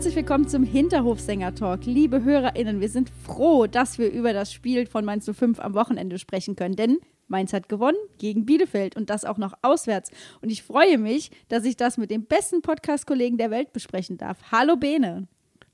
Herzlich 0.00 0.16
willkommen 0.16 0.48
zum 0.48 0.64
Hinterhofsänger-Talk. 0.64 1.84
Liebe 1.84 2.24
HörerInnen, 2.24 2.80
wir 2.80 2.88
sind 2.88 3.10
froh, 3.10 3.66
dass 3.66 3.98
wir 3.98 4.10
über 4.10 4.32
das 4.32 4.50
Spiel 4.50 4.86
von 4.86 5.04
Mainz 5.04 5.30
05 5.30 5.60
am 5.60 5.74
Wochenende 5.74 6.18
sprechen 6.18 6.56
können, 6.56 6.74
denn 6.74 7.00
Mainz 7.28 7.52
hat 7.52 7.68
gewonnen 7.68 7.98
gegen 8.16 8.46
Bielefeld 8.46 8.96
und 8.96 9.10
das 9.10 9.26
auch 9.26 9.36
noch 9.36 9.52
auswärts. 9.60 10.10
Und 10.40 10.48
ich 10.48 10.62
freue 10.62 10.96
mich, 10.96 11.30
dass 11.48 11.66
ich 11.66 11.76
das 11.76 11.98
mit 11.98 12.10
dem 12.10 12.24
besten 12.24 12.62
Podcast-Kollegen 12.62 13.36
der 13.36 13.50
Welt 13.50 13.74
besprechen 13.74 14.16
darf. 14.16 14.38
Hallo 14.50 14.76
Bene. 14.76 15.28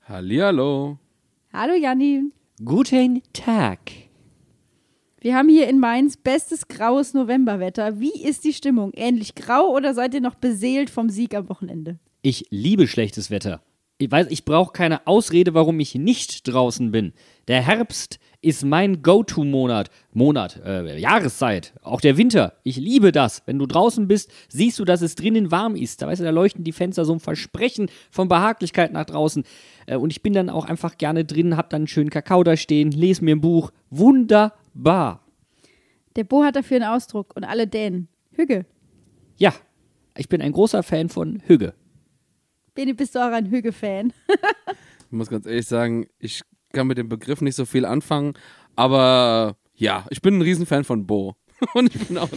Hallihallo. 0.09 0.99
Hallo 1.53 1.75
Janni. 1.75 2.23
Guten 2.65 3.21
Tag. 3.31 3.79
Wir 5.21 5.37
haben 5.37 5.47
hier 5.47 5.69
in 5.69 5.79
Mainz 5.79 6.17
bestes 6.17 6.67
graues 6.67 7.13
Novemberwetter. 7.13 8.01
Wie 8.01 8.21
ist 8.21 8.43
die 8.43 8.51
Stimmung? 8.51 8.91
Ähnlich 8.93 9.35
grau 9.35 9.73
oder 9.73 9.93
seid 9.93 10.13
ihr 10.13 10.21
noch 10.21 10.35
beseelt 10.35 10.89
vom 10.89 11.09
Sieg 11.09 11.33
am 11.33 11.47
Wochenende? 11.47 11.97
Ich 12.23 12.47
liebe 12.49 12.87
schlechtes 12.87 13.31
Wetter. 13.31 13.61
Ich 13.99 14.11
weiß, 14.11 14.27
ich 14.29 14.45
brauche 14.45 14.73
keine 14.73 15.07
Ausrede, 15.07 15.55
warum 15.55 15.79
ich 15.79 15.95
nicht 15.95 16.47
draußen 16.47 16.91
bin. 16.91 17.13
Der 17.47 17.63
Herbst 17.63 18.19
ist 18.41 18.63
mein 18.63 19.01
Go-To-Monat. 19.01 19.89
Monat, 20.13 20.61
äh, 20.63 20.99
Jahreszeit. 20.99 21.73
Auch 21.81 21.99
der 21.99 22.15
Winter. 22.15 22.53
Ich 22.63 22.77
liebe 22.77 23.11
das. 23.11 23.41
Wenn 23.47 23.57
du 23.57 23.65
draußen 23.65 24.07
bist, 24.07 24.31
siehst 24.49 24.77
du, 24.77 24.85
dass 24.85 25.01
es 25.01 25.15
drinnen 25.15 25.49
warm 25.49 25.75
ist. 25.75 26.01
Da 26.01 26.07
weißt 26.07 26.21
du, 26.21 26.25
da 26.25 26.29
leuchten 26.29 26.63
die 26.63 26.73
Fenster 26.73 27.05
so 27.05 27.13
ein 27.13 27.19
Versprechen 27.19 27.89
von 28.11 28.27
Behaglichkeit 28.27 28.93
nach 28.93 29.05
draußen. 29.05 29.43
Äh, 29.87 29.95
und 29.95 30.11
ich 30.11 30.21
bin 30.21 30.33
dann 30.33 30.51
auch 30.51 30.65
einfach 30.65 30.99
gerne 30.99 31.25
drin, 31.25 31.57
hab 31.57 31.71
dann 31.71 31.81
einen 31.81 31.87
schönen 31.87 32.11
Kakao 32.11 32.43
da 32.43 32.55
stehen, 32.55 32.91
lese 32.91 33.25
mir 33.25 33.35
ein 33.35 33.41
Buch. 33.41 33.71
Wunderbar. 33.89 35.23
Der 36.15 36.23
Bo 36.23 36.43
hat 36.43 36.55
dafür 36.55 36.77
einen 36.77 36.91
Ausdruck 36.91 37.35
und 37.35 37.45
alle 37.45 37.65
Dänen. 37.65 38.09
Hügge. 38.33 38.67
Ja, 39.37 39.53
ich 40.15 40.29
bin 40.29 40.41
ein 40.43 40.51
großer 40.51 40.83
Fan 40.83 41.09
von 41.09 41.41
Hügge. 41.47 41.73
Bene, 42.77 42.93
bist 42.93 43.15
du 43.15 43.19
auch 43.19 43.31
ein 43.31 43.49
Hügge-Fan? 43.49 44.13
Ich 45.09 45.13
muss 45.13 45.29
ganz 45.29 45.45
ehrlich 45.45 45.65
sagen, 45.65 46.05
ich 46.19 46.41
kann 46.73 46.85
mit 46.85 46.97
dem 46.97 47.07
Begriff 47.07 47.39
nicht 47.39 47.55
so 47.55 47.63
viel 47.63 47.85
anfangen, 47.85 48.33
aber 48.75 49.55
ja, 49.73 50.05
ich 50.09 50.21
bin 50.21 50.37
ein 50.37 50.41
Riesenfan 50.41 50.83
von 50.83 51.07
Bo. 51.07 51.37
Und 51.73 51.95
ich 51.95 52.07
bin 52.07 52.17
auch, 52.17 52.29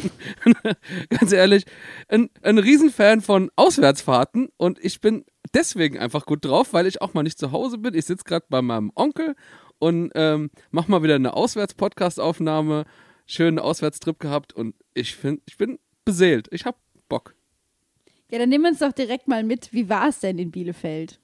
ganz 1.10 1.32
ehrlich, 1.32 1.64
ein, 2.08 2.30
ein 2.42 2.58
Riesenfan 2.58 3.22
von 3.22 3.50
Auswärtsfahrten 3.56 4.48
und 4.56 4.82
ich 4.82 5.00
bin 5.00 5.24
deswegen 5.52 5.98
einfach 5.98 6.24
gut 6.24 6.44
drauf, 6.44 6.72
weil 6.72 6.86
ich 6.86 7.02
auch 7.02 7.12
mal 7.12 7.24
nicht 7.24 7.38
zu 7.38 7.50
Hause 7.52 7.76
bin. 7.76 7.92
Ich 7.92 8.06
sitze 8.06 8.24
gerade 8.24 8.46
bei 8.48 8.62
meinem 8.62 8.92
Onkel 8.94 9.34
und 9.78 10.12
ähm, 10.14 10.50
mach 10.70 10.86
mal 10.86 11.02
wieder 11.02 11.16
eine 11.16 11.34
Auswärts-Podcast-Aufnahme. 11.34 12.84
Schönen 13.26 13.58
Auswärtstrip 13.58 14.20
gehabt 14.20 14.54
und 14.54 14.74
ich, 14.94 15.16
find, 15.16 15.42
ich 15.44 15.58
bin 15.58 15.80
beseelt. 16.04 16.48
Ich 16.52 16.64
hab 16.64 16.76
Bock. 16.76 16.89
Ja, 18.30 18.38
dann 18.38 18.48
nehmen 18.48 18.64
wir 18.64 18.70
uns 18.70 18.78
doch 18.78 18.92
direkt 18.92 19.28
mal 19.28 19.42
mit. 19.42 19.72
Wie 19.72 19.88
war 19.88 20.08
es 20.08 20.20
denn 20.20 20.38
in 20.38 20.50
Bielefeld? 20.50 21.18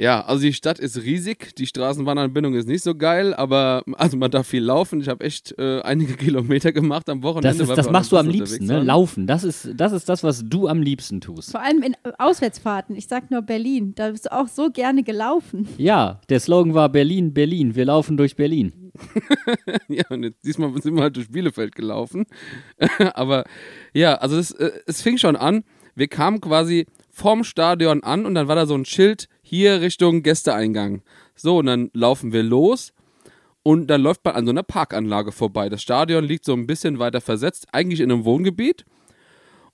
Ja, 0.00 0.24
also 0.24 0.40
die 0.40 0.54
Stadt 0.54 0.78
ist 0.78 1.02
riesig, 1.02 1.54
die 1.56 1.66
Straßenbahnanbindung 1.66 2.54
ist 2.54 2.66
nicht 2.66 2.82
so 2.82 2.94
geil, 2.94 3.34
aber 3.34 3.82
also 3.98 4.16
man 4.16 4.30
darf 4.30 4.46
viel 4.46 4.62
laufen. 4.62 5.02
Ich 5.02 5.10
habe 5.10 5.22
echt 5.22 5.54
äh, 5.58 5.82
einige 5.82 6.14
Kilometer 6.16 6.72
gemacht 6.72 7.10
am 7.10 7.22
Wochenende. 7.22 7.48
Das, 7.48 7.60
ist, 7.60 7.68
weil 7.68 7.76
das 7.76 7.90
machst 7.90 8.10
du 8.10 8.16
am 8.16 8.26
liebsten, 8.26 8.64
ne? 8.64 8.82
Laufen. 8.82 9.26
Das 9.26 9.44
ist, 9.44 9.68
das 9.74 9.92
ist 9.92 10.08
das, 10.08 10.24
was 10.24 10.42
du 10.42 10.68
am 10.68 10.80
liebsten 10.80 11.20
tust. 11.20 11.50
Vor 11.50 11.60
allem 11.60 11.82
in 11.82 11.94
Auswärtsfahrten. 12.16 12.96
Ich 12.96 13.08
sag 13.08 13.30
nur 13.30 13.42
Berlin. 13.42 13.94
Da 13.94 14.10
bist 14.10 14.24
du 14.24 14.32
auch 14.32 14.48
so 14.48 14.70
gerne 14.70 15.02
gelaufen. 15.02 15.68
Ja, 15.76 16.20
der 16.28 16.40
Slogan 16.40 16.74
war 16.74 16.88
Berlin, 16.88 17.34
Berlin. 17.34 17.74
Wir 17.74 17.84
laufen 17.84 18.16
durch 18.16 18.36
Berlin. 18.36 18.92
Ja, 19.88 20.04
und 20.08 20.22
jetzt, 20.22 20.44
diesmal 20.44 20.72
sind 20.80 20.94
wir 20.94 21.02
halt 21.02 21.16
durch 21.16 21.30
Bielefeld 21.30 21.74
gelaufen. 21.74 22.26
aber 23.14 23.44
ja, 23.92 24.14
also 24.14 24.38
es, 24.38 24.52
äh, 24.52 24.70
es 24.86 25.02
fing 25.02 25.18
schon 25.18 25.36
an. 25.36 25.64
Wir 25.94 26.08
kamen 26.08 26.40
quasi 26.40 26.86
vorm 27.10 27.44
Stadion 27.44 28.02
an 28.02 28.26
und 28.26 28.34
dann 28.34 28.48
war 28.48 28.56
da 28.56 28.66
so 28.66 28.74
ein 28.74 28.84
Schild 28.84 29.28
hier 29.42 29.80
Richtung 29.80 30.22
Gästeeingang. 30.22 31.02
So, 31.34 31.58
und 31.58 31.66
dann 31.66 31.90
laufen 31.92 32.32
wir 32.32 32.42
los 32.42 32.92
und 33.62 33.88
dann 33.88 34.02
läuft 34.02 34.24
man 34.24 34.34
an 34.34 34.44
so 34.46 34.50
einer 34.50 34.62
Parkanlage 34.62 35.32
vorbei. 35.32 35.68
Das 35.68 35.82
Stadion 35.82 36.24
liegt 36.24 36.44
so 36.44 36.52
ein 36.52 36.66
bisschen 36.66 36.98
weiter 36.98 37.20
versetzt, 37.20 37.68
eigentlich 37.72 38.00
in 38.00 38.10
einem 38.10 38.24
Wohngebiet. 38.24 38.84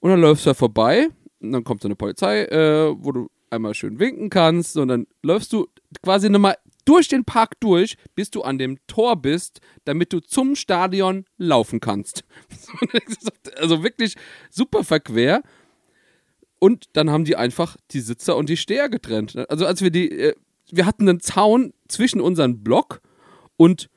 Und 0.00 0.10
dann 0.10 0.20
läufst 0.20 0.46
du 0.46 0.50
da 0.50 0.54
vorbei 0.54 1.08
und 1.40 1.52
dann 1.52 1.64
kommt 1.64 1.82
so 1.82 1.88
eine 1.88 1.96
Polizei, 1.96 2.44
äh, 2.44 2.94
wo 2.98 3.12
du 3.12 3.28
einmal 3.50 3.74
schön 3.74 3.98
winken 3.98 4.30
kannst 4.30 4.76
und 4.76 4.88
dann 4.88 5.06
läufst 5.22 5.52
du 5.52 5.68
quasi 6.02 6.28
nochmal 6.28 6.56
durch 6.84 7.08
den 7.08 7.24
Park 7.24 7.58
durch, 7.60 7.96
bis 8.14 8.30
du 8.30 8.42
an 8.42 8.58
dem 8.58 8.78
Tor 8.86 9.16
bist, 9.16 9.60
damit 9.84 10.12
du 10.12 10.20
zum 10.20 10.54
Stadion 10.54 11.24
laufen 11.36 11.80
kannst. 11.80 12.24
also 13.56 13.82
wirklich 13.82 14.14
super 14.50 14.84
verquer. 14.84 15.42
Und 16.58 16.86
dann 16.94 17.10
haben 17.10 17.24
die 17.24 17.36
einfach 17.36 17.76
die 17.90 18.00
Sitzer 18.00 18.36
und 18.36 18.48
die 18.48 18.56
Steher 18.56 18.88
getrennt. 18.88 19.36
Also 19.50 19.66
als 19.66 19.82
wir 19.82 19.90
die, 19.90 20.10
äh, 20.10 20.34
wir 20.70 20.86
hatten 20.86 21.08
einen 21.08 21.20
Zaun 21.20 21.72
zwischen 21.88 22.20
unseren 22.20 22.62
Block 22.62 23.00
und 23.56 23.88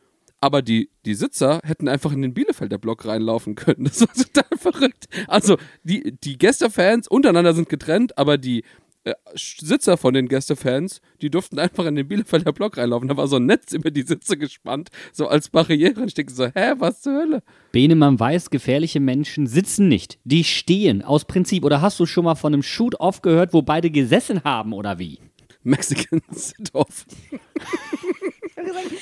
aber 0.42 0.62
die, 0.62 0.90
die 1.06 1.16
Sitzer 1.16 1.60
hätten 1.66 1.90
einfach 1.90 2.14
in 2.14 2.22
den 2.22 2.34
Bielefelder 2.34 2.78
Block 2.78 3.06
reinlaufen 3.06 3.56
können. 3.56 3.84
Das 3.90 4.02
war 4.02 4.14
total 4.14 4.58
verrückt. 4.58 5.08
Also 5.28 5.58
die, 5.84 6.18
die 6.24 6.38
Gästefans 6.38 7.08
untereinander 7.08 7.54
sind 7.54 7.70
getrennt, 7.70 8.18
aber 8.18 8.38
die 8.38 8.64
äh, 9.06 9.14
Sitzer 9.36 9.98
von 9.98 10.14
den 10.14 10.28
Gästefans, 10.28 11.02
die 11.22 11.30
durften 11.30 11.58
einfach 11.60 11.86
in 11.86 11.96
den 11.96 12.08
Bielefelder 12.08 12.52
Block 12.54 12.78
reinlaufen. 12.78 13.08
Da 13.08 13.18
war 13.18 13.28
so 13.28 13.38
ein 13.38 13.46
Netz 13.46 13.74
über 13.74 13.92
die 13.92 14.02
Sitze 14.04 14.38
gespannt, 14.38 14.90
so 15.14 15.28
als 15.28 15.50
Barriere. 15.50 16.02
Und 16.02 16.08
ich 16.10 16.14
denke 16.14 16.34
so, 16.34 16.46
hä, 16.48 16.74
was 16.78 17.02
zur 17.02 17.14
Hölle? 17.14 17.44
Benemann 17.72 18.20
weiß, 18.20 18.50
gefährliche 18.50 19.00
Menschen 19.00 19.48
sitzen 19.48 19.88
nicht. 19.88 20.20
Die 20.24 20.44
stehen 20.44 21.02
aus 21.02 21.26
Prinzip. 21.26 21.64
Oder 21.64 21.82
hast 21.82 22.00
du 22.00 22.06
schon 22.06 22.26
mal 22.26 22.36
von 22.36 22.54
einem 22.54 22.64
Shoot-Off 22.64 23.22
gehört, 23.22 23.54
wo 23.54 23.62
beide 23.62 23.90
gesessen 23.90 24.44
haben 24.44 24.74
oder 24.74 25.00
wie? 25.00 25.20
Mexicans 25.64 26.50
sind 26.58 26.74
off. 26.74 27.06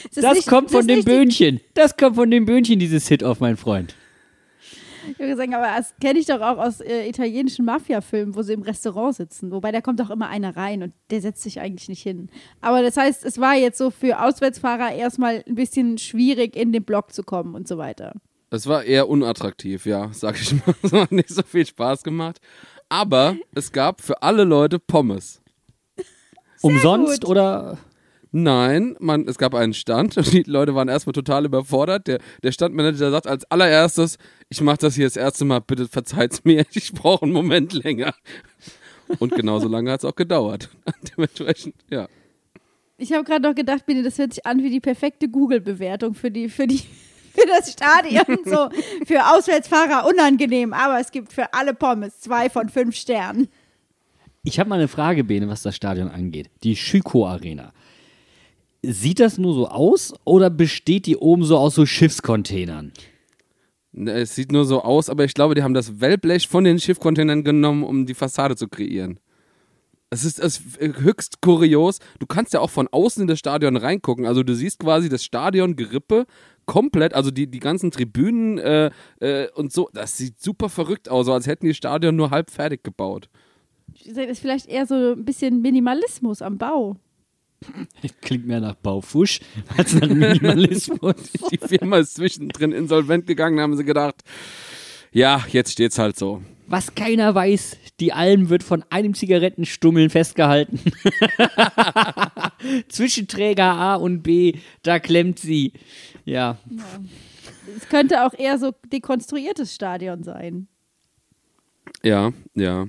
Ist 0.09 0.24
Das, 0.24 0.36
nicht- 0.36 0.47
kommt 0.47 0.72
von 0.72 0.88
dem 0.88 1.03
Böhnchen. 1.03 1.59
Das 1.74 1.97
kommt 1.97 2.16
von 2.16 2.30
dem 2.31 2.46
Böhnchen, 2.46 2.80
dieses 2.80 3.07
Hit-Off, 3.07 3.40
mein 3.40 3.57
Freund. 3.57 3.96
Ich 5.12 5.19
würde 5.19 5.35
sagen, 5.35 5.53
aber 5.53 5.68
das 5.78 5.94
kenne 6.01 6.19
ich 6.19 6.25
doch 6.25 6.41
auch 6.41 6.57
aus 6.57 6.81
äh, 6.81 7.07
italienischen 7.07 7.66
Mafia-Filmen, 7.66 8.35
wo 8.35 8.41
sie 8.41 8.53
im 8.53 8.62
Restaurant 8.62 9.16
sitzen. 9.16 9.51
Wobei 9.51 9.72
da 9.72 9.81
kommt 9.81 10.00
doch 10.00 10.09
immer 10.09 10.29
einer 10.29 10.56
rein 10.56 10.84
und 10.84 10.94
der 11.09 11.22
setzt 11.22 11.44
sich 11.44 11.59
eigentlich 11.59 11.90
nicht 11.90 12.01
hin. 12.01 12.29
Aber 12.62 12.81
das 12.81 12.97
heißt, 12.97 13.25
es 13.25 13.40
war 13.40 13.56
jetzt 13.56 13.78
so 13.78 13.90
für 13.90 14.22
Auswärtsfahrer 14.22 14.94
erstmal 14.94 15.44
ein 15.47 15.56
bisschen 15.56 15.97
schwierig, 15.97 16.56
in 16.56 16.72
den 16.72 16.84
Block 16.84 17.13
zu 17.13 17.23
kommen 17.23 17.56
und 17.56 17.68
so 17.68 17.78
weiter. 17.78 18.13
Es 18.50 18.68
war 18.68 18.84
eher 18.84 19.09
unattraktiv, 19.09 19.85
ja, 19.85 20.09
sag 20.13 20.40
ich 20.40 20.53
mal. 20.53 20.75
Es 20.84 20.94
hat 20.94 21.12
nicht 21.12 21.29
so 21.29 21.44
viel 21.44 21.66
Spaß 21.66 22.03
gemacht. 22.03 22.39
Aber 22.89 23.35
es 23.53 23.72
gab 23.72 24.01
für 24.01 24.22
alle 24.22 24.44
Leute 24.44 24.79
Pommes. 24.79 25.41
Umsonst 26.62 27.22
gut. 27.22 27.29
oder 27.29 27.78
Nein, 28.31 28.95
man, 28.99 29.27
es 29.27 29.38
gab 29.38 29.55
einen 29.55 29.73
Stand 29.73 30.17
und 30.17 30.31
die 30.33 30.43
Leute 30.43 30.75
waren 30.75 30.88
erstmal 30.88 31.13
total 31.13 31.45
überfordert. 31.45 32.07
Der, 32.07 32.19
der 32.43 32.51
Standmanager 32.51 33.11
sagt 33.11 33.27
als 33.27 33.45
allererstes, 33.45 34.17
ich 34.49 34.61
mache 34.61 34.77
das 34.77 34.95
hier 34.95 35.05
das 35.05 35.15
erste 35.15 35.45
Mal, 35.45 35.59
bitte 35.59 35.88
verzeiht's 35.88 36.44
mir, 36.44 36.65
ich 36.71 36.94
brauche 36.94 37.24
einen 37.24 37.33
Moment 37.33 37.74
länger. 37.74 38.13
Und 39.19 39.33
genauso 39.33 39.69
lange 39.69 39.91
hat 39.91 40.01
es 40.01 40.06
auch 40.06 40.15
gedauert. 40.15 40.69
Dementsprechend, 41.18 41.75
ja. 41.89 42.07
Ich 42.97 43.13
habe 43.13 43.24
gerade 43.24 43.47
noch 43.47 43.56
gedacht, 43.56 43.85
bitte, 43.85 44.03
das 44.03 44.18
hört 44.18 44.33
sich 44.33 44.45
an 44.45 44.62
wie 44.63 44.69
die 44.69 44.80
perfekte 44.80 45.30
Google-Bewertung 45.30 46.13
für 46.13 46.31
die, 46.31 46.50
für 46.50 46.68
die, 46.68 46.80
für 46.80 47.47
das 47.47 47.71
Stadion. 47.71 48.39
So 48.44 48.69
für 49.06 49.33
Auswärtsfahrer 49.33 50.07
unangenehm, 50.07 50.73
aber 50.73 51.00
es 51.00 51.12
gibt 51.12 51.31
für 51.31 51.53
alle 51.53 51.73
Pommes 51.73 52.19
zwei 52.19 52.50
von 52.50 52.69
fünf 52.69 52.95
Sternen. 52.95 53.47
Ich 54.44 54.59
habe 54.59 54.69
mal 54.69 54.75
eine 54.75 54.88
Frage, 54.88 55.23
Bene, 55.23 55.47
was 55.47 55.62
das 55.62 55.75
Stadion 55.75 56.09
angeht. 56.09 56.50
Die 56.63 56.75
Schüko 56.75 57.27
Arena. 57.27 57.71
Sieht 58.83 59.19
das 59.19 59.38
nur 59.38 59.53
so 59.53 59.68
aus 59.68 60.13
oder 60.24 60.50
besteht 60.50 61.06
die 61.07 61.18
oben 61.18 61.44
so 61.44 61.57
aus 61.57 61.75
so 61.75 61.85
Schiffscontainern? 61.85 62.91
Ne, 63.91 64.12
Es 64.12 64.35
sieht 64.35 64.51
nur 64.51 64.65
so 64.65 64.83
aus, 64.83 65.09
aber 65.09 65.25
ich 65.25 65.33
glaube, 65.33 65.56
die 65.56 65.63
haben 65.63 65.74
das 65.74 66.00
Wellblech 66.00 66.47
von 66.47 66.63
den 66.63 66.79
Schiffcontainern 66.79 67.44
genommen, 67.44 67.83
um 67.83 68.06
die 68.06 68.13
Fassade 68.13 68.56
zu 68.56 68.68
kreieren. 68.68 69.19
Es 70.09 70.24
ist, 70.24 70.39
es 70.39 70.59
ist 70.59 71.00
höchst 71.01 71.41
kurios. 71.41 72.00
Du 72.19 72.27
kannst 72.27 72.53
ja 72.53 72.62
auch 72.62 72.69
von 72.69 72.88
außen 72.88 73.24
in 73.24 73.27
das 73.27 73.39
Stadion 73.39 73.75
reingucken. 73.75 74.25
Also 74.25 74.44
du 74.44 74.56
siehst 74.56 74.80
quasi 74.80 75.09
das 75.09 75.23
Stadion 75.23 75.75
Gerippe 75.75 76.25
komplett, 76.65 77.13
also 77.13 77.31
die, 77.31 77.47
die 77.47 77.59
ganzen 77.59 77.91
Tribünen 77.91 78.57
äh, 78.57 78.91
äh, 79.19 79.50
und 79.53 79.73
so, 79.73 79.89
das 79.94 80.15
sieht 80.15 80.39
super 80.39 80.69
verrückt 80.69 81.09
aus, 81.09 81.25
so 81.25 81.33
als 81.33 81.47
hätten 81.47 81.65
die 81.65 81.73
Stadion 81.73 82.15
nur 82.15 82.30
halb 82.30 82.51
fertig 82.51 82.83
gebaut. 82.83 83.30
Das 84.06 84.18
ist 84.18 84.39
vielleicht 84.39 84.68
eher 84.68 84.85
so 84.85 84.95
ein 84.95 85.25
bisschen 85.25 85.62
Minimalismus 85.62 86.41
am 86.41 86.57
Bau. 86.57 86.97
Klingt 88.21 88.48
mehr 88.48 88.59
nach 88.59 88.75
Baufusch 88.75 89.39
als 89.75 89.94
nach 89.94 90.07
Minimalismus. 90.07 91.15
Die 91.51 91.57
Firma 91.57 91.98
ist 91.98 92.15
zwischendrin 92.15 92.71
insolvent 92.71 93.27
gegangen, 93.27 93.59
haben 93.59 93.75
sie 93.77 93.83
gedacht, 93.83 94.24
ja, 95.12 95.44
jetzt 95.51 95.71
steht's 95.71 95.98
halt 95.98 96.18
so. 96.18 96.42
Was 96.68 96.95
keiner 96.95 97.33
weiß, 97.33 97.77
die 98.01 98.12
Alm 98.12 98.50
wird 98.50 98.62
von 98.62 98.83
einem 98.89 99.13
Zigarettenstummeln 99.13 100.09
festgehalten. 100.09 100.80
Zwischen 102.89 103.27
Träger 103.27 103.74
A 103.74 103.95
und 103.95 104.21
B, 104.21 104.54
da 104.83 105.00
klemmt 105.00 105.39
sie. 105.39 105.71
Ja. 106.25 106.57
Es 107.77 107.88
könnte 107.88 108.25
auch 108.25 108.33
eher 108.33 108.57
so 108.57 108.74
dekonstruiertes 108.92 109.74
Stadion 109.74 110.24
sein. 110.24 110.68
Ja, 112.04 112.33
ja. 112.54 112.88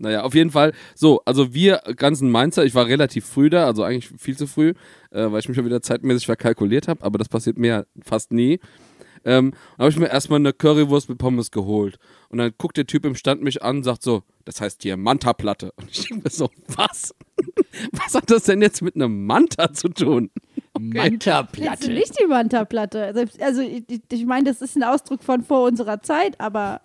Naja, 0.00 0.22
auf 0.22 0.34
jeden 0.34 0.50
Fall. 0.50 0.72
So, 0.94 1.20
also 1.26 1.52
wir 1.52 1.82
ganzen 1.94 2.30
Mainzer, 2.30 2.64
ich 2.64 2.74
war 2.74 2.86
relativ 2.86 3.26
früh 3.26 3.50
da, 3.50 3.66
also 3.66 3.82
eigentlich 3.82 4.10
viel 4.18 4.36
zu 4.36 4.46
früh, 4.46 4.70
äh, 5.10 5.30
weil 5.30 5.40
ich 5.40 5.48
mich 5.48 5.56
schon 5.56 5.66
wieder 5.66 5.82
zeitmäßig 5.82 6.24
verkalkuliert 6.24 6.88
habe, 6.88 7.04
aber 7.04 7.18
das 7.18 7.28
passiert 7.28 7.58
mir 7.58 7.86
fast 8.02 8.32
nie. 8.32 8.60
Ähm, 9.26 9.50
dann 9.76 9.84
habe 9.84 9.90
ich 9.90 9.98
mir 9.98 10.08
erstmal 10.08 10.38
eine 10.38 10.54
Currywurst 10.54 11.10
mit 11.10 11.18
Pommes 11.18 11.50
geholt. 11.50 11.98
Und 12.30 12.38
dann 12.38 12.52
guckt 12.56 12.78
der 12.78 12.86
Typ 12.86 13.04
im 13.04 13.14
Stand 13.14 13.42
mich 13.42 13.62
an 13.62 13.78
und 13.78 13.82
sagt 13.82 14.02
so, 14.02 14.22
das 14.46 14.62
heißt 14.62 14.82
hier 14.82 14.96
Manta-Platte. 14.96 15.72
Und 15.76 15.90
ich 15.90 16.08
denke 16.08 16.24
mir 16.24 16.30
so, 16.30 16.48
was? 16.68 17.14
was 17.92 18.14
hat 18.14 18.30
das 18.30 18.44
denn 18.44 18.62
jetzt 18.62 18.80
mit 18.80 18.94
einem 18.94 19.26
Manta 19.26 19.72
zu 19.72 19.88
tun? 19.88 20.30
Du 20.72 20.82
Manta-Platte. 20.82 21.92
nicht 21.92 22.18
die 22.18 22.26
Manta-Platte? 22.26 23.04
Also, 23.04 23.24
also 23.40 23.60
ich, 23.60 23.82
ich 24.10 24.24
meine, 24.24 24.44
das 24.44 24.62
ist 24.62 24.76
ein 24.76 24.84
Ausdruck 24.84 25.22
von 25.22 25.42
vor 25.42 25.66
unserer 25.66 26.00
Zeit, 26.00 26.40
aber 26.40 26.80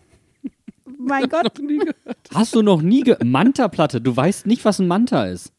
mein 0.86 1.30
Gott, 1.30 1.44
Noch 1.60 1.68
nie 1.68 1.78
gehört. 1.80 2.18
Hast 2.34 2.56
du 2.56 2.62
noch 2.62 2.82
nie 2.82 3.02
ge 3.02 3.18
Manta-Platte? 3.24 4.02
Du 4.02 4.16
weißt 4.16 4.46
nicht, 4.46 4.66
was 4.66 4.80
ein 4.80 4.88
Manta 4.88 5.26
ist. 5.26 5.52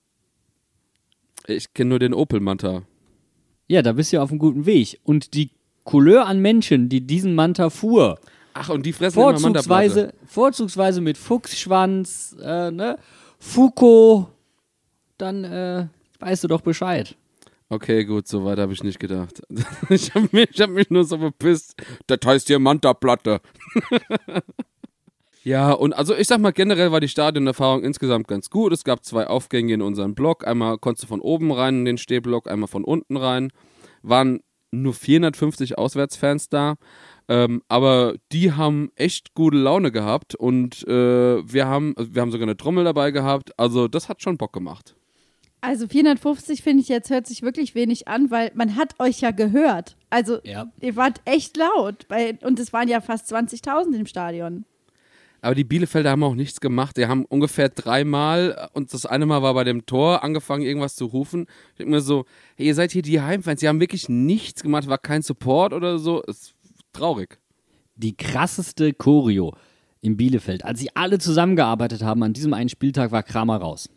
Ich 1.47 1.73
kenne 1.75 1.91
nur 1.91 1.99
den 1.99 2.15
Opel 2.15 2.41
Manta. 2.41 2.83
Ja, 3.69 3.83
da 3.83 3.93
bist 3.93 4.13
du 4.13 4.17
ja 4.17 4.23
auf 4.23 4.31
einem 4.31 4.39
guten 4.39 4.67
Weg. 4.67 5.01
Und 5.05 5.35
die 5.35 5.51
Couleur 5.85 6.27
an 6.27 6.41
Menschen, 6.41 6.89
die 6.89 7.01
diesen 7.07 7.35
Manta 7.35 7.71
fuhr, 7.71 8.19
Ach, 8.55 8.69
und 8.71 8.87
die 8.87 8.93
fressen 8.93 9.19
immer 9.19 9.33
Manta-Platte. 9.33 9.63
vorzugsweise, 9.65 10.15
vorzugsweise 10.27 11.01
mit 11.01 11.19
Fuchsschwanz, 11.19 12.37
äh, 12.43 12.71
ne? 12.71 12.99
Fuko, 13.39 14.29
dann 15.19 15.45
äh, 15.45 15.87
weißt 16.21 16.45
du 16.45 16.49
doch 16.49 16.63
Bescheid. 16.63 17.15
Okay, 17.69 18.05
gut, 18.05 18.29
so 18.29 18.45
weit 18.45 18.59
habe 18.59 18.73
ich 18.73 18.83
nicht 18.83 18.99
gedacht. 18.99 19.43
Ich 19.91 20.15
habe 20.15 20.29
mich, 20.33 20.51
ich 20.53 20.61
hab 20.61 20.71
mich 20.71 20.89
nur 20.91 21.05
so 21.05 21.19
bepisst. 21.19 21.75
Das 22.07 22.21
heißt 22.25 22.47
hier 22.47 22.59
Manta-Platte. 22.59 23.41
ja, 25.47 25.71
und 25.71 25.93
also 25.93 26.17
ich 26.17 26.27
sag 26.27 26.41
mal, 26.41 26.51
generell 26.51 26.91
war 26.91 26.99
die 26.99 27.07
Stadionerfahrung 27.09 27.85
insgesamt 27.85 28.27
ganz 28.27 28.51
gut. 28.51 28.73
Es 28.73 28.83
gab 28.83 29.05
zwei 29.05 29.29
Aufgänge 29.29 29.75
in 29.75 29.81
unseren 29.83 30.17
Block. 30.17 30.45
Einmal 30.45 30.77
konntest 30.79 31.05
du 31.05 31.07
von 31.07 31.21
oben 31.21 31.53
rein 31.53 31.79
in 31.79 31.85
den 31.85 31.99
Stehblock, 31.99 32.51
einmal 32.51 32.67
von 32.69 32.83
unten 32.83 33.17
rein. 33.17 33.53
Waren 34.03 34.41
nur 34.73 34.93
450 34.93 35.79
Auswärtsfans 35.79 36.49
da. 36.49 36.75
Ähm, 37.29 37.63
aber 37.69 38.15
die 38.33 38.53
haben 38.53 38.91
echt 38.97 39.35
gute 39.35 39.57
Laune 39.57 39.93
gehabt 39.93 40.35
und 40.35 40.83
äh, 40.89 40.91
wir, 40.93 41.67
haben, 41.67 41.95
wir 41.97 42.23
haben 42.23 42.33
sogar 42.33 42.47
eine 42.47 42.57
Trommel 42.57 42.83
dabei 42.85 43.13
gehabt. 43.13 43.57
Also 43.57 43.87
das 43.89 44.09
hat 44.09 44.23
schon 44.23 44.39
Bock 44.39 44.53
gemacht. 44.53 44.97
also 45.61 45.87
450 45.89 46.63
finde 46.63 46.83
ich 46.83 46.89
jetzt 46.89 47.11
hört 47.11 47.27
sich 47.27 47.43
wirklich 47.43 47.75
wenig 47.75 48.09
an, 48.09 48.31
weil 48.31 48.51
man 48.55 48.77
hat 48.77 48.99
euch 49.01 49.21
ja 49.21 49.31
gehört. 49.31 49.97
Also 50.11 50.39
Ja. 50.45 50.67
ihr 50.81 50.97
wart 50.97 51.21
echt 51.25 51.57
laut 51.57 52.07
bei, 52.09 52.37
und 52.43 52.59
es 52.59 52.73
waren 52.73 52.89
ja 52.89 53.01
fast 53.01 53.33
20.000 53.33 53.95
im 53.97 54.07
Stadion. 54.07 54.65
Aber 55.47 55.55
die 55.55 55.63
Bielefelder 55.63 56.11
haben 56.11 56.25
auch 56.25 56.35
nichts 56.35 56.61
gemacht. 56.61 56.97
Die 56.97 57.07
haben 57.07 57.25
ungefähr 57.25 57.69
dreimal, 57.69 58.69
und 58.73 58.93
das 58.93 59.07
eine 59.07 59.27
Mal 59.27 59.43
war 59.43 59.55
bei 59.55 59.63
dem 59.63 59.87
Tor, 59.87 60.25
angefangen, 60.25 60.65
irgendwas 60.65 60.97
zu 60.97 61.05
rufen. 61.05 61.47
Ich 61.71 61.77
denke 61.77 61.93
mir 61.93 62.01
so, 62.01 62.25
hey, 62.57 62.67
ihr 62.67 62.75
seid 62.75 62.91
hier 62.91 63.03
die 63.03 63.21
Heimfans. 63.21 63.61
Sie 63.61 63.69
haben 63.69 63.79
wirklich 63.79 64.09
nichts 64.09 64.65
gemacht, 64.65 64.89
war 64.89 64.99
kein 64.99 65.23
Support 65.23 65.73
oder 65.73 66.01
so. 66.01 66.21
Ist 66.23 66.57
traurig. 66.93 67.39
Die 67.95 68.17
krasseste 68.17 68.93
Choreo 68.93 69.55
in 70.01 70.17
Bielefeld, 70.17 70.65
als 70.65 70.81
sie 70.81 70.91
alle 70.97 71.19
zusammengearbeitet 71.19 72.03
haben 72.03 72.25
an 72.25 72.33
diesem 72.33 72.53
einen 72.53 72.69
Spieltag, 72.69 73.13
war 73.13 73.23
Kramer 73.23 73.59
raus. 73.59 73.89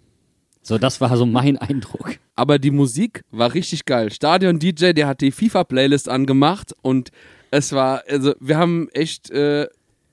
So, 0.61 0.77
das 0.77 1.01
war 1.01 1.17
so 1.17 1.25
mein 1.25 1.57
Eindruck. 1.57 2.17
Aber 2.35 2.59
die 2.59 2.69
Musik 2.69 3.23
war 3.31 3.55
richtig 3.55 3.85
geil. 3.85 4.11
Stadion-DJ, 4.11 4.93
der 4.93 5.07
hat 5.07 5.21
die 5.21 5.31
FIFA-Playlist 5.31 6.09
angemacht 6.09 6.75
und 6.83 7.09
es 7.49 7.71
war, 7.71 8.03
also 8.07 8.35
wir 8.39 8.59
haben 8.59 8.87
echt 8.89 9.31
äh, 9.31 9.67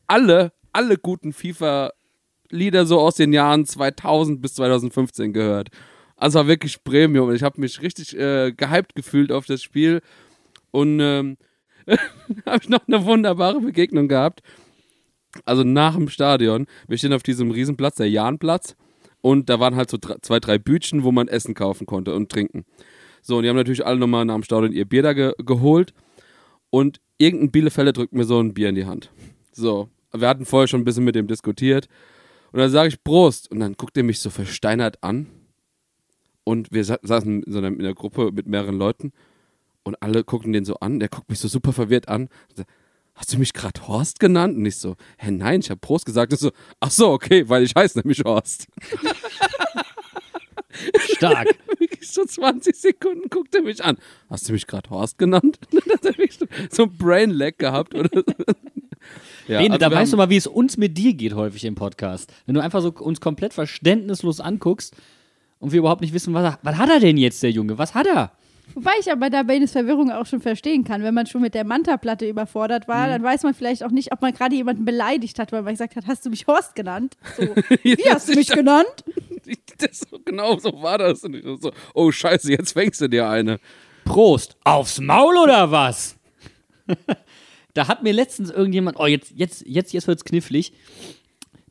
alle, 0.06 0.52
alle 0.76 0.98
guten 0.98 1.32
FIFA-Lieder 1.32 2.84
so 2.84 3.00
aus 3.00 3.14
den 3.14 3.32
Jahren 3.32 3.64
2000 3.64 4.42
bis 4.42 4.54
2015 4.54 5.32
gehört. 5.32 5.70
Also 6.16 6.38
war 6.38 6.46
wirklich 6.46 6.84
Premium. 6.84 7.32
Ich 7.32 7.42
habe 7.42 7.60
mich 7.60 7.80
richtig 7.80 8.16
äh, 8.16 8.52
gehypt 8.52 8.94
gefühlt 8.94 9.32
auf 9.32 9.46
das 9.46 9.62
Spiel 9.62 10.02
und 10.70 11.00
ähm, 11.00 11.38
habe 12.46 12.58
ich 12.62 12.68
noch 12.68 12.86
eine 12.86 13.04
wunderbare 13.06 13.60
Begegnung 13.60 14.08
gehabt. 14.08 14.42
Also 15.46 15.64
nach 15.64 15.94
dem 15.94 16.08
Stadion, 16.08 16.66
wir 16.88 16.98
stehen 16.98 17.12
auf 17.12 17.22
diesem 17.22 17.50
Riesenplatz, 17.50 17.96
der 17.96 18.10
Jahnplatz, 18.10 18.76
und 19.22 19.48
da 19.48 19.58
waren 19.58 19.76
halt 19.76 19.90
so 19.90 19.98
drei, 20.00 20.16
zwei, 20.22 20.40
drei 20.40 20.58
Bütchen, 20.58 21.02
wo 21.02 21.10
man 21.10 21.26
Essen 21.26 21.54
kaufen 21.54 21.86
konnte 21.86 22.14
und 22.14 22.30
trinken. 22.30 22.64
So, 23.22 23.38
und 23.38 23.42
die 23.42 23.48
haben 23.48 23.56
natürlich 23.56 23.84
alle 23.84 23.98
nochmal 23.98 24.24
nach 24.24 24.34
dem 24.34 24.44
Stadion 24.44 24.72
ihr 24.72 24.84
Bier 24.84 25.02
da 25.02 25.14
ge 25.14 25.32
geholt. 25.38 25.94
Und 26.70 27.00
irgendein 27.18 27.50
Bielefelder 27.50 27.92
drückt 27.92 28.12
mir 28.12 28.24
so 28.24 28.38
ein 28.38 28.54
Bier 28.54 28.68
in 28.68 28.76
die 28.76 28.86
Hand. 28.86 29.10
So, 29.50 29.88
wir 30.12 30.28
hatten 30.28 30.46
vorher 30.46 30.68
schon 30.68 30.80
ein 30.80 30.84
bisschen 30.84 31.04
mit 31.04 31.14
dem 31.14 31.26
diskutiert. 31.26 31.88
Und 32.52 32.60
dann 32.60 32.70
sage 32.70 32.88
ich 32.88 33.02
Prost. 33.02 33.50
Und 33.50 33.60
dann 33.60 33.74
guckt 33.74 33.96
er 33.96 34.02
mich 34.02 34.20
so 34.20 34.30
versteinert 34.30 35.02
an. 35.02 35.26
Und 36.44 36.72
wir 36.72 36.84
sa 36.84 36.98
saßen 37.02 37.42
in, 37.42 37.52
so 37.52 37.58
einer, 37.58 37.68
in 37.68 37.80
einer 37.80 37.94
Gruppe 37.94 38.30
mit 38.32 38.46
mehreren 38.46 38.78
Leuten. 38.78 39.12
Und 39.82 40.00
alle 40.02 40.24
gucken 40.24 40.52
den 40.52 40.64
so 40.64 40.76
an. 40.76 41.00
Der 41.00 41.08
guckt 41.08 41.28
mich 41.28 41.40
so 41.40 41.48
super 41.48 41.72
verwirrt 41.72 42.08
an. 42.08 42.28
Sagt, 42.54 42.70
Hast 43.16 43.32
du 43.32 43.38
mich 43.38 43.54
gerade 43.54 43.88
Horst 43.88 44.20
genannt? 44.20 44.58
Und 44.58 44.66
ich 44.66 44.76
so, 44.76 44.94
hä, 45.16 45.30
nein, 45.30 45.60
ich 45.60 45.70
habe 45.70 45.80
Prost 45.80 46.04
gesagt. 46.04 46.32
Und 46.32 46.38
so, 46.38 46.50
ach 46.80 46.90
so, 46.90 47.10
okay, 47.12 47.48
weil 47.48 47.62
ich 47.62 47.74
heiße 47.74 47.98
nämlich 47.98 48.22
Horst. 48.22 48.66
Stark. 50.98 51.48
Wirklich 51.78 52.12
so 52.12 52.26
20 52.26 52.76
Sekunden 52.76 53.30
guckt 53.30 53.54
er 53.54 53.62
mich 53.62 53.82
an. 53.82 53.96
Hast 54.28 54.48
du 54.48 54.52
mich 54.52 54.66
gerade 54.66 54.90
Horst 54.90 55.16
genannt? 55.16 55.58
Dann 55.70 55.94
hat 55.94 56.04
er 56.04 56.10
wirklich 56.10 56.38
so, 56.38 56.46
so 56.70 56.82
ein 56.82 56.96
Brain-Lag 56.96 57.56
gehabt. 57.56 57.94
Oder 57.94 58.10
so. 58.12 58.22
Ja, 59.48 59.58
Bene, 59.60 59.74
also 59.74 59.88
da 59.88 59.94
weißt 59.94 60.12
du 60.12 60.16
mal, 60.16 60.30
wie 60.30 60.36
es 60.36 60.46
uns 60.46 60.76
mit 60.76 60.96
dir 60.98 61.14
geht 61.14 61.34
häufig 61.34 61.64
im 61.64 61.74
Podcast. 61.74 62.32
Wenn 62.46 62.54
du 62.54 62.60
einfach 62.62 62.80
so 62.82 62.90
uns 62.92 63.20
komplett 63.20 63.52
verständnislos 63.54 64.40
anguckst 64.40 64.94
und 65.58 65.72
wir 65.72 65.78
überhaupt 65.78 66.00
nicht 66.00 66.12
wissen, 66.14 66.34
was, 66.34 66.44
er- 66.54 66.58
was 66.62 66.76
hat 66.76 66.90
er 66.90 67.00
denn 67.00 67.16
jetzt, 67.16 67.42
der 67.42 67.50
Junge? 67.50 67.78
Was 67.78 67.94
hat 67.94 68.06
er? 68.06 68.32
Wobei 68.74 68.90
ich 69.00 69.10
aber 69.12 69.30
da 69.30 69.44
Baines 69.44 69.70
Verwirrung 69.72 70.10
auch 70.10 70.26
schon 70.26 70.40
verstehen 70.40 70.82
kann. 70.82 71.02
Wenn 71.04 71.14
man 71.14 71.26
schon 71.26 71.40
mit 71.40 71.54
der 71.54 71.62
Manta-Platte 71.64 72.28
überfordert 72.28 72.88
war, 72.88 73.06
dann 73.06 73.22
weiß 73.22 73.44
man 73.44 73.54
vielleicht 73.54 73.84
auch 73.84 73.92
nicht, 73.92 74.12
ob 74.12 74.20
man 74.22 74.34
gerade 74.34 74.56
jemanden 74.56 74.84
beleidigt 74.84 75.38
hat, 75.38 75.52
weil 75.52 75.62
man 75.62 75.74
gesagt 75.74 75.94
hat, 75.94 76.06
hast 76.08 76.26
du 76.26 76.30
mich 76.30 76.48
Horst 76.48 76.74
genannt? 76.74 77.16
So, 77.36 77.42
wie 77.84 78.10
hast 78.10 78.28
du 78.28 78.34
mich 78.34 78.48
genannt? 78.48 79.04
das 79.78 80.00
so, 80.10 80.18
genau 80.24 80.58
so 80.58 80.82
war 80.82 80.98
das. 80.98 81.22
Und 81.22 81.36
ich 81.36 81.44
so, 81.60 81.70
oh 81.94 82.10
Scheiße, 82.10 82.50
jetzt 82.50 82.72
fängst 82.72 83.00
du 83.00 83.08
dir 83.08 83.28
eine. 83.28 83.60
Prost. 84.04 84.56
Aufs 84.64 85.00
Maul 85.00 85.36
oder 85.36 85.70
was? 85.70 86.16
da 87.76 87.88
hat 87.88 88.02
mir 88.02 88.12
letztens 88.12 88.50
irgendjemand, 88.50 88.98
oh, 88.98 89.06
jetzt, 89.06 89.32
jetzt, 89.34 89.64
jetzt, 89.66 89.92
jetzt 89.92 90.08
wird's 90.08 90.24
knifflig. 90.24 90.72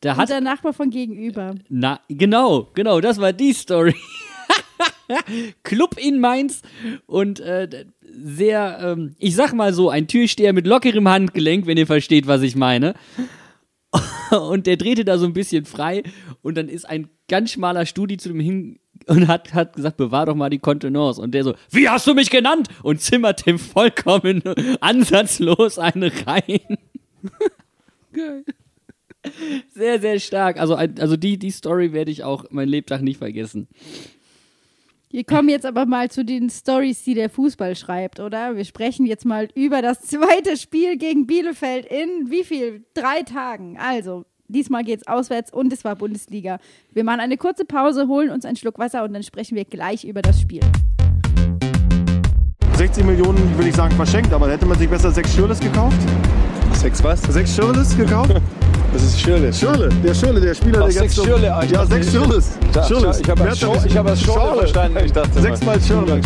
Da 0.02 0.18
hat 0.18 0.30
der 0.30 0.42
Nachbar 0.42 0.74
von 0.74 0.92
gegenüber. 0.92 1.56
Na, 1.68 2.00
genau, 2.10 2.70
genau, 2.76 3.02
das 3.02 3.20
war 3.20 3.34
die 3.34 3.54
Story. 3.54 3.96
Club 5.64 5.98
in 5.98 6.20
Mainz 6.20 6.62
und 7.08 7.40
äh, 7.40 7.86
sehr, 8.02 8.80
ähm, 8.82 9.16
ich 9.18 9.36
sag 9.36 9.54
mal 9.54 9.74
so, 9.74 9.90
ein 9.90 10.08
Türsteher 10.08 10.54
mit 10.54 10.68
lockerem 10.68 11.08
Handgelenk, 11.08 11.66
wenn 11.66 11.78
ihr 11.78 11.88
versteht, 11.88 12.28
was 12.28 12.42
ich 12.44 12.56
meine. 12.56 12.94
Und 14.32 14.68
der 14.68 14.76
drehte 14.76 15.06
da 15.06 15.18
so 15.18 15.26
ein 15.26 15.32
bisschen 15.32 15.64
frei 15.64 16.04
und 16.42 16.58
dann 16.58 16.68
ist 16.68 16.84
ein 16.84 17.08
ganz 17.30 17.52
schmaler 17.52 17.86
Studi 17.86 18.18
zu 18.18 18.28
dem 18.28 18.42
hin 18.42 18.80
und 19.08 19.28
hat, 19.28 19.54
hat 19.54 19.76
gesagt, 19.76 19.98
bewahr 19.98 20.26
doch 20.26 20.36
mal 20.36 20.50
die 20.50 20.60
Kontenance. 20.60 21.22
Und 21.22 21.32
der 21.32 21.44
so, 21.44 21.56
wie 21.72 21.90
hast 21.90 22.08
du 22.08 22.14
mich 22.14 22.30
genannt? 22.30 22.70
Und 22.84 23.02
zimmert 23.02 23.46
dem 23.46 23.60
vollkommen 23.60 24.44
ansatzlos 24.82 25.80
eine 25.80 26.12
rein. 26.26 26.78
Geil. 28.14 28.44
Sehr, 29.74 30.00
sehr 30.00 30.20
stark. 30.20 30.60
Also, 30.60 30.76
also 30.76 31.18
die, 31.18 31.38
die 31.38 31.52
Story 31.52 31.94
werde 31.94 32.12
ich 32.12 32.24
auch 32.24 32.46
mein 32.52 32.70
Lebtag 32.70 33.02
nicht 33.02 33.18
vergessen. 33.18 33.68
Wir 35.10 35.24
kommen 35.24 35.50
jetzt 35.50 35.66
aber 35.66 35.86
mal 35.86 36.12
zu 36.12 36.26
den 36.26 36.50
Stories, 36.50 37.04
die 37.04 37.14
der 37.14 37.30
Fußball 37.30 37.76
schreibt, 37.76 38.20
oder? 38.20 38.58
Wir 38.58 38.66
sprechen 38.66 39.06
jetzt 39.06 39.26
mal 39.26 39.48
über 39.56 39.82
das 39.82 40.02
zweite 40.02 40.58
Spiel 40.58 40.98
gegen 40.98 41.26
Bielefeld 41.26 41.86
in 41.86 42.30
wie 42.30 42.44
viel? 42.44 42.84
Drei 42.94 43.24
Tagen. 43.24 43.78
Also, 43.78 44.26
diesmal 44.48 44.84
geht's 44.84 45.08
auswärts 45.08 45.52
und 45.52 45.72
es 45.74 45.84
war 45.84 45.96
Bundesliga. 45.96 46.60
Wir 46.94 47.04
machen 47.04 47.20
eine 47.20 47.38
kurze 47.38 47.66
Pause, 47.66 48.08
holen 48.08 48.30
uns 48.30 48.46
einen 48.46 48.56
Schluck 48.58 48.80
Wasser 48.80 49.04
und 49.04 49.14
dann 49.14 49.24
sprechen 49.24 49.56
wir 49.56 49.66
gleich 49.66 50.04
über 50.04 50.22
das 50.22 50.40
Spiel. 50.42 50.62
60 52.78 53.06
Millionen, 53.06 53.56
würde 53.58 53.70
ich 53.70 53.76
sagen, 53.76 53.96
verschenkt. 53.96 54.34
Aber 54.34 54.50
hätte 54.50 54.66
man 54.66 54.78
sich 54.78 54.90
besser 54.90 55.12
sechs 55.12 55.34
Schürles 55.34 55.60
gekauft? 55.60 55.98
Sechs 56.74 57.02
was? 57.04 57.22
Sechs 57.24 57.56
Schürles 57.56 57.96
gekauft? 57.96 58.36
Das 58.94 59.04
ist 59.04 59.20
Schirle. 59.20 59.52
Schürle, 59.52 59.90
der 60.02 60.14
Schürle, 60.14 60.40
der 60.40 60.54
Spieler, 60.56 60.78
Ach, 60.80 60.84
der 60.86 60.92
sechs 60.94 61.18
jetzt... 61.18 61.28
ah, 61.30 61.62
ich 61.66 61.72
Ja, 61.72 61.86
sechs. 61.86 62.14
Da- 62.72 62.84
Schürles. 62.88 63.20
Ich 63.20 63.30
habe 63.30 63.42
Wer 63.44 63.50
als 63.50 64.22
Schorle. 64.22 64.60
verstanden. 64.60 65.00
Ich 65.04 65.12
dachte, 65.12 65.42
Sechsmal 65.42 65.82
Schirle. 65.82 66.22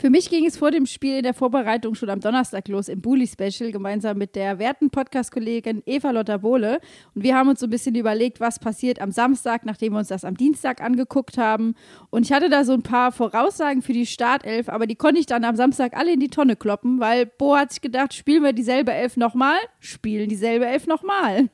Für 0.00 0.08
mich 0.08 0.30
ging 0.30 0.46
es 0.46 0.56
vor 0.56 0.70
dem 0.70 0.86
Spiel 0.86 1.18
in 1.18 1.24
der 1.24 1.34
Vorbereitung 1.34 1.94
schon 1.94 2.08
am 2.08 2.20
Donnerstag 2.20 2.68
los 2.68 2.88
im 2.88 3.02
Bully 3.02 3.26
Special 3.26 3.70
gemeinsam 3.70 4.16
mit 4.16 4.34
der 4.34 4.58
werten 4.58 4.88
Podcast-Kollegin 4.88 5.82
Eva 5.84 6.10
Lotta 6.10 6.38
Bohle. 6.38 6.80
Und 7.14 7.22
wir 7.22 7.36
haben 7.36 7.50
uns 7.50 7.60
so 7.60 7.66
ein 7.66 7.70
bisschen 7.70 7.94
überlegt, 7.94 8.40
was 8.40 8.58
passiert 8.58 8.98
am 8.98 9.12
Samstag, 9.12 9.66
nachdem 9.66 9.92
wir 9.92 9.98
uns 9.98 10.08
das 10.08 10.24
am 10.24 10.38
Dienstag 10.38 10.80
angeguckt 10.80 11.36
haben. 11.36 11.74
Und 12.08 12.24
ich 12.24 12.32
hatte 12.32 12.48
da 12.48 12.64
so 12.64 12.72
ein 12.72 12.82
paar 12.82 13.12
Voraussagen 13.12 13.82
für 13.82 13.92
die 13.92 14.06
Startelf, 14.06 14.70
aber 14.70 14.86
die 14.86 14.94
konnte 14.94 15.20
ich 15.20 15.26
dann 15.26 15.44
am 15.44 15.54
Samstag 15.54 15.94
alle 15.94 16.14
in 16.14 16.20
die 16.20 16.30
Tonne 16.30 16.56
kloppen, 16.56 16.98
weil 16.98 17.26
Bo 17.26 17.54
hat 17.54 17.70
sich 17.70 17.82
gedacht, 17.82 18.14
spielen 18.14 18.42
wir 18.42 18.54
dieselbe 18.54 18.94
Elf 18.94 19.18
nochmal, 19.18 19.58
spielen 19.80 20.30
dieselbe 20.30 20.64
Elf 20.64 20.86
nochmal. 20.86 21.50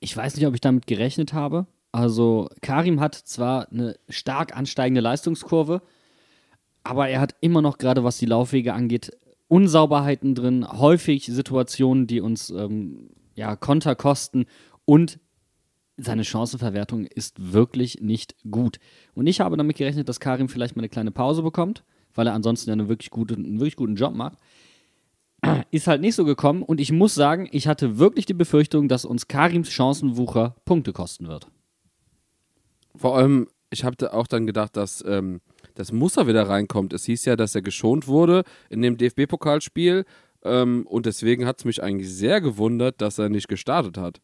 Ich 0.00 0.16
weiß 0.16 0.36
nicht, 0.36 0.46
ob 0.46 0.54
ich 0.54 0.62
damit 0.62 0.86
gerechnet 0.86 1.34
habe. 1.34 1.66
Also 1.92 2.48
Karim 2.62 3.00
hat 3.00 3.16
zwar 3.16 3.70
eine 3.70 3.96
stark 4.08 4.56
ansteigende 4.56 5.02
Leistungskurve, 5.02 5.82
aber 6.86 7.08
er 7.08 7.20
hat 7.20 7.34
immer 7.40 7.62
noch 7.62 7.78
gerade, 7.78 8.04
was 8.04 8.18
die 8.18 8.26
Laufwege 8.26 8.72
angeht, 8.72 9.10
Unsauberheiten 9.48 10.34
drin, 10.34 10.66
häufig 10.68 11.26
Situationen, 11.26 12.06
die 12.06 12.20
uns 12.20 12.50
ähm, 12.50 13.10
ja, 13.34 13.56
Konter 13.56 13.94
kosten 13.94 14.46
und 14.84 15.18
seine 15.96 16.24
Chancenverwertung 16.24 17.06
ist 17.06 17.52
wirklich 17.52 18.00
nicht 18.00 18.36
gut. 18.50 18.78
Und 19.14 19.26
ich 19.26 19.40
habe 19.40 19.56
damit 19.56 19.76
gerechnet, 19.76 20.08
dass 20.08 20.20
Karim 20.20 20.48
vielleicht 20.48 20.76
mal 20.76 20.82
eine 20.82 20.88
kleine 20.88 21.10
Pause 21.10 21.42
bekommt, 21.42 21.84
weil 22.14 22.26
er 22.26 22.34
ansonsten 22.34 22.70
ja 22.70 22.74
eine 22.74 22.88
wirklich 22.88 23.10
gute, 23.10 23.34
einen 23.34 23.58
wirklich 23.58 23.76
guten 23.76 23.96
Job 23.96 24.14
macht. 24.14 24.38
Ist 25.70 25.86
halt 25.86 26.00
nicht 26.00 26.14
so 26.14 26.24
gekommen 26.24 26.62
und 26.62 26.80
ich 26.80 26.92
muss 26.92 27.14
sagen, 27.14 27.48
ich 27.50 27.66
hatte 27.66 27.98
wirklich 27.98 28.26
die 28.26 28.34
Befürchtung, 28.34 28.88
dass 28.88 29.04
uns 29.04 29.26
Karims 29.26 29.70
Chancenwucher 29.70 30.56
Punkte 30.64 30.92
kosten 30.92 31.28
wird. 31.28 31.48
Vor 32.94 33.16
allem, 33.16 33.48
ich 33.70 33.84
habe 33.84 34.12
auch 34.12 34.26
dann 34.26 34.46
gedacht, 34.46 34.76
dass, 34.76 35.04
ähm, 35.06 35.40
dass 35.76 35.92
Musa 35.92 36.26
wieder 36.26 36.48
reinkommt. 36.48 36.92
Es 36.92 37.04
hieß 37.04 37.24
ja, 37.26 37.36
dass 37.36 37.54
er 37.54 37.62
geschont 37.62 38.08
wurde 38.08 38.42
in 38.68 38.82
dem 38.82 38.96
DFB-Pokalspiel. 38.96 40.04
Ähm, 40.44 40.86
und 40.86 41.06
deswegen 41.06 41.46
hat 41.46 41.58
es 41.58 41.64
mich 41.64 41.82
eigentlich 41.82 42.12
sehr 42.12 42.40
gewundert, 42.40 43.00
dass 43.00 43.18
er 43.18 43.28
nicht 43.28 43.48
gestartet 43.48 43.98
hat. 43.98 44.20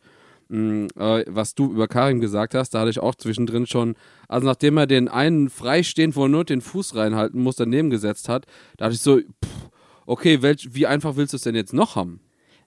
Mm, 0.49 0.87
äh, 0.99 1.25
was 1.29 1.55
du 1.55 1.71
über 1.71 1.89
Karim 1.89 2.21
gesagt 2.21 2.55
hast, 2.55 2.71
da 2.71 2.81
hatte 2.81 2.91
ich 2.91 2.99
auch 2.99 3.15
zwischendrin 3.15 3.67
schon, 3.67 3.95
also 4.29 4.47
nachdem 4.47 4.77
er 4.77 4.87
den 4.87 5.09
einen 5.09 5.49
freistehend, 5.49 6.17
wo 6.17 6.25
er 6.25 6.29
nur 6.29 6.45
den 6.45 6.61
Fuß 6.61 6.95
reinhalten 6.95 7.43
muss, 7.43 7.57
daneben 7.57 7.91
gesetzt 7.91 8.29
hat, 8.29 8.47
da 8.77 8.87
hatte 8.87 8.95
ich 8.95 9.01
so, 9.01 9.19
pff, 9.19 9.71
okay, 10.07 10.43
welch, 10.43 10.75
wie 10.75 10.87
einfach 10.87 11.17
willst 11.17 11.33
du 11.33 11.37
es 11.37 11.43
denn 11.43 11.55
jetzt 11.55 11.73
noch 11.73 11.97
haben? 11.97 12.21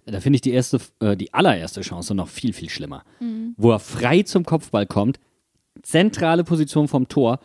Da 0.06 0.20
finde 0.20 0.38
ich 0.38 0.42
die 0.42 0.52
erste, 0.52 0.80
äh, 1.00 1.18
die 1.18 1.34
allererste 1.34 1.82
Chance 1.82 2.14
noch 2.14 2.28
viel, 2.28 2.54
viel 2.54 2.70
schlimmer. 2.70 3.04
Wo 3.58 3.72
er 3.72 3.80
frei 3.80 4.22
zum 4.22 4.46
Kopfball 4.46 4.86
kommt, 4.86 5.20
zentrale 5.82 6.44
Position 6.44 6.88
vom 6.88 7.08
Tor. 7.08 7.40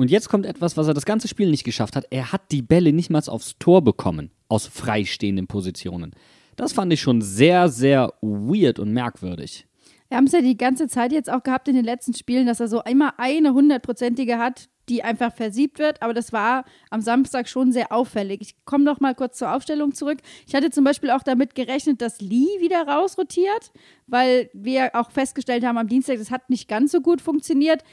Und 0.00 0.10
jetzt 0.10 0.30
kommt 0.30 0.46
etwas, 0.46 0.78
was 0.78 0.88
er 0.88 0.94
das 0.94 1.04
ganze 1.04 1.28
Spiel 1.28 1.50
nicht 1.50 1.62
geschafft 1.62 1.94
hat. 1.94 2.06
Er 2.08 2.32
hat 2.32 2.52
die 2.52 2.62
Bälle 2.62 2.94
nicht 2.94 3.10
mal 3.10 3.22
aufs 3.26 3.58
Tor 3.58 3.84
bekommen, 3.84 4.30
aus 4.48 4.66
freistehenden 4.66 5.46
Positionen. 5.46 6.12
Das 6.56 6.72
fand 6.72 6.90
ich 6.90 7.02
schon 7.02 7.20
sehr, 7.20 7.68
sehr 7.68 8.14
weird 8.22 8.78
und 8.78 8.94
merkwürdig. 8.94 9.66
Wir 10.08 10.16
haben 10.16 10.24
es 10.24 10.32
ja 10.32 10.40
die 10.40 10.56
ganze 10.56 10.88
Zeit 10.88 11.12
jetzt 11.12 11.30
auch 11.30 11.42
gehabt 11.42 11.68
in 11.68 11.74
den 11.74 11.84
letzten 11.84 12.14
Spielen, 12.14 12.46
dass 12.46 12.60
er 12.60 12.68
so 12.68 12.80
immer 12.82 13.20
eine 13.20 13.52
hundertprozentige 13.52 14.38
hat, 14.38 14.70
die 14.88 15.04
einfach 15.04 15.34
versiebt 15.34 15.78
wird. 15.78 16.00
Aber 16.00 16.14
das 16.14 16.32
war 16.32 16.64
am 16.88 17.02
Samstag 17.02 17.46
schon 17.46 17.70
sehr 17.70 17.92
auffällig. 17.92 18.40
Ich 18.40 18.64
komme 18.64 18.84
noch 18.84 19.00
mal 19.00 19.14
kurz 19.14 19.36
zur 19.36 19.54
Aufstellung 19.54 19.92
zurück. 19.92 20.20
Ich 20.46 20.54
hatte 20.54 20.70
zum 20.70 20.82
Beispiel 20.82 21.10
auch 21.10 21.22
damit 21.22 21.54
gerechnet, 21.54 22.00
dass 22.00 22.22
Lee 22.22 22.48
wieder 22.58 22.88
rausrotiert, 22.88 23.70
weil 24.06 24.48
wir 24.54 24.94
auch 24.94 25.10
festgestellt 25.10 25.62
haben 25.62 25.76
am 25.76 25.88
Dienstag, 25.88 26.16
das 26.16 26.30
hat 26.30 26.48
nicht 26.48 26.68
ganz 26.68 26.90
so 26.90 27.02
gut 27.02 27.20
funktioniert. 27.20 27.84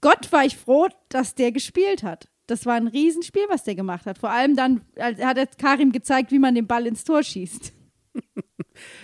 Gott 0.00 0.32
war 0.32 0.44
ich 0.44 0.56
froh, 0.56 0.88
dass 1.08 1.34
der 1.34 1.52
gespielt 1.52 2.02
hat. 2.02 2.28
Das 2.46 2.64
war 2.64 2.74
ein 2.74 2.88
Riesenspiel, 2.88 3.44
was 3.48 3.64
der 3.64 3.74
gemacht 3.74 4.06
hat. 4.06 4.18
Vor 4.18 4.30
allem 4.30 4.56
dann 4.56 4.80
hat 4.96 5.36
er 5.36 5.46
Karim 5.46 5.92
gezeigt, 5.92 6.32
wie 6.32 6.38
man 6.38 6.54
den 6.54 6.66
Ball 6.66 6.86
ins 6.86 7.04
Tor 7.04 7.22
schießt. 7.22 7.72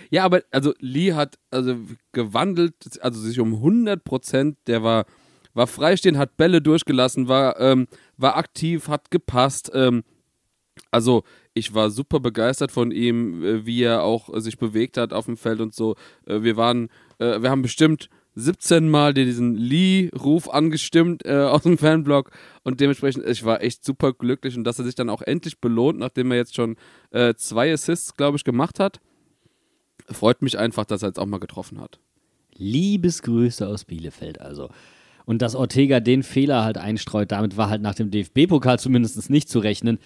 Ja, 0.09 0.23
aber 0.23 0.41
also 0.51 0.73
Lee 0.79 1.13
hat 1.13 1.37
also 1.51 1.75
gewandelt, 2.13 2.75
also 3.01 3.19
sich 3.19 3.41
um 3.41 3.55
100 3.55 4.05
Prozent, 4.05 4.57
der 4.67 4.83
war, 4.83 5.05
war 5.53 5.67
freistehend, 5.67 6.17
hat 6.17 6.37
Bälle 6.37 6.61
durchgelassen, 6.61 7.27
war, 7.27 7.59
ähm, 7.59 7.87
war 8.15 8.37
aktiv, 8.37 8.87
hat 8.87 9.11
gepasst. 9.11 9.71
Ähm, 9.73 10.03
also 10.91 11.23
ich 11.53 11.73
war 11.73 11.89
super 11.89 12.19
begeistert 12.19 12.71
von 12.71 12.91
ihm, 12.91 13.43
äh, 13.43 13.65
wie 13.65 13.83
er 13.83 14.03
auch 14.03 14.33
äh, 14.33 14.41
sich 14.41 14.57
bewegt 14.57 14.97
hat 14.97 15.13
auf 15.13 15.25
dem 15.25 15.37
Feld 15.37 15.61
und 15.61 15.73
so. 15.73 15.95
Äh, 16.25 16.41
wir 16.41 16.57
waren, 16.57 16.89
wir 17.17 17.49
haben 17.49 17.61
bestimmt 17.61 18.09
17 18.35 18.89
Mal 18.89 19.13
diesen 19.13 19.55
Lee-Ruf 19.55 20.49
angestimmt 20.49 21.25
äh, 21.25 21.35
aus 21.35 21.63
dem 21.63 21.77
Fanblog 21.77 22.31
und 22.63 22.81
dementsprechend, 22.81 23.25
ich 23.25 23.45
war 23.45 23.61
echt 23.61 23.83
super 23.85 24.13
glücklich 24.13 24.57
und 24.57 24.65
dass 24.65 24.77
er 24.77 24.85
sich 24.85 24.95
dann 24.95 25.09
auch 25.09 25.21
endlich 25.21 25.59
belohnt, 25.59 25.99
nachdem 25.99 26.31
er 26.31 26.37
jetzt 26.37 26.55
schon 26.55 26.75
äh, 27.11 27.33
zwei 27.35 27.71
Assists, 27.71 28.15
glaube 28.15 28.37
ich, 28.37 28.43
gemacht 28.43 28.79
hat. 28.79 28.99
Freut 30.11 30.41
mich 30.41 30.59
einfach, 30.59 30.85
dass 30.85 31.01
er 31.01 31.09
jetzt 31.09 31.19
auch 31.19 31.25
mal 31.25 31.39
getroffen 31.39 31.79
hat. 31.79 31.99
Liebesgrüße 32.57 33.67
aus 33.67 33.85
Bielefeld 33.85 34.39
also. 34.39 34.69
Und 35.25 35.41
dass 35.41 35.55
Ortega 35.55 35.99
den 35.99 36.21
Fehler 36.21 36.63
halt 36.63 36.77
einstreut, 36.77 37.31
damit 37.31 37.57
war 37.57 37.69
halt 37.69 37.81
nach 37.81 37.95
dem 37.95 38.11
DFB-Pokal 38.11 38.79
zumindest 38.79 39.29
nicht 39.29 39.49
zu 39.49 39.59
rechnen. 39.59 39.97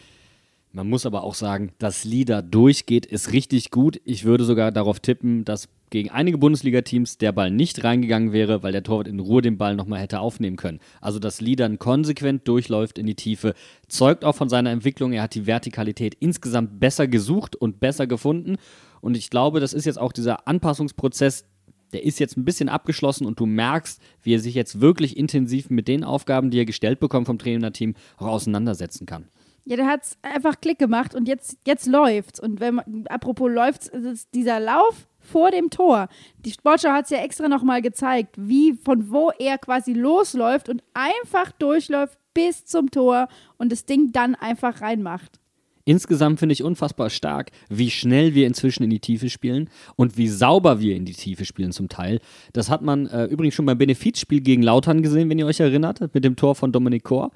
Man 0.72 0.88
muss 0.88 1.08
aber 1.08 1.24
auch 1.24 1.34
sagen, 1.34 1.72
dass 1.80 2.04
Lieder 2.04 2.44
durchgeht, 2.44 3.08
ist 3.08 3.32
richtig 3.32 3.72
gut. 3.72 4.00
Ich 4.06 4.24
würde 4.24 4.44
sogar 4.44 4.72
darauf 4.72 5.00
tippen, 5.00 5.44
dass 5.44 5.68
gegen 5.90 6.12
einige 6.12 6.38
Bundesliga-Teams 6.38 7.18
der 7.18 7.32
Ball 7.32 7.50
nicht 7.50 7.84
reingegangen 7.84 8.34
wäre, 8.34 8.62
weil 8.62 8.72
der 8.72 8.84
Torwart 8.84 9.08
in 9.08 9.20
Ruhe 9.20 9.42
den 9.42 9.58
Ball 9.58 9.76
nochmal 9.76 10.00
hätte 10.00 10.20
aufnehmen 10.20 10.58
können. 10.58 10.80
Also, 11.02 11.18
dass 11.18 11.42
Liedern 11.42 11.80
konsequent 11.80 12.48
durchläuft 12.48 13.00
in 13.00 13.08
die 13.08 13.16
Tiefe, 13.16 13.56
zeugt 13.88 14.24
auch 14.24 14.36
von 14.36 14.50
seiner 14.50 14.70
Entwicklung. 14.70 15.12
Er 15.12 15.24
hat 15.24 15.34
die 15.34 15.48
Vertikalität 15.48 16.16
insgesamt 16.20 16.80
besser 16.80 17.08
gesucht 17.08 17.56
und 17.56 17.80
besser 17.80 18.06
gefunden. 18.06 18.58
Und 19.02 19.18
ich 19.18 19.32
glaube, 19.32 19.60
das 19.60 19.74
ist 19.74 19.86
jetzt 19.86 19.98
auch 19.98 20.12
dieser 20.12 20.48
Anpassungsprozess, 20.48 21.46
der 21.94 22.04
ist 22.04 22.20
jetzt 22.20 22.38
ein 22.38 22.46
bisschen 22.46 22.70
abgeschlossen 22.70 23.26
und 23.26 23.40
du 23.40 23.48
merkst, 23.48 24.00
wie 24.22 24.36
er 24.36 24.40
sich 24.40 24.54
jetzt 24.54 24.80
wirklich 24.80 25.18
intensiv 25.18 25.72
mit 25.72 25.88
den 25.88 26.04
Aufgaben, 26.04 26.52
die 26.52 26.60
er 26.60 26.66
gestellt 26.66 27.00
bekommt 27.00 27.26
vom 27.26 27.40
Trainerteam, 27.40 27.96
auch 28.18 28.28
auseinandersetzen 28.28 29.08
kann. 29.08 29.26
Ja, 29.70 29.76
der 29.76 29.86
hat 29.86 30.02
einfach 30.24 30.60
Klick 30.62 30.80
gemacht 30.80 31.14
und 31.14 31.28
jetzt, 31.28 31.60
jetzt 31.64 31.86
läuft's. 31.86 32.40
Und 32.40 32.60
wenn 32.60 32.76
man, 32.76 33.06
apropos 33.08 33.52
läuft's, 33.52 33.88
ist 33.88 34.04
es 34.04 34.30
dieser 34.32 34.60
Lauf 34.60 35.08
vor 35.20 35.52
dem 35.52 35.70
Tor. 35.70 36.08
Die 36.44 36.52
Sportschau 36.52 36.90
hat 36.90 37.06
es 37.06 37.12
ja 37.12 37.20
extra 37.20 37.48
nochmal 37.48 37.84
gezeigt, 37.84 38.34
wie, 38.36 38.74
von 38.74 39.12
wo 39.12 39.30
er 39.38 39.60
quasi 39.60 39.94
losläuft 39.94 40.70
und 40.70 40.82
einfach 40.96 41.52
durchläuft 41.52 42.18
bis 42.34 42.66
zum 42.66 42.90
Tor 42.90 43.28
und 43.58 43.72
das 43.72 43.86
Ding 43.86 44.12
dann 44.12 44.34
einfach 44.34 44.82
reinmacht. 44.82 45.40
Insgesamt 45.86 46.40
finde 46.40 46.54
ich 46.54 46.64
unfassbar 46.64 47.12
stark, 47.12 47.52
wie 47.70 47.92
schnell 47.92 48.34
wir 48.34 48.48
inzwischen 48.48 48.82
in 48.82 48.90
die 48.90 49.00
Tiefe 49.00 49.30
spielen 49.30 49.70
und 49.96 50.18
wie 50.18 50.30
sauber 50.30 50.80
wir 50.80 50.96
in 50.96 51.06
die 51.06 51.14
Tiefe 51.14 51.46
spielen 51.46 51.74
zum 51.74 51.90
Teil. 51.90 52.22
Das 52.54 52.72
hat 52.72 52.82
man 52.82 53.06
äh, 53.06 53.26
übrigens 53.26 53.54
schon 53.54 53.68
beim 53.68 53.78
Benefizspiel 53.78 54.42
gegen 54.42 54.64
Lautern 54.64 55.04
gesehen, 55.04 55.30
wenn 55.30 55.38
ihr 55.38 55.46
euch 55.46 55.60
erinnert, 55.60 56.12
mit 56.16 56.24
dem 56.24 56.36
Tor 56.36 56.56
von 56.56 56.72
Dominik 56.72 57.04
Kor. 57.04 57.30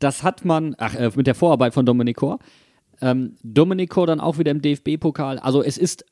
Das 0.00 0.24
hat 0.24 0.44
man, 0.44 0.74
ach, 0.78 0.94
äh, 0.96 1.10
mit 1.14 1.26
der 1.28 1.36
Vorarbeit 1.36 1.74
von 1.74 1.86
Dominik 1.86 2.16
Kor. 2.16 2.40
Ähm, 3.00 3.36
Dominik 3.42 3.90
Kor 3.90 4.06
dann 4.06 4.20
auch 4.20 4.38
wieder 4.38 4.50
im 4.50 4.60
DFB-Pokal. 4.60 5.38
Also 5.38 5.62
es 5.62 5.78
ist 5.78 6.04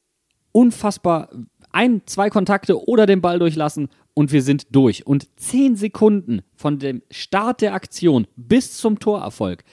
unfassbar 0.52 1.30
ein, 1.73 2.02
zwei 2.07 2.30
Kontakte 2.30 2.87
oder 2.88 3.07
den 3.07 3.21
Ball 3.21 3.38
durchlassen 3.38 3.88
und 4.14 4.33
wir 4.33 4.42
sind 4.42 4.75
durch. 4.75 5.07
Und 5.07 5.28
zehn 5.37 5.76
Sekunden 5.76 6.42
von 6.54 6.78
dem 6.78 7.02
Start 7.11 7.61
der 7.61 7.75
Aktion 7.75 8.26
bis 8.37 8.76
zum 8.76 8.99
Torerfolg 8.99 9.64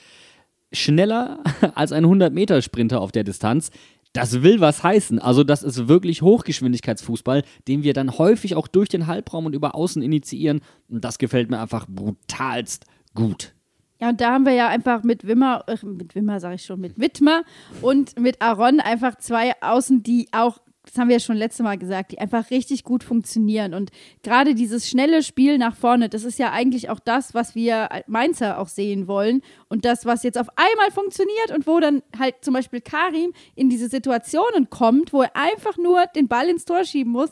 schneller 0.72 1.42
als 1.74 1.92
ein 1.92 2.04
100-Meter-Sprinter 2.04 3.00
auf 3.00 3.12
der 3.12 3.24
Distanz. 3.24 3.70
Das 4.12 4.42
will 4.42 4.60
was 4.60 4.82
heißen. 4.82 5.18
Also, 5.18 5.44
das 5.44 5.62
ist 5.62 5.88
wirklich 5.88 6.22
Hochgeschwindigkeitsfußball, 6.22 7.42
den 7.68 7.82
wir 7.82 7.92
dann 7.92 8.16
häufig 8.16 8.54
auch 8.54 8.66
durch 8.66 8.88
den 8.88 9.06
Halbraum 9.06 9.44
und 9.44 9.54
über 9.54 9.74
Außen 9.74 10.00
initiieren. 10.00 10.60
Und 10.88 11.04
das 11.04 11.18
gefällt 11.18 11.50
mir 11.50 11.60
einfach 11.60 11.86
brutalst 11.86 12.86
gut. 13.14 13.55
Ja, 14.00 14.10
und 14.10 14.20
da 14.20 14.32
haben 14.32 14.44
wir 14.44 14.52
ja 14.52 14.68
einfach 14.68 15.02
mit 15.02 15.26
Wimmer, 15.26 15.64
äh, 15.68 15.76
mit 15.84 16.14
Wimmer 16.14 16.40
sage 16.40 16.56
ich 16.56 16.64
schon, 16.64 16.80
mit 16.80 16.98
Wittmer 17.00 17.42
und 17.80 18.18
mit 18.18 18.42
Aaron 18.42 18.80
einfach 18.80 19.16
zwei 19.16 19.52
Außen, 19.62 20.02
die 20.02 20.28
auch, 20.32 20.58
das 20.84 20.98
haben 20.98 21.08
wir 21.08 21.16
ja 21.16 21.20
schon 21.20 21.36
letztes 21.36 21.64
Mal 21.64 21.78
gesagt, 21.78 22.12
die 22.12 22.18
einfach 22.18 22.50
richtig 22.50 22.84
gut 22.84 23.02
funktionieren. 23.02 23.72
Und 23.72 23.90
gerade 24.22 24.54
dieses 24.54 24.88
schnelle 24.88 25.22
Spiel 25.22 25.56
nach 25.56 25.74
vorne, 25.74 26.08
das 26.10 26.24
ist 26.24 26.38
ja 26.38 26.52
eigentlich 26.52 26.90
auch 26.90 27.00
das, 27.00 27.34
was 27.34 27.54
wir 27.54 27.88
Mainzer 28.06 28.58
auch 28.58 28.68
sehen 28.68 29.08
wollen. 29.08 29.40
Und 29.68 29.84
das, 29.84 30.04
was 30.04 30.22
jetzt 30.22 30.38
auf 30.38 30.48
einmal 30.56 30.90
funktioniert 30.92 31.50
und 31.54 31.66
wo 31.66 31.80
dann 31.80 32.02
halt 32.18 32.36
zum 32.42 32.54
Beispiel 32.54 32.82
Karim 32.82 33.32
in 33.54 33.70
diese 33.70 33.88
Situationen 33.88 34.68
kommt, 34.68 35.12
wo 35.12 35.22
er 35.22 35.34
einfach 35.34 35.78
nur 35.78 36.04
den 36.14 36.28
Ball 36.28 36.48
ins 36.48 36.66
Tor 36.66 36.84
schieben 36.84 37.12
muss. 37.12 37.30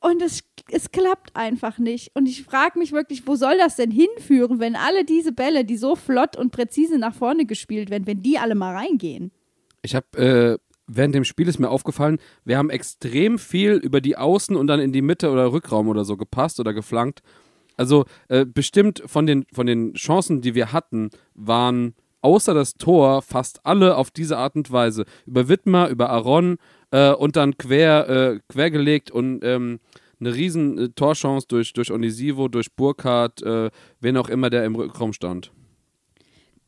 Und 0.00 0.22
es, 0.22 0.42
es 0.70 0.90
klappt 0.90 1.36
einfach 1.36 1.78
nicht. 1.78 2.10
Und 2.14 2.26
ich 2.26 2.42
frage 2.44 2.78
mich 2.78 2.92
wirklich, 2.92 3.26
wo 3.26 3.36
soll 3.36 3.58
das 3.58 3.76
denn 3.76 3.90
hinführen, 3.90 4.58
wenn 4.58 4.74
alle 4.74 5.04
diese 5.04 5.32
Bälle, 5.32 5.64
die 5.64 5.76
so 5.76 5.94
flott 5.94 6.36
und 6.36 6.52
präzise 6.52 6.98
nach 6.98 7.14
vorne 7.14 7.44
gespielt 7.44 7.90
werden, 7.90 8.06
wenn 8.06 8.22
die 8.22 8.38
alle 8.38 8.54
mal 8.54 8.74
reingehen? 8.74 9.30
Ich 9.82 9.94
habe 9.94 10.18
äh, 10.18 10.58
während 10.86 11.14
dem 11.14 11.24
Spiel 11.24 11.48
ist 11.48 11.58
mir 11.58 11.70
aufgefallen, 11.70 12.18
wir 12.44 12.58
haben 12.58 12.70
extrem 12.70 13.38
viel 13.38 13.72
über 13.72 14.00
die 14.00 14.16
Außen 14.16 14.56
und 14.56 14.66
dann 14.66 14.80
in 14.80 14.92
die 14.92 15.02
Mitte 15.02 15.30
oder 15.30 15.52
Rückraum 15.52 15.88
oder 15.88 16.04
so 16.04 16.16
gepasst 16.16 16.60
oder 16.60 16.74
geflankt. 16.74 17.20
Also 17.76 18.04
äh, 18.28 18.44
bestimmt 18.44 19.02
von 19.06 19.26
den, 19.26 19.46
von 19.52 19.66
den 19.66 19.94
Chancen, 19.94 20.40
die 20.42 20.54
wir 20.54 20.72
hatten, 20.72 21.10
waren 21.34 21.94
außer 22.22 22.54
das 22.54 22.74
Tor 22.74 23.22
fast 23.22 23.64
alle 23.64 23.96
auf 23.96 24.10
diese 24.10 24.36
Art 24.38 24.56
und 24.56 24.70
Weise. 24.70 25.04
Über 25.26 25.48
Wittmer, 25.48 25.88
über 25.88 26.10
Aaron 26.10 26.56
äh, 26.90 27.12
und 27.12 27.36
dann 27.36 27.56
quer, 27.58 28.08
äh, 28.08 28.40
quergelegt 28.48 29.10
und 29.10 29.44
ähm, 29.44 29.80
eine 30.20 30.34
riesen 30.34 30.78
äh, 30.78 30.88
Torchance 30.90 31.46
durch, 31.48 31.72
durch 31.72 31.90
Onisivo, 31.90 32.48
durch 32.48 32.74
Burkhardt, 32.74 33.42
äh, 33.42 33.70
wen 34.00 34.16
auch 34.16 34.28
immer, 34.28 34.50
der 34.50 34.64
im 34.64 34.74
Rückraum 34.74 35.12
stand. 35.12 35.52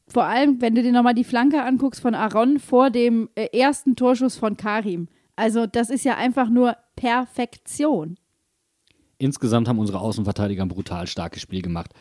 Vor 0.08 0.24
allem, 0.24 0.60
wenn 0.60 0.74
du 0.74 0.82
dir 0.82 0.92
nochmal 0.92 1.14
die 1.14 1.24
Flanke 1.24 1.62
anguckst 1.62 2.02
von 2.02 2.14
Aaron 2.14 2.58
vor 2.58 2.90
dem 2.90 3.30
äh, 3.34 3.46
ersten 3.58 3.96
Torschuss 3.96 4.36
von 4.36 4.56
Karim. 4.56 5.08
Also 5.36 5.66
das 5.66 5.88
ist 5.88 6.04
ja 6.04 6.16
einfach 6.16 6.50
nur 6.50 6.76
Perfektion. 6.96 8.16
Insgesamt 9.22 9.68
haben 9.68 9.78
unsere 9.78 10.00
Außenverteidiger 10.00 10.62
ein 10.62 10.68
brutal 10.68 11.06
starkes 11.06 11.42
Spiel 11.42 11.62
gemacht. 11.62 11.92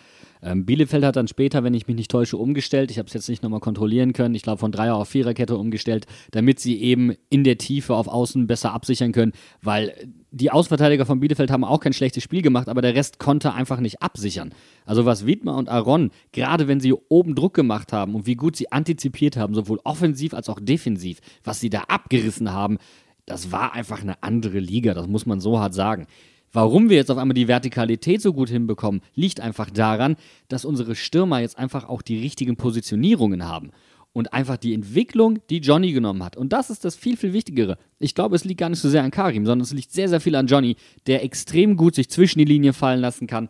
Ähm, 0.41 0.65
Bielefeld 0.65 1.03
hat 1.03 1.17
dann 1.17 1.27
später, 1.27 1.63
wenn 1.63 1.75
ich 1.75 1.85
mich 1.85 1.95
nicht 1.95 2.09
täusche, 2.09 2.35
umgestellt. 2.35 2.89
Ich 2.89 2.97
habe 2.97 3.05
es 3.05 3.13
jetzt 3.13 3.29
nicht 3.29 3.43
nochmal 3.43 3.59
kontrollieren 3.59 4.13
können. 4.13 4.33
Ich 4.33 4.41
glaube, 4.41 4.57
von 4.57 4.71
Dreier 4.71 4.95
auf 4.95 5.09
Viererkette 5.09 5.55
umgestellt, 5.55 6.07
damit 6.31 6.59
sie 6.59 6.81
eben 6.81 7.13
in 7.29 7.43
der 7.43 7.59
Tiefe 7.59 7.93
auf 7.93 8.07
Außen 8.07 8.47
besser 8.47 8.73
absichern 8.73 9.11
können, 9.11 9.33
weil 9.61 9.93
die 10.31 10.49
Außenverteidiger 10.49 11.05
von 11.05 11.19
Bielefeld 11.19 11.51
haben 11.51 11.63
auch 11.63 11.79
kein 11.79 11.93
schlechtes 11.93 12.23
Spiel 12.23 12.41
gemacht, 12.41 12.69
aber 12.69 12.81
der 12.81 12.95
Rest 12.95 13.19
konnte 13.19 13.53
einfach 13.53 13.81
nicht 13.81 14.01
absichern. 14.01 14.51
Also 14.85 15.05
was 15.05 15.27
Wiedmer 15.27 15.57
und 15.57 15.69
Aaron, 15.69 16.09
gerade 16.31 16.67
wenn 16.67 16.79
sie 16.79 16.93
oben 16.93 17.35
Druck 17.35 17.53
gemacht 17.53 17.93
haben 17.93 18.15
und 18.15 18.25
wie 18.25 18.35
gut 18.35 18.55
sie 18.55 18.71
antizipiert 18.71 19.37
haben, 19.37 19.53
sowohl 19.53 19.79
offensiv 19.83 20.33
als 20.33 20.49
auch 20.49 20.59
defensiv, 20.59 21.19
was 21.43 21.59
sie 21.59 21.69
da 21.69 21.81
abgerissen 21.81 22.51
haben, 22.51 22.79
das 23.27 23.51
war 23.51 23.73
einfach 23.73 24.01
eine 24.01 24.23
andere 24.23 24.59
Liga, 24.59 24.95
das 24.95 25.07
muss 25.07 25.27
man 25.27 25.39
so 25.39 25.59
hart 25.59 25.75
sagen. 25.75 26.07
Warum 26.53 26.89
wir 26.89 26.97
jetzt 26.97 27.09
auf 27.11 27.17
einmal 27.17 27.33
die 27.33 27.47
Vertikalität 27.47 28.21
so 28.21 28.33
gut 28.33 28.49
hinbekommen, 28.49 29.01
liegt 29.15 29.39
einfach 29.39 29.69
daran, 29.69 30.17
dass 30.49 30.65
unsere 30.65 30.95
Stürmer 30.95 31.39
jetzt 31.39 31.57
einfach 31.57 31.87
auch 31.87 32.01
die 32.01 32.19
richtigen 32.19 32.57
Positionierungen 32.57 33.47
haben. 33.47 33.71
Und 34.13 34.33
einfach 34.33 34.57
die 34.57 34.73
Entwicklung, 34.73 35.39
die 35.49 35.59
Johnny 35.59 35.93
genommen 35.93 36.21
hat. 36.21 36.35
Und 36.35 36.51
das 36.51 36.69
ist 36.69 36.83
das 36.83 36.97
viel, 36.97 37.15
viel 37.15 37.31
Wichtigere. 37.31 37.77
Ich 37.97 38.13
glaube, 38.13 38.35
es 38.35 38.43
liegt 38.43 38.59
gar 38.59 38.67
nicht 38.67 38.81
so 38.81 38.89
sehr 38.89 39.03
an 39.03 39.11
Karim, 39.11 39.45
sondern 39.45 39.63
es 39.63 39.71
liegt 39.71 39.93
sehr, 39.93 40.09
sehr 40.09 40.19
viel 40.19 40.35
an 40.35 40.47
Johnny, 40.47 40.75
der 41.07 41.23
extrem 41.23 41.77
gut 41.77 41.95
sich 41.95 42.09
zwischen 42.09 42.39
die 42.39 42.45
Linien 42.45 42.73
fallen 42.73 42.99
lassen 42.99 43.25
kann. 43.25 43.47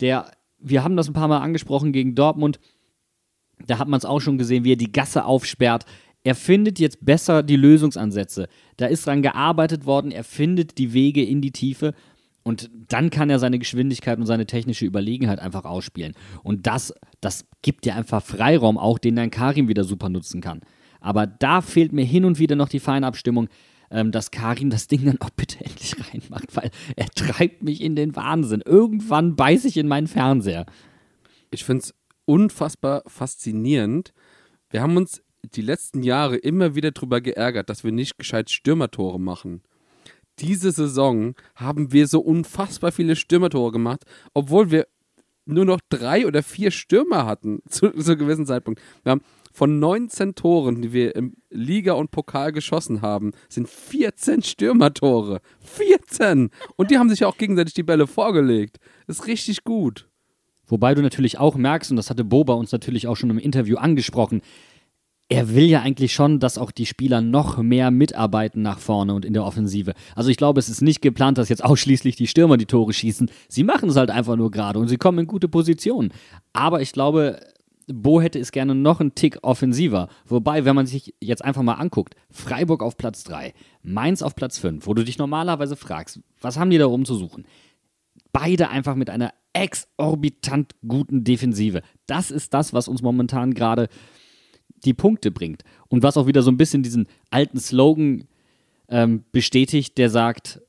Der, 0.00 0.32
wir 0.58 0.82
haben 0.82 0.96
das 0.96 1.06
ein 1.06 1.12
paar 1.12 1.28
Mal 1.28 1.38
angesprochen 1.38 1.92
gegen 1.92 2.16
Dortmund, 2.16 2.58
da 3.66 3.78
hat 3.78 3.88
man 3.88 3.98
es 3.98 4.04
auch 4.04 4.20
schon 4.20 4.38
gesehen, 4.38 4.64
wie 4.64 4.72
er 4.72 4.76
die 4.76 4.92
Gasse 4.92 5.24
aufsperrt. 5.24 5.84
Er 6.22 6.34
findet 6.34 6.78
jetzt 6.78 7.04
besser 7.04 7.42
die 7.42 7.56
Lösungsansätze. 7.56 8.48
Da 8.76 8.86
ist 8.86 9.06
dran 9.06 9.22
gearbeitet 9.22 9.86
worden, 9.86 10.10
er 10.10 10.24
findet 10.24 10.78
die 10.78 10.92
Wege 10.92 11.24
in 11.24 11.40
die 11.40 11.52
Tiefe 11.52 11.94
und 12.50 12.68
dann 12.88 13.10
kann 13.10 13.30
er 13.30 13.38
seine 13.38 13.60
Geschwindigkeit 13.60 14.18
und 14.18 14.26
seine 14.26 14.44
technische 14.44 14.84
Überlegenheit 14.84 15.38
einfach 15.38 15.64
ausspielen. 15.64 16.14
Und 16.42 16.66
das, 16.66 16.92
das 17.20 17.46
gibt 17.62 17.84
dir 17.84 17.94
einfach 17.94 18.24
Freiraum, 18.24 18.76
auch 18.76 18.98
den 18.98 19.14
dein 19.14 19.30
Karim 19.30 19.68
wieder 19.68 19.84
super 19.84 20.08
nutzen 20.08 20.40
kann. 20.40 20.62
Aber 21.00 21.28
da 21.28 21.60
fehlt 21.60 21.92
mir 21.92 22.04
hin 22.04 22.24
und 22.24 22.40
wieder 22.40 22.56
noch 22.56 22.68
die 22.68 22.80
Feinabstimmung, 22.80 23.48
ähm, 23.92 24.10
dass 24.10 24.32
Karim 24.32 24.68
das 24.68 24.88
Ding 24.88 25.04
dann 25.04 25.20
auch 25.20 25.30
bitte 25.36 25.64
endlich 25.64 25.94
reinmacht, 26.12 26.56
weil 26.56 26.72
er 26.96 27.06
treibt 27.10 27.62
mich 27.62 27.80
in 27.80 27.94
den 27.94 28.16
Wahnsinn. 28.16 28.64
Irgendwann 28.66 29.36
beiß 29.36 29.64
ich 29.64 29.76
in 29.76 29.86
meinen 29.86 30.08
Fernseher. 30.08 30.66
Ich 31.52 31.64
finde 31.64 31.84
es 31.84 31.94
unfassbar 32.24 33.04
faszinierend. 33.06 34.12
Wir 34.70 34.82
haben 34.82 34.96
uns 34.96 35.22
die 35.54 35.62
letzten 35.62 36.02
Jahre 36.02 36.36
immer 36.36 36.74
wieder 36.74 36.90
darüber 36.90 37.20
geärgert, 37.20 37.70
dass 37.70 37.84
wir 37.84 37.92
nicht 37.92 38.18
gescheit 38.18 38.50
Stürmertore 38.50 39.20
machen 39.20 39.62
diese 40.40 40.72
Saison 40.72 41.34
haben 41.54 41.92
wir 41.92 42.06
so 42.06 42.20
unfassbar 42.20 42.92
viele 42.92 43.16
Stürmertore 43.16 43.72
gemacht, 43.72 44.04
obwohl 44.34 44.70
wir 44.70 44.86
nur 45.46 45.64
noch 45.64 45.80
drei 45.88 46.26
oder 46.26 46.42
vier 46.42 46.70
Stürmer 46.70 47.26
hatten 47.26 47.60
zu, 47.68 47.90
zu 47.90 48.12
einem 48.12 48.20
gewissen 48.20 48.46
Zeitpunkt. 48.46 48.80
Wir 49.02 49.12
haben 49.12 49.22
von 49.52 49.80
19 49.80 50.36
Toren, 50.36 50.80
die 50.80 50.92
wir 50.92 51.16
im 51.16 51.34
Liga 51.50 51.94
und 51.94 52.12
Pokal 52.12 52.52
geschossen 52.52 53.02
haben, 53.02 53.32
sind 53.48 53.68
14 53.68 54.42
Stürmertore. 54.42 55.40
14! 55.60 56.50
Und 56.76 56.90
die 56.90 56.98
haben 56.98 57.08
sich 57.08 57.20
ja 57.20 57.26
auch 57.26 57.36
gegenseitig 57.36 57.74
die 57.74 57.82
Bälle 57.82 58.06
vorgelegt. 58.06 58.78
Das 59.06 59.18
ist 59.18 59.26
richtig 59.26 59.64
gut. 59.64 60.08
Wobei 60.66 60.94
du 60.94 61.02
natürlich 61.02 61.38
auch 61.38 61.56
merkst, 61.56 61.90
und 61.90 61.96
das 61.96 62.10
hatte 62.10 62.22
Boba 62.22 62.54
uns 62.54 62.70
natürlich 62.70 63.08
auch 63.08 63.16
schon 63.16 63.30
im 63.30 63.38
Interview 63.38 63.76
angesprochen, 63.76 64.40
er 65.30 65.54
will 65.54 65.66
ja 65.66 65.80
eigentlich 65.80 66.12
schon, 66.12 66.40
dass 66.40 66.58
auch 66.58 66.72
die 66.72 66.86
Spieler 66.86 67.20
noch 67.20 67.56
mehr 67.58 67.92
mitarbeiten 67.92 68.62
nach 68.62 68.80
vorne 68.80 69.14
und 69.14 69.24
in 69.24 69.32
der 69.32 69.44
Offensive. 69.44 69.94
Also 70.16 70.28
ich 70.28 70.36
glaube, 70.36 70.58
es 70.58 70.68
ist 70.68 70.82
nicht 70.82 71.00
geplant, 71.00 71.38
dass 71.38 71.48
jetzt 71.48 71.64
ausschließlich 71.64 72.16
die 72.16 72.26
Stürmer 72.26 72.56
die 72.56 72.66
Tore 72.66 72.92
schießen. 72.92 73.30
Sie 73.48 73.62
machen 73.62 73.88
es 73.88 73.96
halt 73.96 74.10
einfach 74.10 74.34
nur 74.34 74.50
gerade 74.50 74.80
und 74.80 74.88
sie 74.88 74.96
kommen 74.96 75.20
in 75.20 75.26
gute 75.28 75.48
Positionen. 75.48 76.12
Aber 76.52 76.82
ich 76.82 76.92
glaube, 76.92 77.38
Bo 77.86 78.20
hätte 78.20 78.40
es 78.40 78.50
gerne 78.50 78.74
noch 78.74 78.98
einen 78.98 79.14
Tick 79.14 79.38
offensiver. 79.42 80.08
Wobei, 80.26 80.64
wenn 80.64 80.74
man 80.74 80.86
sich 80.86 81.14
jetzt 81.20 81.44
einfach 81.44 81.62
mal 81.62 81.74
anguckt, 81.74 82.16
Freiburg 82.28 82.82
auf 82.82 82.96
Platz 82.96 83.22
3, 83.22 83.54
Mainz 83.82 84.22
auf 84.22 84.34
Platz 84.34 84.58
5, 84.58 84.84
wo 84.88 84.94
du 84.94 85.04
dich 85.04 85.18
normalerweise 85.18 85.76
fragst, 85.76 86.18
was 86.40 86.58
haben 86.58 86.70
die 86.70 86.78
da 86.78 86.86
oben 86.86 87.04
zu 87.04 87.14
suchen? 87.14 87.46
Beide 88.32 88.68
einfach 88.68 88.96
mit 88.96 89.08
einer 89.08 89.32
exorbitant 89.52 90.72
guten 90.86 91.22
Defensive. 91.22 91.82
Das 92.06 92.32
ist 92.32 92.52
das, 92.52 92.72
was 92.72 92.88
uns 92.88 93.00
momentan 93.00 93.54
gerade 93.54 93.88
die 94.84 94.94
Punkte 94.94 95.30
bringt. 95.30 95.62
Und 95.88 96.02
was 96.02 96.16
auch 96.16 96.26
wieder 96.26 96.42
so 96.42 96.50
ein 96.50 96.56
bisschen 96.56 96.82
diesen 96.82 97.06
alten 97.30 97.58
Slogan 97.58 98.24
ähm, 98.88 99.24
bestätigt, 99.32 99.98
der 99.98 100.10
sagt, 100.10 100.60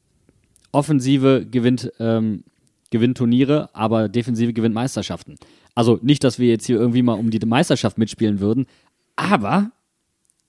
Offensive 0.72 1.46
gewinnt, 1.50 1.92
ähm, 2.00 2.44
gewinnt 2.90 3.18
Turniere, 3.18 3.70
aber 3.74 4.10
Defensive 4.10 4.54
gewinnt 4.54 4.76
Meisterschaften. 4.76 5.36
Also 5.76 6.00
nicht, 6.02 6.24
dass 6.24 6.40
wir 6.40 6.48
jetzt 6.48 6.66
hier 6.66 6.78
irgendwie 6.78 7.02
mal 7.02 7.14
um 7.14 7.30
die 7.30 7.46
Meisterschaft 7.46 7.98
mitspielen 7.98 8.40
würden, 8.40 8.66
aber, 9.16 9.72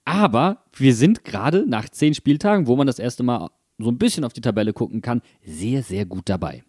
aber 0.04 0.64
wir 0.76 0.94
sind 0.94 1.24
gerade 1.24 1.66
nach 1.66 1.88
zehn 1.88 2.14
Spieltagen, 2.14 2.66
wo 2.66 2.76
man 2.76 2.86
das 2.86 2.98
erste 2.98 3.22
Mal 3.22 3.50
so 3.78 3.90
ein 3.90 3.98
bisschen 3.98 4.24
auf 4.24 4.32
die 4.32 4.40
Tabelle 4.40 4.72
gucken 4.72 5.02
kann, 5.02 5.22
sehr, 5.44 5.82
sehr 5.82 6.04
gut 6.04 6.28
dabei. 6.28 6.62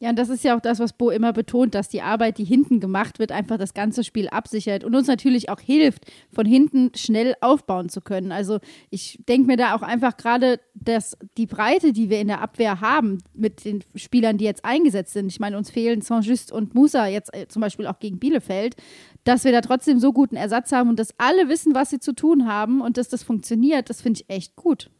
Ja, 0.00 0.10
und 0.10 0.18
das 0.18 0.28
ist 0.28 0.44
ja 0.44 0.56
auch 0.56 0.60
das, 0.60 0.78
was 0.78 0.92
Bo 0.92 1.10
immer 1.10 1.32
betont, 1.32 1.74
dass 1.74 1.88
die 1.88 2.02
Arbeit, 2.02 2.38
die 2.38 2.44
hinten 2.44 2.78
gemacht 2.78 3.18
wird, 3.18 3.32
einfach 3.32 3.58
das 3.58 3.74
ganze 3.74 4.04
Spiel 4.04 4.28
absichert 4.28 4.84
und 4.84 4.94
uns 4.94 5.08
natürlich 5.08 5.50
auch 5.50 5.58
hilft, 5.58 6.04
von 6.32 6.46
hinten 6.46 6.92
schnell 6.94 7.34
aufbauen 7.40 7.88
zu 7.88 8.00
können. 8.00 8.30
Also 8.30 8.60
ich 8.90 9.18
denke 9.28 9.48
mir 9.48 9.56
da 9.56 9.74
auch 9.74 9.82
einfach 9.82 10.16
gerade, 10.16 10.60
dass 10.74 11.16
die 11.36 11.46
Breite, 11.46 11.92
die 11.92 12.10
wir 12.10 12.20
in 12.20 12.28
der 12.28 12.40
Abwehr 12.40 12.80
haben, 12.80 13.18
mit 13.34 13.64
den 13.64 13.82
Spielern, 13.96 14.38
die 14.38 14.44
jetzt 14.44 14.64
eingesetzt 14.64 15.14
sind, 15.14 15.26
ich 15.26 15.40
meine, 15.40 15.58
uns 15.58 15.68
fehlen 15.68 16.00
Saint-Just 16.00 16.52
und 16.52 16.76
Musa 16.76 17.08
jetzt 17.08 17.34
äh, 17.34 17.48
zum 17.48 17.60
Beispiel 17.60 17.88
auch 17.88 17.98
gegen 17.98 18.20
Bielefeld, 18.20 18.76
dass 19.24 19.42
wir 19.42 19.50
da 19.50 19.62
trotzdem 19.62 19.98
so 19.98 20.12
guten 20.12 20.36
Ersatz 20.36 20.70
haben 20.70 20.90
und 20.90 21.00
dass 21.00 21.12
alle 21.18 21.48
wissen, 21.48 21.74
was 21.74 21.90
sie 21.90 21.98
zu 21.98 22.14
tun 22.14 22.46
haben 22.46 22.82
und 22.82 22.98
dass 22.98 23.08
das 23.08 23.24
funktioniert, 23.24 23.90
das 23.90 24.00
finde 24.00 24.20
ich 24.20 24.30
echt 24.32 24.54
gut. 24.54 24.90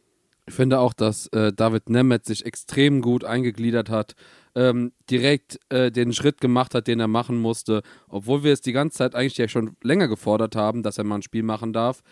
Ich 0.49 0.55
finde 0.55 0.81
auch, 0.81 0.95
dass 0.95 1.29
äh, 1.29 1.53
David 1.53 1.89
Nemeth 1.91 2.25
sich 2.25 2.47
extrem 2.47 3.03
gut 3.03 3.23
eingegliedert 3.23 3.91
hat 3.91 4.15
ähm, 4.55 4.93
direkt 5.11 5.59
äh, 5.69 5.91
den 5.91 6.13
Schritt 6.13 6.41
gemacht 6.41 6.75
hat, 6.75 6.87
den 6.87 7.01
er 7.01 7.09
machen 7.09 7.39
musste, 7.39 7.83
obwohl 8.09 8.45
wir 8.45 8.53
es 8.53 8.61
die 8.61 8.73
ganze 8.73 8.99
Zeit 8.99 9.15
eigentlich 9.15 9.39
ja 9.39 9.49
schon 9.49 9.77
länger 9.83 10.09
gefordert 10.09 10.57
haben, 10.57 10.83
dass 10.83 10.99
er 10.99 11.05
mal 11.05 11.17
ein 11.17 11.23
Spiel 11.23 11.43
machen 11.43 11.73
darf. 11.73 12.03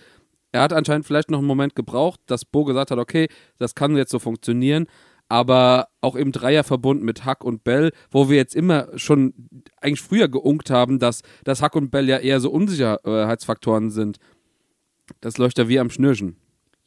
Er 0.52 0.62
hat 0.62 0.72
anscheinend 0.72 1.06
vielleicht 1.06 1.30
noch 1.30 1.38
einen 1.38 1.46
Moment 1.46 1.74
gebraucht, 1.74 2.20
dass 2.26 2.44
Bo 2.44 2.64
gesagt 2.64 2.90
hat, 2.90 2.98
okay, 2.98 3.28
das 3.58 3.74
kann 3.74 3.96
jetzt 3.96 4.10
so 4.10 4.18
funktionieren, 4.18 4.86
aber 5.28 5.88
auch 6.00 6.14
im 6.14 6.32
Dreierverbund 6.32 7.02
mit 7.02 7.24
Hack 7.24 7.44
und 7.44 7.64
Bell, 7.64 7.90
wo 8.10 8.28
wir 8.28 8.36
jetzt 8.36 8.54
immer 8.54 8.88
schon 8.96 9.34
eigentlich 9.80 10.00
früher 10.00 10.28
geunkt 10.28 10.70
haben, 10.70 10.98
dass, 10.98 11.22
dass 11.44 11.62
Hack 11.62 11.74
und 11.74 11.90
Bell 11.90 12.08
ja 12.08 12.18
eher 12.18 12.40
so 12.40 12.50
Unsicherheitsfaktoren 12.50 13.90
sind. 13.90 14.18
Das 15.20 15.38
läuft 15.38 15.58
ja 15.58 15.68
wie 15.68 15.78
am 15.78 15.90
Schnürchen. 15.90 16.36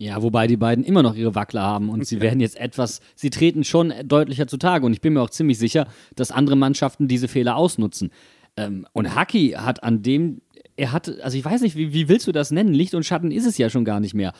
Ja, 0.01 0.23
wobei 0.23 0.47
die 0.47 0.55
beiden 0.55 0.85
immer 0.85 1.03
noch 1.03 1.13
ihre 1.13 1.35
Wackler 1.35 1.61
haben 1.61 1.89
und 1.89 2.07
sie 2.07 2.21
werden 2.21 2.39
jetzt 2.39 2.57
etwas, 2.57 3.01
sie 3.15 3.29
treten 3.29 3.65
schon 3.65 3.93
deutlicher 4.05 4.47
zutage 4.47 4.85
und 4.85 4.93
ich 4.93 5.01
bin 5.01 5.11
mir 5.11 5.21
auch 5.21 5.29
ziemlich 5.29 5.59
sicher, 5.59 5.87
dass 6.15 6.31
andere 6.31 6.55
Mannschaften 6.55 7.09
diese 7.09 7.27
Fehler 7.27 7.57
ausnutzen. 7.57 8.09
Ähm, 8.55 8.87
und 8.93 9.13
Haki 9.13 9.55
hat 9.57 9.83
an 9.83 10.01
dem, 10.01 10.39
er 10.77 10.93
hat, 10.93 11.09
also 11.21 11.37
ich 11.37 11.43
weiß 11.43 11.59
nicht, 11.59 11.75
wie, 11.75 11.91
wie 11.93 12.07
willst 12.07 12.27
du 12.27 12.31
das 12.31 12.49
nennen? 12.49 12.73
Licht 12.73 12.95
und 12.95 13.05
Schatten 13.05 13.29
ist 13.29 13.45
es 13.45 13.57
ja 13.57 13.69
schon 13.69 13.83
gar 13.83 13.99
nicht 13.99 14.13
mehr. 14.13 14.31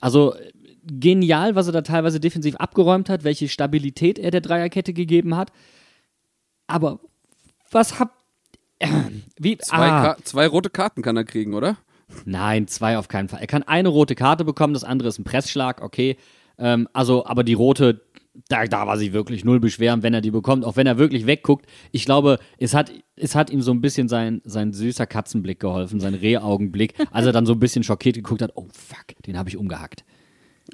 Also 0.00 0.34
genial, 0.84 1.54
was 1.54 1.66
er 1.66 1.74
da 1.74 1.82
teilweise 1.82 2.18
defensiv 2.18 2.56
abgeräumt 2.56 3.10
hat, 3.10 3.24
welche 3.24 3.48
Stabilität 3.48 4.18
er 4.18 4.30
der 4.30 4.40
Dreierkette 4.40 4.94
gegeben 4.94 5.36
hat. 5.36 5.52
Aber 6.66 7.00
was 7.70 8.00
hab. 8.00 8.16
Äh, 8.78 8.88
wie, 9.38 9.58
zwei, 9.58 9.90
ah, 9.90 10.16
zwei 10.24 10.46
rote 10.46 10.70
Karten 10.70 11.02
kann 11.02 11.18
er 11.18 11.24
kriegen, 11.24 11.52
oder? 11.52 11.76
Nein, 12.24 12.66
zwei 12.66 12.98
auf 12.98 13.08
keinen 13.08 13.28
Fall. 13.28 13.40
Er 13.40 13.46
kann 13.46 13.62
eine 13.62 13.88
rote 13.88 14.14
Karte 14.14 14.44
bekommen, 14.44 14.74
das 14.74 14.84
andere 14.84 15.08
ist 15.08 15.18
ein 15.18 15.24
Pressschlag, 15.24 15.82
okay. 15.82 16.16
Ähm, 16.58 16.88
also, 16.92 17.26
aber 17.26 17.44
die 17.44 17.54
rote, 17.54 18.02
da, 18.48 18.64
da 18.66 18.86
war 18.86 18.96
sie 18.96 19.12
wirklich 19.12 19.44
null 19.44 19.60
beschweren, 19.60 20.02
wenn 20.02 20.14
er 20.14 20.20
die 20.20 20.30
bekommt, 20.30 20.64
auch 20.64 20.76
wenn 20.76 20.86
er 20.86 20.98
wirklich 20.98 21.26
wegguckt. 21.26 21.66
Ich 21.92 22.04
glaube, 22.04 22.38
es 22.58 22.74
hat, 22.74 22.92
es 23.16 23.34
hat 23.34 23.50
ihm 23.50 23.62
so 23.62 23.72
ein 23.72 23.80
bisschen 23.80 24.08
sein, 24.08 24.40
sein 24.44 24.72
süßer 24.72 25.06
Katzenblick 25.06 25.60
geholfen, 25.60 26.00
sein 26.00 26.14
Rehaugenblick, 26.14 26.94
als 27.10 27.26
er 27.26 27.32
dann 27.32 27.46
so 27.46 27.52
ein 27.52 27.60
bisschen 27.60 27.84
schockiert 27.84 28.16
geguckt 28.16 28.42
hat, 28.42 28.52
oh 28.54 28.68
fuck, 28.72 29.20
den 29.26 29.36
habe 29.38 29.48
ich 29.48 29.56
umgehackt. 29.56 30.04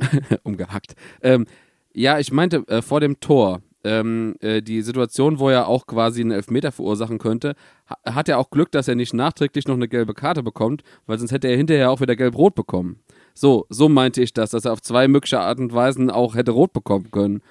umgehackt. 0.43 0.95
Ähm, 1.23 1.47
ja, 1.93 2.19
ich 2.19 2.33
meinte 2.33 2.65
äh, 2.69 2.83
vor 2.83 3.01
dem 3.01 3.21
Tor. 3.21 3.63
Ähm, 3.85 4.37
äh, 4.41 4.63
die 4.63 4.81
Situation, 4.81 5.39
wo 5.39 5.51
er 5.51 5.69
auch 5.69 5.87
quasi 5.87 6.23
einen 6.23 6.31
Elfmeter 6.31 6.73
verursachen 6.73 7.19
könnte, 7.19 7.55
ha 7.89 8.15
hat 8.15 8.29
er 8.29 8.39
auch 8.39 8.51
Glück, 8.51 8.73
dass 8.73 8.89
er 8.89 8.95
nicht 8.95 9.13
nachträglich 9.13 9.69
noch 9.69 9.75
eine 9.75 9.89
gelbe 9.89 10.15
Karte 10.15 10.43
bekommt, 10.43 10.83
weil 11.07 11.19
sonst 11.19 11.33
hätte 11.33 11.49
er 11.49 11.57
hinterher 11.57 11.91
auch 11.91 12.01
wieder 12.01 12.17
gelb-rot 12.17 12.55
bekommen. 12.55 13.01
So, 13.35 13.67
so 13.69 13.89
meinte 13.89 14.23
ich 14.23 14.33
das, 14.33 14.51
dass 14.51 14.65
er 14.65 14.73
auf 14.73 14.81
zwei 14.81 15.07
mögliche 15.07 15.41
Art 15.41 15.59
und 15.59 15.75
Weisen 15.75 16.11
auch 16.11 16.35
hätte 16.35 16.53
rot 16.53 16.73
bekommen 16.73 17.11
können. 17.11 17.43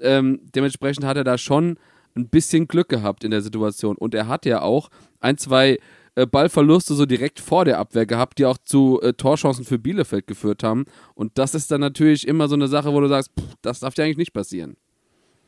Ähm, 0.00 0.40
dementsprechend 0.54 1.04
hat 1.04 1.16
er 1.16 1.24
da 1.24 1.38
schon 1.38 1.78
ein 2.16 2.28
bisschen 2.28 2.66
Glück 2.66 2.88
gehabt 2.88 3.24
in 3.24 3.30
der 3.30 3.42
Situation. 3.42 3.96
Und 3.96 4.14
er 4.14 4.28
hat 4.28 4.46
ja 4.46 4.62
auch 4.62 4.88
ein, 5.20 5.38
zwei 5.38 5.78
äh, 6.14 6.26
Ballverluste 6.26 6.94
so 6.94 7.06
direkt 7.06 7.40
vor 7.40 7.64
der 7.64 7.78
Abwehr 7.78 8.06
gehabt, 8.06 8.38
die 8.38 8.46
auch 8.46 8.58
zu 8.58 9.00
äh, 9.02 9.12
Torchancen 9.12 9.64
für 9.64 9.78
Bielefeld 9.78 10.26
geführt 10.26 10.62
haben. 10.62 10.86
Und 11.14 11.38
das 11.38 11.54
ist 11.54 11.70
dann 11.70 11.82
natürlich 11.82 12.26
immer 12.26 12.48
so 12.48 12.54
eine 12.54 12.68
Sache, 12.68 12.92
wo 12.92 13.00
du 13.00 13.08
sagst, 13.08 13.30
pff, 13.38 13.54
das 13.62 13.80
darf 13.80 13.94
dir 13.94 14.04
eigentlich 14.04 14.16
nicht 14.16 14.32
passieren. 14.32 14.76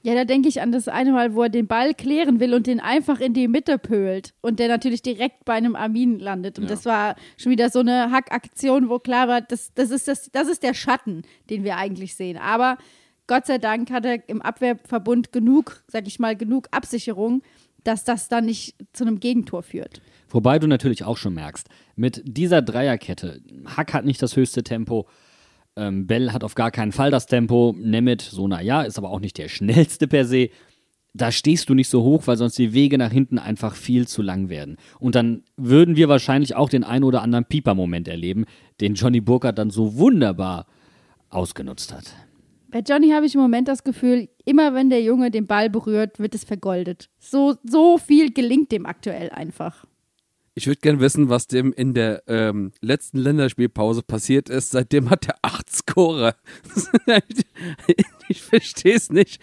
Ja, 0.08 0.14
da 0.14 0.24
denke 0.24 0.48
ich 0.48 0.62
an 0.62 0.72
das 0.72 0.88
eine 0.88 1.12
Mal, 1.12 1.34
wo 1.34 1.42
er 1.42 1.48
den 1.50 1.66
Ball 1.66 1.92
klären 1.92 2.40
will 2.40 2.54
und 2.54 2.66
den 2.66 2.80
einfach 2.80 3.20
in 3.20 3.34
die 3.34 3.46
Mitte 3.46 3.76
pölt 3.76 4.32
und 4.40 4.58
der 4.58 4.68
natürlich 4.68 5.02
direkt 5.02 5.44
bei 5.44 5.52
einem 5.52 5.76
Armin 5.76 6.18
landet. 6.18 6.58
Und 6.58 6.64
Ja. 6.64 6.70
das 6.70 6.86
war 6.86 7.14
schon 7.36 7.52
wieder 7.52 7.68
so 7.68 7.80
eine 7.80 8.10
Hackaktion, 8.10 8.88
wo 8.88 8.98
klar 8.98 9.28
war, 9.28 9.42
das, 9.42 9.74
das, 9.74 9.90
ist 9.90 10.08
das, 10.08 10.30
das 10.32 10.48
ist 10.48 10.62
der 10.62 10.72
Schatten, 10.72 11.24
den 11.50 11.62
wir 11.62 11.76
eigentlich 11.76 12.14
sehen. 12.14 12.38
Aber 12.38 12.78
Gott 13.26 13.44
sei 13.44 13.58
Dank 13.58 13.90
hat 13.90 14.06
er 14.06 14.26
im 14.30 14.40
Abwehrverbund 14.40 15.30
genug, 15.30 15.82
sag 15.88 16.06
ich 16.06 16.18
mal, 16.18 16.34
genug 16.34 16.68
Absicherung, 16.70 17.42
dass 17.84 18.04
das 18.04 18.30
dann 18.30 18.46
nicht 18.46 18.76
zu 18.94 19.04
einem 19.04 19.20
Gegentor 19.20 19.62
führt. 19.62 20.00
Wobei 20.30 20.58
du 20.58 20.66
natürlich 20.68 21.04
auch 21.04 21.18
schon 21.18 21.34
merkst, 21.34 21.68
mit 21.96 22.22
dieser 22.24 22.62
Dreierkette, 22.62 23.42
Hack 23.76 23.92
hat 23.92 24.06
nicht 24.06 24.22
das 24.22 24.36
höchste 24.36 24.62
Tempo, 24.62 25.06
ähm, 25.78 26.06
Bell 26.06 26.32
hat 26.32 26.44
auf 26.44 26.54
gar 26.54 26.70
keinen 26.70 26.92
Fall 26.92 27.10
das 27.10 27.26
Tempo, 27.26 27.74
Nemeth, 27.78 28.22
so 28.22 28.48
naja, 28.48 28.82
ist 28.82 28.98
aber 28.98 29.10
auch 29.10 29.20
nicht 29.20 29.38
der 29.38 29.48
schnellste 29.48 30.08
per 30.08 30.24
se. 30.24 30.50
Da 31.14 31.32
stehst 31.32 31.68
du 31.68 31.74
nicht 31.74 31.88
so 31.88 32.02
hoch, 32.02 32.26
weil 32.26 32.36
sonst 32.36 32.58
die 32.58 32.74
Wege 32.74 32.98
nach 32.98 33.10
hinten 33.10 33.38
einfach 33.38 33.74
viel 33.74 34.06
zu 34.06 34.20
lang 34.22 34.48
werden. 34.50 34.76
Und 35.00 35.14
dann 35.14 35.42
würden 35.56 35.96
wir 35.96 36.08
wahrscheinlich 36.08 36.54
auch 36.54 36.68
den 36.68 36.84
ein 36.84 37.02
oder 37.02 37.22
anderen 37.22 37.46
Pieper-Moment 37.46 38.08
erleben, 38.08 38.44
den 38.80 38.94
Johnny 38.94 39.20
Burkhardt 39.20 39.58
dann 39.58 39.70
so 39.70 39.96
wunderbar 39.96 40.66
ausgenutzt 41.30 41.92
hat. 41.92 42.14
Bei 42.70 42.80
Johnny 42.80 43.10
habe 43.10 43.24
ich 43.24 43.34
im 43.34 43.40
Moment 43.40 43.66
das 43.66 43.82
Gefühl, 43.82 44.28
immer 44.44 44.74
wenn 44.74 44.90
der 44.90 45.02
Junge 45.02 45.30
den 45.30 45.46
Ball 45.46 45.70
berührt, 45.70 46.18
wird 46.18 46.34
es 46.34 46.44
vergoldet. 46.44 47.08
So, 47.18 47.54
so 47.64 47.96
viel 47.96 48.30
gelingt 48.32 48.72
dem 48.72 48.84
aktuell 48.84 49.30
einfach. 49.30 49.86
Ich 50.58 50.66
würde 50.66 50.80
gerne 50.80 50.98
wissen, 50.98 51.28
was 51.28 51.46
dem 51.46 51.72
in 51.72 51.94
der 51.94 52.24
ähm, 52.26 52.72
letzten 52.80 53.18
Länderspielpause 53.18 54.02
passiert 54.02 54.48
ist. 54.48 54.72
Seitdem 54.72 55.08
hat 55.08 55.28
er 55.28 55.36
acht 55.42 55.70
Scorer. 55.70 56.34
ich 58.28 58.42
verstehe 58.42 58.96
es 58.96 59.08
nicht. 59.08 59.40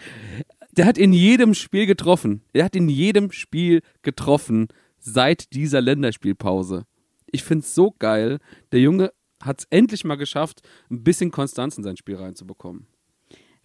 Der 0.72 0.84
hat 0.84 0.98
in 0.98 1.14
jedem 1.14 1.54
Spiel 1.54 1.86
getroffen. 1.86 2.42
Er 2.52 2.66
hat 2.66 2.76
in 2.76 2.90
jedem 2.90 3.32
Spiel 3.32 3.80
getroffen 4.02 4.68
seit 4.98 5.54
dieser 5.54 5.80
Länderspielpause. 5.80 6.84
Ich 7.32 7.44
finde 7.44 7.64
es 7.64 7.74
so 7.74 7.94
geil. 7.98 8.38
Der 8.72 8.80
Junge 8.80 9.10
hat 9.42 9.60
es 9.60 9.66
endlich 9.70 10.04
mal 10.04 10.16
geschafft, 10.16 10.60
ein 10.90 11.02
bisschen 11.02 11.30
Konstanz 11.30 11.78
in 11.78 11.82
sein 11.82 11.96
Spiel 11.96 12.16
reinzubekommen. 12.16 12.88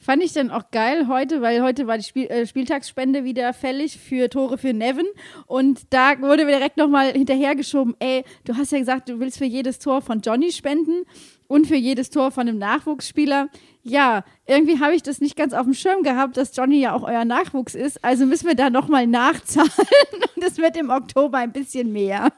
Fand 0.02 0.24
ich 0.24 0.34
dann 0.34 0.50
auch 0.50 0.72
geil 0.72 1.08
heute, 1.08 1.44
weil 1.44 1.62
heute 1.62 1.86
war 1.86 1.96
die 1.96 2.04
Spiel 2.04 2.26
äh, 2.26 2.48
Spieltagsspende 2.48 3.24
wieder 3.24 3.54
fällig 3.54 4.00
für 4.00 4.32
Tore 4.32 4.58
für 4.58 4.74
Nevin. 4.74 5.06
Und 5.46 5.82
da 5.92 6.20
wurde 6.20 6.46
mir 6.46 6.58
direkt 6.58 6.78
nochmal 6.78 7.12
hinterhergeschoben, 7.12 7.96
ey, 8.00 8.24
du 8.44 8.58
hast 8.58 8.72
ja 8.72 8.80
gesagt, 8.80 9.10
du 9.10 9.20
willst 9.20 9.38
für 9.38 9.46
jedes 9.46 9.78
Tor 9.78 10.02
von 10.02 10.22
Johnny 10.22 10.52
spenden 10.52 11.04
und 11.48 11.68
für 11.68 11.76
jedes 11.76 12.10
Tor 12.10 12.32
von 12.32 12.48
einem 12.48 12.58
Nachwuchsspieler. 12.58 13.50
Ja, 13.84 14.24
irgendwie 14.48 14.80
habe 14.80 14.96
ich 14.96 15.04
das 15.04 15.22
nicht 15.22 15.36
ganz 15.36 15.54
auf 15.54 15.66
dem 15.66 15.76
Schirm 15.76 16.02
gehabt, 16.02 16.36
dass 16.36 16.56
Johnny 16.56 16.82
ja 16.82 16.96
auch 16.96 17.04
euer 17.04 17.24
Nachwuchs 17.24 17.76
ist. 17.76 18.04
Also 18.04 18.26
müssen 18.26 18.48
wir 18.48 18.56
da 18.56 18.72
nochmal 18.72 19.06
nachzahlen. 19.06 19.70
Und 20.36 20.44
es 20.44 20.58
wird 20.58 20.78
im 20.78 20.90
Oktober 20.90 21.38
ein 21.38 21.52
bisschen 21.52 21.92
mehr. 21.92 22.30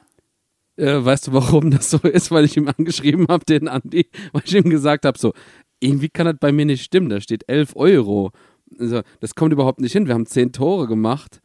Äh, 0.76 1.04
weißt 1.04 1.28
du, 1.28 1.32
warum 1.32 1.70
das 1.70 1.90
so 1.90 1.98
ist? 1.98 2.30
Weil 2.30 2.44
ich 2.44 2.56
ihm 2.56 2.68
angeschrieben 2.68 3.26
habe, 3.28 3.44
den 3.44 3.68
Andi, 3.68 4.08
weil 4.32 4.42
ich 4.44 4.54
ihm 4.54 4.68
gesagt 4.68 5.04
habe, 5.04 5.18
so, 5.18 5.32
irgendwie 5.84 6.08
kann 6.08 6.26
das 6.26 6.36
bei 6.40 6.52
mir 6.52 6.64
nicht 6.64 6.82
stimmen. 6.82 7.08
Da 7.08 7.20
steht 7.20 7.48
11 7.48 7.76
Euro. 7.76 8.30
Also, 8.78 9.02
das 9.20 9.34
kommt 9.34 9.52
überhaupt 9.52 9.80
nicht 9.80 9.92
hin. 9.92 10.06
Wir 10.06 10.14
haben 10.14 10.26
10 10.26 10.52
Tore 10.52 10.86
gemacht. 10.86 11.40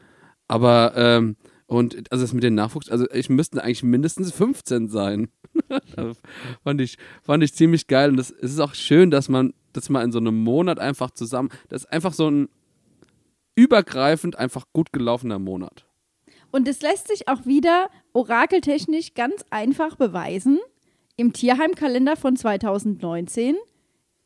Aber, 0.48 0.94
ähm, 0.96 1.36
und 1.68 2.12
also 2.12 2.24
das 2.24 2.34
mit 2.34 2.44
den 2.44 2.56
Nachwuchs, 2.56 2.90
also 2.90 3.06
ich 3.12 3.30
müssten 3.30 3.60
eigentlich 3.60 3.84
mindestens 3.84 4.32
15 4.32 4.88
sein. 4.88 5.30
Das 5.96 6.18
fand, 6.64 6.82
ich, 6.82 6.98
fand 7.22 7.44
ich 7.44 7.54
ziemlich 7.54 7.88
geil. 7.88 8.10
Und 8.10 8.18
das, 8.18 8.32
es 8.32 8.54
ist 8.54 8.60
auch 8.60 8.74
schön, 8.74 9.12
dass 9.12 9.30
man, 9.30 9.54
dass 9.74 9.90
man 9.90 10.04
in 10.06 10.12
so 10.12 10.18
einem 10.18 10.44
Monat 10.44 10.80
einfach 10.80 11.12
zusammen, 11.12 11.50
das 11.68 11.84
ist 11.84 11.92
einfach 11.92 12.14
so 12.14 12.30
ein 12.30 12.50
übergreifend 13.56 14.38
einfach 14.38 14.66
gut 14.74 14.94
gelaufener 14.94 15.38
Monat. 15.38 15.86
Und 16.50 16.68
es 16.68 16.82
lässt 16.82 17.10
sich 17.10 17.28
auch 17.28 17.46
wieder 17.46 17.90
orakeltechnisch 18.14 19.14
ganz 19.14 19.44
einfach 19.50 19.96
beweisen. 19.96 20.60
Im 21.18 21.34
Tierheimkalender 21.34 22.16
von 22.16 22.38
2019, 22.38 23.58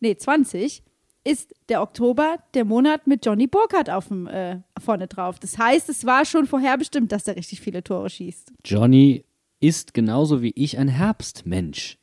nee, 0.04 0.16
20, 0.16 0.84
ist 1.24 1.56
der 1.70 1.82
Oktober 1.82 2.38
der 2.54 2.66
Monat 2.66 3.08
mit 3.08 3.26
Johnny 3.26 3.48
Burkhardt 3.48 3.90
auf 3.90 4.10
dem, 4.10 4.28
äh, 4.28 4.60
vorne 4.80 5.08
drauf. 5.08 5.40
Das 5.40 5.58
heißt, 5.58 5.90
es 5.90 6.06
war 6.06 6.26
schon 6.26 6.46
vorherbestimmt, 6.46 7.12
dass 7.12 7.28
er 7.28 7.38
richtig 7.38 7.62
viele 7.62 7.84
Tore 7.84 8.10
schießt. 8.10 8.52
Johnny 8.66 9.24
ist 9.62 9.94
genauso 9.94 10.42
wie 10.42 10.52
ich 10.56 10.78
ein 10.78 10.90
Herbstmensch. 10.90 11.98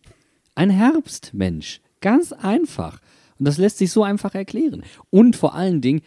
Ein 0.54 0.70
Herbstmensch. 0.70 1.80
Ganz 2.00 2.32
einfach. 2.32 3.00
Und 3.38 3.46
das 3.46 3.58
lässt 3.58 3.78
sich 3.78 3.92
so 3.92 4.02
einfach 4.02 4.34
erklären. 4.34 4.82
Und 5.10 5.36
vor 5.36 5.54
allen 5.54 5.82
Dingen, 5.82 6.00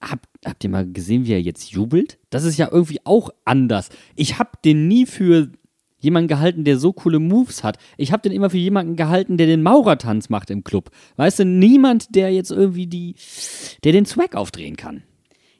habt, 0.00 0.26
habt 0.44 0.64
ihr 0.64 0.70
mal 0.70 0.90
gesehen, 0.90 1.26
wie 1.26 1.32
er 1.32 1.42
jetzt 1.42 1.70
jubelt? 1.70 2.18
Das 2.30 2.44
ist 2.44 2.56
ja 2.56 2.70
irgendwie 2.72 3.00
auch 3.04 3.28
anders. 3.44 3.90
Ich 4.16 4.38
hab 4.38 4.62
den 4.62 4.88
nie 4.88 5.04
für 5.04 5.50
jemanden 6.04 6.28
gehalten, 6.28 6.64
der 6.64 6.78
so 6.78 6.92
coole 6.92 7.18
Moves 7.18 7.64
hat. 7.64 7.78
Ich 7.96 8.12
hab 8.12 8.22
den 8.22 8.32
immer 8.32 8.50
für 8.50 8.58
jemanden 8.58 8.96
gehalten, 8.96 9.36
der 9.36 9.46
den 9.46 9.62
Maurertanz 9.62 10.28
macht 10.28 10.50
im 10.50 10.64
Club. 10.64 10.90
Weißt 11.16 11.40
du, 11.40 11.44
niemand, 11.44 12.14
der 12.14 12.32
jetzt 12.32 12.50
irgendwie 12.50 12.86
die, 12.86 13.14
der 13.82 13.92
den 13.92 14.06
Swag 14.06 14.36
aufdrehen 14.36 14.76
kann. 14.76 15.02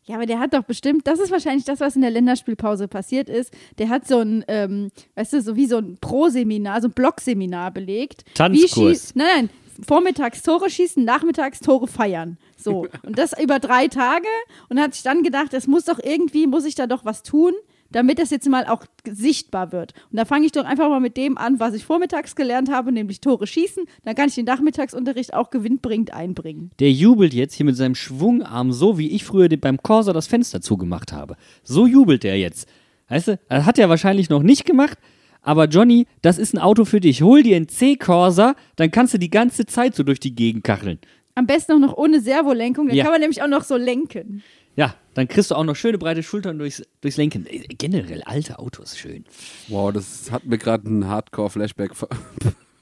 Ja, 0.06 0.16
aber 0.16 0.26
der 0.26 0.38
hat 0.38 0.52
doch 0.52 0.64
bestimmt, 0.64 1.06
das 1.06 1.18
ist 1.18 1.30
wahrscheinlich 1.30 1.64
das, 1.64 1.80
was 1.80 1.96
in 1.96 2.02
der 2.02 2.10
Länderspielpause 2.10 2.88
passiert 2.88 3.30
ist. 3.30 3.54
Der 3.78 3.88
hat 3.88 4.06
so 4.06 4.18
ein, 4.18 4.44
ähm, 4.48 4.90
weißt 5.14 5.32
du, 5.32 5.40
so 5.40 5.56
wie 5.56 5.66
so 5.66 5.78
ein 5.78 5.96
Pro-Seminar, 5.98 6.82
so 6.82 6.88
ein 6.88 6.92
Blockseminar 6.92 7.70
belegt. 7.70 8.24
Tanzkurs. 8.34 9.14
Nein, 9.14 9.26
nein, 9.34 9.50
vormittags 9.82 10.42
Tore 10.42 10.68
schießen, 10.68 11.04
nachmittags 11.04 11.60
Tore 11.60 11.86
feiern. 11.86 12.36
So. 12.56 12.86
Und 13.02 13.18
das 13.18 13.38
über 13.40 13.58
drei 13.58 13.88
Tage 13.88 14.28
und 14.68 14.80
hat 14.80 14.94
sich 14.94 15.02
dann 15.02 15.22
gedacht, 15.22 15.54
es 15.54 15.66
muss 15.66 15.84
doch 15.84 15.98
irgendwie, 16.02 16.46
muss 16.46 16.64
ich 16.64 16.74
da 16.74 16.86
doch 16.86 17.04
was 17.04 17.22
tun, 17.22 17.52
damit 17.90 18.18
das 18.18 18.30
jetzt 18.30 18.48
mal 18.48 18.66
auch 18.66 18.84
sichtbar 19.08 19.72
wird. 19.72 19.92
Und 20.10 20.18
da 20.18 20.24
fange 20.24 20.46
ich 20.46 20.52
doch 20.52 20.64
einfach 20.64 20.88
mal 20.88 21.00
mit 21.00 21.16
dem 21.16 21.38
an, 21.38 21.60
was 21.60 21.74
ich 21.74 21.84
vormittags 21.84 22.34
gelernt 22.36 22.70
habe, 22.70 22.92
nämlich 22.92 23.20
Tore 23.20 23.46
schießen. 23.46 23.84
Dann 24.04 24.14
kann 24.14 24.28
ich 24.28 24.34
den 24.34 24.44
Nachmittagsunterricht 24.46 25.34
auch 25.34 25.50
gewinnbringend 25.50 26.12
einbringen. 26.12 26.70
Der 26.80 26.90
jubelt 26.92 27.34
jetzt 27.34 27.54
hier 27.54 27.66
mit 27.66 27.76
seinem 27.76 27.94
Schwungarm, 27.94 28.72
so 28.72 28.98
wie 28.98 29.10
ich 29.10 29.24
früher 29.24 29.48
beim 29.48 29.82
Corsa 29.82 30.12
das 30.12 30.26
Fenster 30.26 30.60
zugemacht 30.60 31.12
habe. 31.12 31.36
So 31.62 31.86
jubelt 31.86 32.24
er 32.24 32.36
jetzt. 32.36 32.68
Weißt 33.08 33.28
du, 33.28 33.38
das 33.48 33.64
hat 33.66 33.78
er 33.78 33.88
wahrscheinlich 33.88 34.30
noch 34.30 34.42
nicht 34.42 34.64
gemacht, 34.64 34.98
aber 35.42 35.66
Johnny, 35.66 36.06
das 36.22 36.38
ist 36.38 36.54
ein 36.54 36.58
Auto 36.58 36.84
für 36.86 37.00
dich. 37.00 37.20
Hol 37.22 37.42
dir 37.42 37.56
einen 37.56 37.68
C-Corsa, 37.68 38.54
dann 38.76 38.90
kannst 38.90 39.12
du 39.14 39.18
die 39.18 39.28
ganze 39.30 39.66
Zeit 39.66 39.94
so 39.94 40.02
durch 40.02 40.18
die 40.20 40.34
Gegend 40.34 40.64
kacheln. 40.64 40.98
Am 41.34 41.46
besten 41.46 41.72
auch 41.72 41.78
noch 41.78 41.96
ohne 41.96 42.20
Servolenkung, 42.20 42.86
dann 42.88 42.96
Ja. 42.96 43.04
kann 43.04 43.12
man 43.12 43.20
nämlich 43.20 43.42
auch 43.42 43.48
noch 43.48 43.64
so 43.64 43.76
lenken. 43.76 44.42
Ja, 44.76 44.94
dann 45.14 45.28
kriegst 45.28 45.50
du 45.50 45.54
auch 45.54 45.64
noch 45.64 45.76
schöne 45.76 45.98
breite 45.98 46.22
Schultern 46.22 46.58
durchs, 46.58 46.82
durchs 47.00 47.16
Lenken. 47.16 47.46
Äh, 47.46 47.60
Generell 47.78 48.22
alte 48.22 48.58
Autos 48.58 48.98
schön. 48.98 49.24
Wow, 49.68 49.92
das 49.92 50.30
hat 50.30 50.44
mir 50.44 50.58
gerade 50.58 50.86
einen 50.86 51.08
Hardcore-Flashback 51.08 51.94
ver 51.94 52.08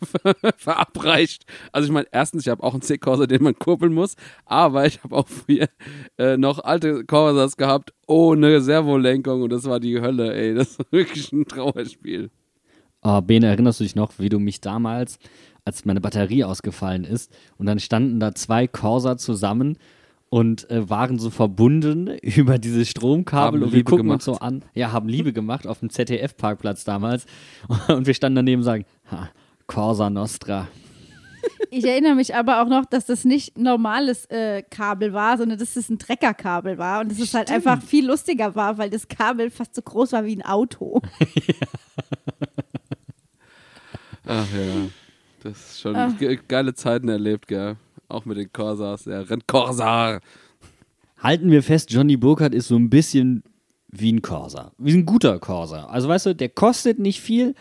verabreicht. 0.57 1.45
Also 1.71 1.87
ich 1.87 1.93
meine, 1.93 2.09
erstens, 2.11 2.45
ich 2.45 2.49
habe 2.51 2.63
auch 2.63 2.73
einen 2.73 2.83
C-Corsa, 2.83 3.27
den 3.27 3.43
man 3.43 3.57
kurbeln 3.57 3.93
muss, 3.93 4.17
aber 4.45 4.87
ich 4.87 5.03
habe 5.05 5.15
auch 5.17 5.29
früher 5.29 5.69
äh, 6.19 6.37
noch 6.37 6.59
alte 6.59 7.05
Corsas 7.05 7.57
gehabt 7.57 7.93
ohne 8.09 8.61
Servolenkung 8.61 9.43
und 9.43 9.51
das 9.53 9.65
war 9.65 9.79
die 9.79 10.01
Hölle, 10.01 10.35
ey. 10.35 10.55
Das 10.55 10.79
war 10.79 10.87
wirklich 10.91 11.33
ein 11.33 11.47
Trauerspiel. 11.47 12.31
Oh, 13.03 13.21
Bene, 13.21 13.47
erinnerst 13.47 13.81
du 13.81 13.85
dich 13.85 13.95
noch, 13.95 14.19
wie 14.19 14.29
du 14.29 14.39
mich 14.39 14.61
damals, 14.61 15.19
als 15.65 15.85
meine 15.85 16.01
Batterie 16.01 16.45
ausgefallen 16.45 17.05
ist, 17.05 17.33
und 17.57 17.67
dann 17.67 17.79
standen 17.79 18.21
da 18.21 18.35
zwei 18.35 18.67
Corsa 18.67 19.17
zusammen 19.17 19.77
und 20.33 20.71
äh, 20.71 20.89
waren 20.89 21.19
so 21.19 21.29
verbunden 21.29 22.07
über 22.23 22.57
dieses 22.59 22.89
Stromkabel 22.89 23.61
Haben 23.61 23.65
und 23.65 23.73
wir 23.73 23.77
Liebe 23.77 23.91
gucken 23.91 24.05
gemacht. 24.05 24.15
uns 24.15 24.25
so 24.25 24.39
an. 24.39 24.65
Ja, 24.73 24.91
haben 24.91 25.07
Liebe 25.07 25.35
gemacht 25.35 25.67
auf 25.67 25.81
dem 25.81 25.91
ZDF-Parkplatz 25.91 26.85
damals. 26.85 27.27
Und 27.89 28.07
wir 28.07 28.15
standen 28.15 28.37
daneben 28.37 28.61
und 28.61 28.65
sagen, 28.65 28.87
ha, 29.11 29.29
Corsa 29.67 30.09
Nostra. 30.09 30.69
Ich 31.71 31.85
erinnere 31.85 32.15
mich 32.15 32.35
aber 32.35 32.63
auch 32.63 32.69
noch, 32.69 32.87
dass 32.87 33.05
das 33.05 33.27
nicht 33.27 33.59
normales 33.59 34.25
äh, 34.31 34.63
Kabel 34.63 35.13
war, 35.13 35.37
sondern 35.37 35.59
dass 35.59 35.75
das 35.75 35.91
ein 35.91 35.99
Treckerkabel 35.99 36.79
war 36.79 37.03
und 37.03 37.11
dass 37.11 37.19
es 37.19 37.35
halt 37.35 37.51
einfach 37.51 37.83
viel 37.83 38.07
lustiger 38.07 38.55
war, 38.55 38.79
weil 38.79 38.89
das 38.89 39.09
Kabel 39.09 39.51
fast 39.51 39.75
so 39.75 39.83
groß 39.83 40.13
war 40.13 40.25
wie 40.25 40.37
ein 40.37 40.43
Auto. 40.43 41.03
Ach 44.27 44.47
ja. 44.55 44.89
Das 45.43 45.73
ist 45.73 45.81
schon 45.83 46.17
ge 46.17 46.39
geile 46.49 46.73
Zeiten 46.73 47.11
erlebt, 47.11 47.49
gell? 47.49 47.77
Auch 48.13 48.25
mit 48.27 48.37
den 48.37 48.53
Corsars. 48.53 49.05
Der 49.05 49.29
rennt 49.31 49.47
Corsar. 49.49 50.21
Halten 51.19 51.51
wir 51.51 51.63
fest, 51.63 51.91
Johnny 51.91 52.17
Burkhardt 52.17 52.55
ist 52.55 52.69
so 52.69 52.77
ein 52.77 52.91
bisschen 52.91 53.43
wie 53.89 54.13
ein 54.13 54.23
Corsa. 54.23 54.73
Wie 54.79 54.93
ein 54.95 55.07
guter 55.07 55.39
Corsa. 55.39 55.87
Also 55.87 56.09
weißt 56.09 56.27
du, 56.27 56.35
der 56.35 56.49
kostet 56.49 56.99
nicht 56.99 57.21
viel. 57.21 57.55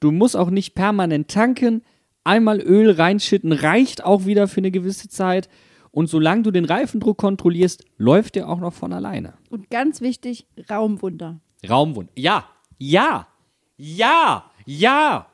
Du 0.00 0.10
musst 0.10 0.36
auch 0.36 0.50
nicht 0.50 0.74
permanent 0.74 1.28
tanken. 1.28 1.82
Einmal 2.24 2.60
Öl 2.60 2.90
reinschütten 2.90 3.52
reicht 3.52 4.04
auch 4.04 4.24
wieder 4.24 4.48
für 4.48 4.58
eine 4.58 4.70
gewisse 4.70 5.08
Zeit. 5.08 5.48
Und 5.90 6.08
solange 6.08 6.42
du 6.42 6.50
den 6.52 6.64
Reifendruck 6.64 7.18
kontrollierst, 7.18 7.84
läuft 7.96 8.34
der 8.36 8.48
auch 8.48 8.60
noch 8.60 8.72
von 8.74 8.92
alleine. 8.92 9.34
Und 9.50 9.68
ganz 9.70 10.00
wichtig, 10.00 10.46
Raumwunder. 10.70 11.40
Raumwunder. 11.68 12.12
Ja, 12.16 12.46
ja, 12.78 13.26
ja, 13.76 14.44
ja. 14.64 15.26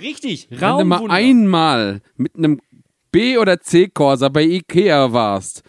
Richtig, 0.00 0.48
Wenn 0.50 0.58
du 0.58 0.84
mal 0.84 0.96
Raumwunder. 0.96 1.14
einmal 1.14 2.00
mit 2.16 2.34
einem 2.36 2.60
B- 3.12 3.38
oder 3.38 3.60
C-Corsa 3.60 4.28
bei 4.28 4.42
Ikea 4.42 5.12
warst 5.12 5.62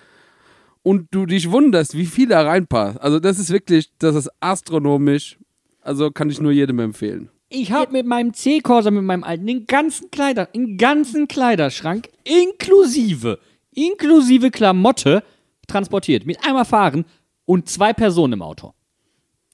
und 0.82 1.08
du 1.12 1.26
dich 1.26 1.52
wunderst, 1.52 1.98
wie 1.98 2.06
viel 2.06 2.30
da 2.30 2.42
reinpasst. 2.42 3.00
Also 3.02 3.20
das 3.20 3.38
ist 3.38 3.50
wirklich, 3.52 3.92
das 4.00 4.16
ist 4.16 4.30
astronomisch. 4.40 5.38
Also 5.82 6.12
kann 6.12 6.30
ich 6.30 6.40
nur 6.40 6.52
jedem 6.52 6.80
empfehlen. 6.80 7.30
Ich 7.50 7.72
habe 7.72 7.92
mit 7.92 8.06
meinem 8.06 8.34
C-Corsa, 8.34 8.90
mit 8.90 9.04
meinem 9.04 9.24
alten, 9.24 9.46
den 9.46 9.68
ganzen 9.68 10.10
Kleider, 10.10 10.48
den 10.48 10.78
ganzen 10.78 11.28
Kleiderschrank 11.28 12.10
inklusive, 12.24 13.40
inklusive 13.76 14.50
Klamotte 14.50 15.24
transportiert. 15.68 16.26
Mit 16.26 16.44
einmal 16.48 16.66
fahren 16.66 17.06
und 17.46 17.70
zwei 17.70 17.94
Personen 17.94 18.34
im 18.34 18.42
Auto. 18.42 18.74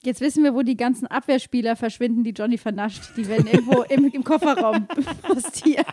Jetzt 0.01 0.21
wissen 0.21 0.45
wir, 0.45 0.53
wo 0.53 0.61
die 0.61 0.77
ganzen 0.77 1.07
Abwehrspieler 1.07 1.75
verschwinden, 1.75 2.23
die 2.23 2.29
Johnny 2.29 2.57
vernascht. 2.57 3.11
Die 3.17 3.27
werden 3.27 3.47
irgendwo 3.47 3.81
im, 3.83 4.05
im 4.05 4.23
Kofferraum 4.23 4.87
postiert. 5.23 5.85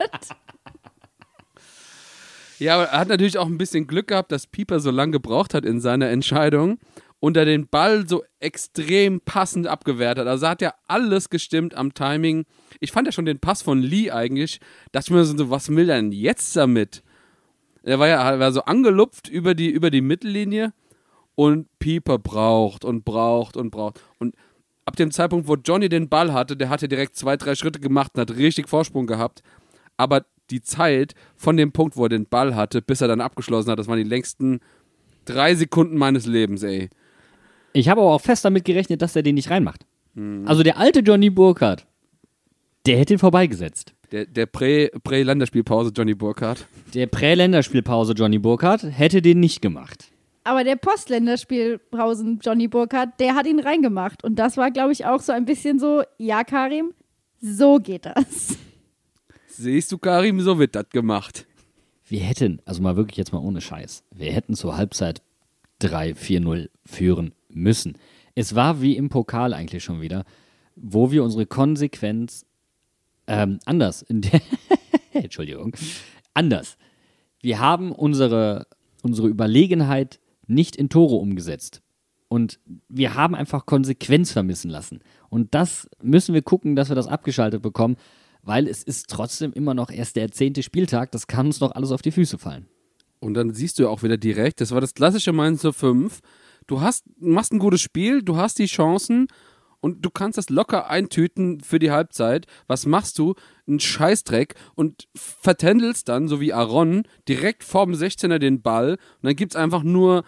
Ja, 2.59 2.75
aber 2.77 2.85
er 2.85 2.99
hat 2.99 3.09
natürlich 3.09 3.39
auch 3.39 3.47
ein 3.47 3.59
bisschen 3.59 3.87
Glück 3.87 4.09
gehabt, 4.09 4.33
dass 4.33 4.47
Pieper 4.47 4.81
so 4.81 4.91
lange 4.91 5.13
gebraucht 5.13 5.55
hat 5.55 5.65
in 5.65 5.81
seiner 5.81 6.09
Entscheidung 6.09 6.79
und 7.21 7.37
er 7.37 7.45
den 7.45 7.69
Ball 7.69 8.09
so 8.09 8.25
extrem 8.41 9.21
passend 9.21 9.67
abgewehrt 9.67 10.19
hat. 10.19 10.27
Also 10.27 10.49
hat 10.49 10.63
ja 10.63 10.75
alles 10.87 11.31
gestimmt 11.31 11.75
am 11.75 11.95
Timing. 11.95 12.45
Ich 12.81 12.93
fand 12.93 13.07
ja 13.07 13.13
schon 13.13 13.25
den 13.25 13.41
Pass 13.41 13.63
von 13.63 13.83
Lee 13.83 14.11
eigentlich, 14.11 14.61
dachte 14.93 15.09
ich 15.09 15.11
mir 15.11 15.25
so, 15.25 15.51
was 15.51 15.69
will 15.69 15.91
er 15.91 15.97
denn 15.97 16.13
jetzt 16.13 16.57
damit? 16.57 17.03
Er 17.83 17.99
war 17.99 18.09
ja 18.09 18.39
war 18.39 18.53
so 18.53 18.63
angelupft 18.63 19.29
über 19.29 19.55
die, 19.55 19.71
über 19.71 19.91
die 19.91 20.01
Mittellinie 20.01 20.73
und 21.35 21.69
Pieper 21.79 22.19
braucht 22.19 22.85
und 22.85 23.05
braucht 23.05 23.57
und 23.57 23.71
braucht. 23.71 24.01
Und 24.19 24.35
ab 24.85 24.97
dem 24.97 25.11
Zeitpunkt, 25.11 25.47
wo 25.47 25.55
Johnny 25.55 25.89
den 25.89 26.09
Ball 26.09 26.33
hatte, 26.33 26.57
der 26.57 26.69
hatte 26.69 26.89
direkt 26.89 27.17
zwei, 27.17 27.37
drei 27.37 27.55
Schritte 27.55 27.81
gemacht 27.81 28.13
und 28.15 28.21
hat 28.21 28.37
richtig 28.37 28.69
Vorsprung 28.69 29.07
gehabt. 29.07 29.43
Aber 29.97 30.25
die 30.51 30.63
Zeit 30.63 31.15
von 31.37 31.57
dem 31.57 31.73
Punkt, 31.73 31.97
wo 31.97 32.05
er 32.05 32.09
den 32.09 32.27
Ball 32.27 32.55
hatte, 32.55 32.83
bis 32.83 33.01
er 33.01 33.09
dann 33.09 33.21
abgeschlossen 33.21 33.71
hat, 33.71 33.79
das 33.79 33.89
waren 33.89 33.99
die 33.99 34.05
längsten 34.05 34.61
drei 35.25 35.55
Sekunden 35.55 35.97
meines 35.97 36.27
Lebens, 36.27 36.63
ey. 36.63 36.89
Ich 37.73 37.89
habe 37.89 38.01
aber 38.01 38.13
auch 38.13 38.21
fest 38.21 38.45
damit 38.45 38.65
gerechnet, 38.65 39.03
dass 39.03 39.17
er 39.17 39.23
den 39.23 39.35
nicht 39.35 39.51
reinmacht. 39.51 39.85
Also 40.47 40.63
der 40.63 40.79
alte 40.79 41.01
Johnny 41.01 41.29
Burkhardt, 41.29 41.87
der 42.87 42.97
hätte 42.97 43.13
ihn 43.15 43.19
vorbeigesetzt. 43.19 43.93
Der, 44.13 44.25
der 44.25 44.47
Prä- 44.47 44.89
Prä-Länderspielpause 45.03 45.91
Johnny 45.95 46.15
Burkhardt. 46.15 46.65
Der 46.95 47.07
Prä-Länderspielpause 47.07 48.15
Johnny 48.15 48.39
Burkhardt 48.39 48.85
hätte 48.85 49.21
den 49.21 49.41
nicht 49.41 49.61
gemacht. 49.61 50.11
Aber 50.45 50.63
der 50.65 50.77
Postländerspielpausen 50.77 52.39
Johnny 52.43 52.69
Burkhardt, 52.69 53.19
der 53.21 53.35
hat 53.35 53.47
ihn 53.47 53.61
reingemacht. 53.61 54.23
Und 54.25 54.37
das 54.39 54.57
war, 54.57 54.71
glaube 54.71 54.93
ich, 54.93 55.05
auch 55.05 55.21
so 55.21 55.33
ein 55.33 55.45
bisschen 55.45 55.79
so, 55.79 56.03
ja, 56.19 56.45
Karim, 56.45 56.93
so 57.41 57.79
geht 57.79 58.07
das. 58.07 58.57
Siehst 59.59 59.91
du, 59.91 59.97
Karim, 59.97 60.41
so 60.43 60.59
wird 60.59 60.75
das 60.75 60.91
gemacht. 60.91 61.47
Wir 62.07 62.21
hätten, 62.21 62.61
also 62.67 62.83
mal 62.83 62.97
wirklich 62.97 63.17
jetzt 63.17 63.33
mal 63.33 63.39
ohne 63.39 63.63
Scheiß, 63.63 64.05
wir 64.15 64.31
hätten 64.31 64.55
zur 64.55 64.77
Halbzeit 64.77 65.23
3-4-0 65.81 66.69
führen 66.85 67.33
müssen. 67.49 67.97
Es 68.35 68.55
war 68.55 68.83
wie 68.83 68.97
im 68.97 69.09
Pokal 69.09 69.55
eigentlich 69.55 69.83
schon 69.83 70.03
wieder, 70.03 70.27
wo 70.75 71.11
wir 71.11 71.25
unsere 71.25 71.47
Konsequenz 71.47 72.45
ähm, 73.27 73.59
anders, 73.65 74.05
Entschuldigung, 75.13 75.75
anders. 76.35 76.77
Wir 77.41 77.59
haben 77.59 77.93
unsere, 77.93 78.67
unsere 79.03 79.29
Überlegenheit 79.29 80.21
nicht 80.47 80.77
in 80.77 80.91
Tore 80.91 81.15
umgesetzt. 81.17 81.81
Und 82.29 82.61
wir 82.89 83.15
haben 83.15 83.35
einfach 83.35 83.65
Konsequenz 83.65 84.33
vermissen 84.33 84.71
lassen. 84.71 85.01
Und 85.31 85.55
das 85.55 85.89
müssen 86.03 86.35
wir 86.35 86.43
gucken, 86.43 86.77
dass 86.77 86.91
wir 86.91 86.97
das 86.97 87.07
abgeschaltet 87.07 87.63
bekommen, 87.63 87.97
weil 88.47 88.69
es 88.69 88.83
ist 88.83 89.09
trotzdem 89.11 89.53
immer 89.53 89.75
noch 89.75 89.91
erst 89.91 90.17
der 90.17 90.31
zehnte 90.31 90.63
Spieltag. 90.63 91.11
Das 91.11 91.27
kann 91.27 91.47
uns 91.47 91.61
noch 91.61 91.73
alles 91.73 91.91
auf 91.91 92.01
die 92.01 92.13
Füße 92.13 92.39
fallen. 92.39 92.67
Und 93.19 93.35
dann 93.35 93.53
siehst 93.53 93.79
du 93.79 93.85
ja 93.85 93.89
auch 93.89 94.03
wieder 94.03 94.17
direkt, 94.17 94.61
das 94.61 94.71
war 94.71 94.81
das 94.81 94.95
klassische 94.95 95.33
Mainz 95.33 95.67
05. 95.67 96.21
Du 96.67 96.81
hast, 96.81 97.05
machst 97.19 97.53
ein 97.53 97.59
gutes 97.59 97.81
Spiel, 97.81 98.23
du 98.23 98.37
hast 98.37 98.59
die 98.59 98.67
Chancen 98.67 99.27
und 99.81 100.05
du 100.05 100.11
kannst 100.11 100.39
das 100.39 100.49
locker 100.49 100.89
eintüten 100.89 101.61
für 101.61 101.79
die 101.79 101.91
Halbzeit. 101.91 102.47
Was 102.67 102.87
machst 102.87 103.19
du? 103.19 103.35
Ein 103.67 103.81
Scheißdreck 103.81 104.55
und 104.75 105.09
vertändelst 105.15 106.09
dann, 106.09 106.29
so 106.29 106.41
wie 106.41 106.53
Aaron, 106.53 107.03
direkt 107.29 107.65
vorm 107.65 107.93
16er 107.93 108.39
den 108.39 108.63
Ball 108.63 108.93
und 108.93 109.23
dann 109.23 109.37
gibt's 109.37 109.57
einfach 109.57 109.83
nur 109.83 110.25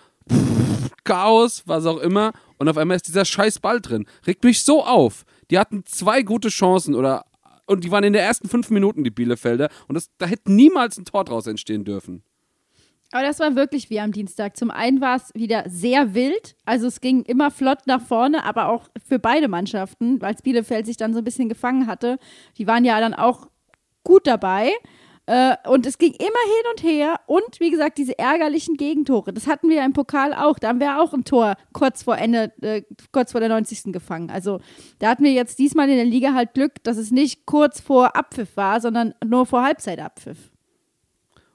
Chaos, 1.04 1.62
was 1.66 1.86
auch 1.86 1.98
immer 1.98 2.32
und 2.58 2.68
auf 2.68 2.76
einmal 2.76 2.96
ist 2.96 3.08
dieser 3.08 3.24
scheiß 3.24 3.60
Ball 3.60 3.80
drin. 3.80 4.06
Regt 4.26 4.44
mich 4.44 4.62
so 4.62 4.84
auf. 4.84 5.24
Die 5.50 5.58
hatten 5.58 5.84
zwei 5.86 6.22
gute 6.22 6.48
Chancen 6.48 6.94
oder 6.94 7.24
und 7.68 7.84
die 7.84 7.90
waren 7.90 8.04
in 8.04 8.12
den 8.12 8.22
ersten 8.22 8.48
fünf 8.48 8.70
Minuten, 8.70 9.04
die 9.04 9.10
Bielefelder. 9.10 9.68
Und 9.86 9.94
das, 9.94 10.10
da 10.18 10.26
hätte 10.26 10.50
niemals 10.50 10.98
ein 10.98 11.04
Tor 11.04 11.24
draus 11.24 11.46
entstehen 11.46 11.84
dürfen. 11.84 12.22
Aber 13.10 13.22
das 13.22 13.38
war 13.38 13.56
wirklich 13.56 13.88
wie 13.88 14.00
am 14.00 14.12
Dienstag. 14.12 14.56
Zum 14.56 14.70
einen 14.70 15.00
war 15.00 15.16
es 15.16 15.30
wieder 15.34 15.64
sehr 15.66 16.14
wild, 16.14 16.56
also 16.66 16.86
es 16.86 17.00
ging 17.00 17.22
immer 17.22 17.50
flott 17.50 17.86
nach 17.86 18.02
vorne, 18.02 18.44
aber 18.44 18.68
auch 18.68 18.88
für 19.06 19.18
beide 19.18 19.48
Mannschaften, 19.48 20.20
weil 20.20 20.34
Bielefeld 20.42 20.84
sich 20.84 20.98
dann 20.98 21.14
so 21.14 21.20
ein 21.20 21.24
bisschen 21.24 21.48
gefangen 21.48 21.86
hatte. 21.86 22.18
Die 22.58 22.66
waren 22.66 22.84
ja 22.84 23.00
dann 23.00 23.14
auch 23.14 23.48
gut 24.04 24.26
dabei. 24.26 24.72
Äh, 25.28 25.56
und 25.68 25.84
es 25.84 25.98
ging 25.98 26.12
immer 26.12 26.22
hin 26.22 26.70
und 26.72 26.82
her. 26.82 27.20
Und 27.26 27.60
wie 27.60 27.70
gesagt, 27.70 27.98
diese 27.98 28.18
ärgerlichen 28.18 28.78
Gegentore. 28.78 29.34
Das 29.34 29.46
hatten 29.46 29.68
wir 29.68 29.76
ja 29.76 29.84
im 29.84 29.92
Pokal 29.92 30.32
auch. 30.32 30.58
Da 30.58 30.68
haben 30.68 30.80
wir 30.80 31.02
auch 31.02 31.12
ein 31.12 31.24
Tor 31.24 31.56
kurz 31.74 32.02
vor 32.02 32.16
Ende, 32.16 32.50
äh, 32.62 32.80
kurz 33.12 33.32
vor 33.32 33.40
der 33.42 33.50
90. 33.50 33.92
gefangen. 33.92 34.30
Also 34.30 34.60
da 35.00 35.10
hatten 35.10 35.24
wir 35.24 35.32
jetzt 35.32 35.58
diesmal 35.58 35.90
in 35.90 35.96
der 35.96 36.06
Liga 36.06 36.32
halt 36.32 36.54
Glück, 36.54 36.82
dass 36.82 36.96
es 36.96 37.10
nicht 37.10 37.44
kurz 37.44 37.78
vor 37.78 38.16
Abpfiff 38.16 38.56
war, 38.56 38.80
sondern 38.80 39.12
nur 39.22 39.44
vor 39.44 39.62
Halbzeitabpfiff. 39.62 40.50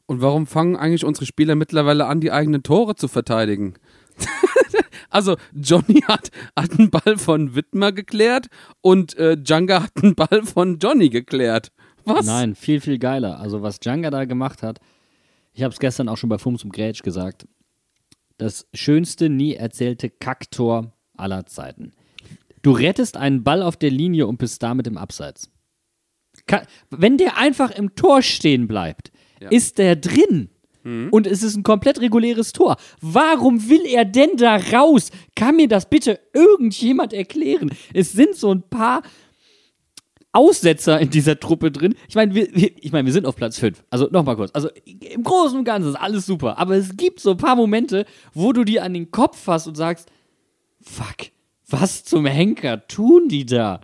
Und 0.05 0.21
warum 0.21 0.45
fangen 0.45 0.75
eigentlich 0.75 1.03
unsere 1.03 1.25
Spieler 1.25 1.55
mittlerweile 1.55 2.05
an, 2.05 2.21
die 2.21 2.31
eigenen 2.31 2.62
Tore 2.62 2.93
zu 2.93 3.07
verteidigen? 3.07 3.73
also, 5.09 5.36
Johnny 5.51 6.01
hat, 6.01 6.29
hat 6.55 6.77
einen 6.77 6.91
Ball 6.91 7.17
von 7.17 7.55
Wittmer 7.55 7.91
geklärt 7.91 8.49
und 8.81 9.17
äh, 9.17 9.36
Djanga 9.36 9.81
hat 9.81 10.03
einen 10.03 10.13
Ball 10.13 10.43
von 10.43 10.77
Johnny 10.77 11.09
geklärt. 11.09 11.71
Was? 12.05 12.25
Nein, 12.25 12.55
viel, 12.55 12.81
viel 12.81 12.99
geiler. 12.99 13.39
Also, 13.39 13.61
was 13.61 13.79
Djanga 13.79 14.09
da 14.09 14.25
gemacht 14.25 14.63
hat, 14.63 14.79
ich 15.53 15.63
habe 15.63 15.73
es 15.73 15.79
gestern 15.79 16.09
auch 16.09 16.17
schon 16.17 16.29
bei 16.29 16.37
Fums 16.37 16.63
und 16.63 16.73
Grätsch 16.73 17.03
gesagt, 17.03 17.47
das 18.37 18.67
schönste 18.73 19.29
nie 19.29 19.53
erzählte 19.53 20.09
Kacktor 20.09 20.93
aller 21.15 21.45
Zeiten. 21.45 21.91
Du 22.61 22.71
rettest 22.71 23.17
einen 23.17 23.43
Ball 23.43 23.61
auf 23.61 23.77
der 23.77 23.91
Linie 23.91 24.27
und 24.27 24.37
bist 24.37 24.63
damit 24.63 24.87
im 24.87 24.97
Abseits. 24.97 25.49
Ka 26.47 26.63
wenn 26.89 27.17
der 27.17 27.37
einfach 27.37 27.71
im 27.71 27.95
Tor 27.95 28.21
stehen 28.21 28.67
bleibt, 28.67 29.11
ist 29.49 29.77
der 29.77 29.95
drin. 29.95 30.49
Und 31.11 31.27
es 31.27 31.43
ist 31.43 31.55
ein 31.55 31.63
komplett 31.63 32.01
reguläres 32.01 32.51
Tor. 32.51 32.75
Warum 32.99 33.69
will 33.69 33.85
er 33.85 34.03
denn 34.03 34.35
da 34.35 34.57
raus? 34.57 35.11
Kann 35.33 35.55
mir 35.55 35.69
das 35.69 35.89
bitte 35.89 36.19
irgendjemand 36.33 37.13
erklären? 37.13 37.71
Es 37.93 38.11
sind 38.11 38.35
so 38.35 38.53
ein 38.53 38.63
paar 38.63 39.01
Aussetzer 40.33 40.99
in 40.99 41.09
dieser 41.11 41.39
Truppe 41.39 41.71
drin. 41.71 41.95
Ich 42.09 42.15
meine, 42.15 42.33
wir, 42.33 42.49
ich 42.53 42.91
meine, 42.91 43.05
wir 43.05 43.13
sind 43.13 43.25
auf 43.25 43.35
Platz 43.35 43.59
5. 43.59 43.83
Also 43.89 44.07
nochmal 44.11 44.35
kurz. 44.35 44.51
Also 44.53 44.69
im 44.85 45.23
Großen 45.23 45.57
und 45.57 45.63
Ganzen 45.63 45.89
ist 45.89 45.95
alles 45.95 46.25
super. 46.25 46.57
Aber 46.57 46.75
es 46.75 46.97
gibt 46.97 47.19
so 47.19 47.31
ein 47.31 47.37
paar 47.37 47.55
Momente, 47.55 48.05
wo 48.33 48.51
du 48.51 48.63
dir 48.63 48.83
an 48.83 48.93
den 48.93 49.11
Kopf 49.11 49.37
fasst 49.37 49.67
und 49.67 49.75
sagst, 49.75 50.11
fuck, 50.81 51.31
was 51.69 52.03
zum 52.03 52.25
Henker 52.25 52.87
tun 52.87 53.29
die 53.29 53.45
da? 53.45 53.79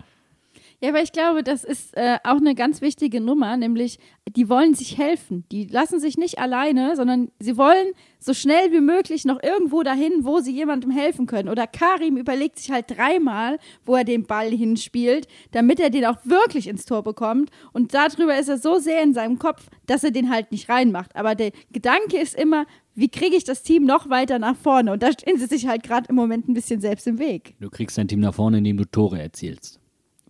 Ja, 0.81 0.89
aber 0.89 1.01
ich 1.01 1.11
glaube, 1.11 1.43
das 1.43 1.65
ist 1.65 1.95
äh, 1.97 2.19
auch 2.23 2.37
eine 2.37 2.55
ganz 2.55 2.79
wichtige 2.81 3.19
Nummer, 3.19 3.57
nämlich 3.57 3.99
die 4.29 4.47
wollen 4.47 4.75
sich 4.75 4.97
helfen. 4.97 5.43
Die 5.51 5.65
lassen 5.65 5.99
sich 5.99 6.17
nicht 6.17 6.39
alleine, 6.39 6.95
sondern 6.95 7.31
sie 7.39 7.57
wollen 7.57 7.87
so 8.19 8.33
schnell 8.33 8.71
wie 8.71 8.79
möglich 8.79 9.25
noch 9.25 9.43
irgendwo 9.43 9.83
dahin, 9.83 10.23
wo 10.23 10.39
sie 10.39 10.53
jemandem 10.53 10.91
helfen 10.91 11.25
können. 11.25 11.49
Oder 11.49 11.67
Karim 11.67 12.15
überlegt 12.15 12.59
sich 12.59 12.71
halt 12.71 12.85
dreimal, 12.89 13.59
wo 13.85 13.95
er 13.95 14.05
den 14.05 14.23
Ball 14.23 14.49
hinspielt, 14.51 15.27
damit 15.51 15.81
er 15.81 15.89
den 15.89 16.05
auch 16.05 16.17
wirklich 16.23 16.67
ins 16.67 16.85
Tor 16.85 17.03
bekommt. 17.03 17.49
Und 17.73 17.93
darüber 17.93 18.37
ist 18.37 18.47
er 18.47 18.57
so 18.57 18.77
sehr 18.77 19.03
in 19.03 19.13
seinem 19.13 19.37
Kopf, 19.37 19.67
dass 19.85 20.05
er 20.05 20.11
den 20.11 20.29
halt 20.29 20.51
nicht 20.53 20.69
reinmacht. 20.69 21.13
Aber 21.15 21.35
der 21.35 21.51
Gedanke 21.71 22.17
ist 22.17 22.35
immer, 22.35 22.65
wie 22.95 23.09
kriege 23.09 23.35
ich 23.35 23.43
das 23.43 23.63
Team 23.63 23.85
noch 23.85 24.09
weiter 24.09 24.39
nach 24.39 24.55
vorne? 24.55 24.93
Und 24.93 25.03
da 25.03 25.11
stehen 25.11 25.37
sie 25.37 25.47
sich 25.47 25.67
halt 25.67 25.83
gerade 25.83 26.07
im 26.07 26.15
Moment 26.15 26.47
ein 26.47 26.53
bisschen 26.53 26.79
selbst 26.79 27.05
im 27.07 27.19
Weg. 27.19 27.55
Du 27.59 27.69
kriegst 27.69 27.97
dein 27.97 28.07
Team 28.07 28.21
nach 28.21 28.33
vorne, 28.33 28.59
indem 28.59 28.77
du 28.77 28.85
Tore 28.85 29.21
erzielst. 29.21 29.79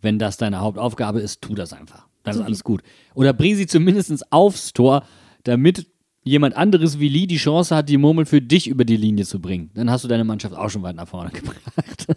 Wenn 0.02 0.20
das 0.20 0.38
deine 0.38 0.60
Hauptaufgabe 0.60 1.20
ist, 1.20 1.42
tu 1.42 1.56
das 1.56 1.74
einfach. 1.74 2.08
Dann 2.24 2.36
ist 2.36 2.42
alles 2.42 2.64
gut. 2.64 2.82
Oder 3.14 3.34
bring 3.34 3.56
sie 3.56 3.68
zumindest 3.68 4.32
aufs 4.32 4.74
Tor, 4.74 5.04
damit 5.44 5.88
jemand 6.24 6.56
anderes 6.56 7.00
wie 7.00 7.10
Lee 7.10 7.28
die 7.28 7.38
Chance 7.38 7.76
hat, 7.76 7.90
die 7.90 7.98
Murmel 7.98 8.26
für 8.26 8.42
dich 8.42 8.68
über 8.68 8.86
die 8.86 8.98
Linie 8.98 9.26
zu 9.26 9.40
bringen. 9.42 9.72
Dann 9.74 9.90
hast 9.90 10.04
du 10.04 10.08
deine 10.08 10.24
Mannschaft 10.24 10.56
auch 10.56 10.70
schon 10.70 10.84
weit 10.84 10.96
nach 10.96 11.08
vorne 11.08 11.30
gebracht. 11.34 12.08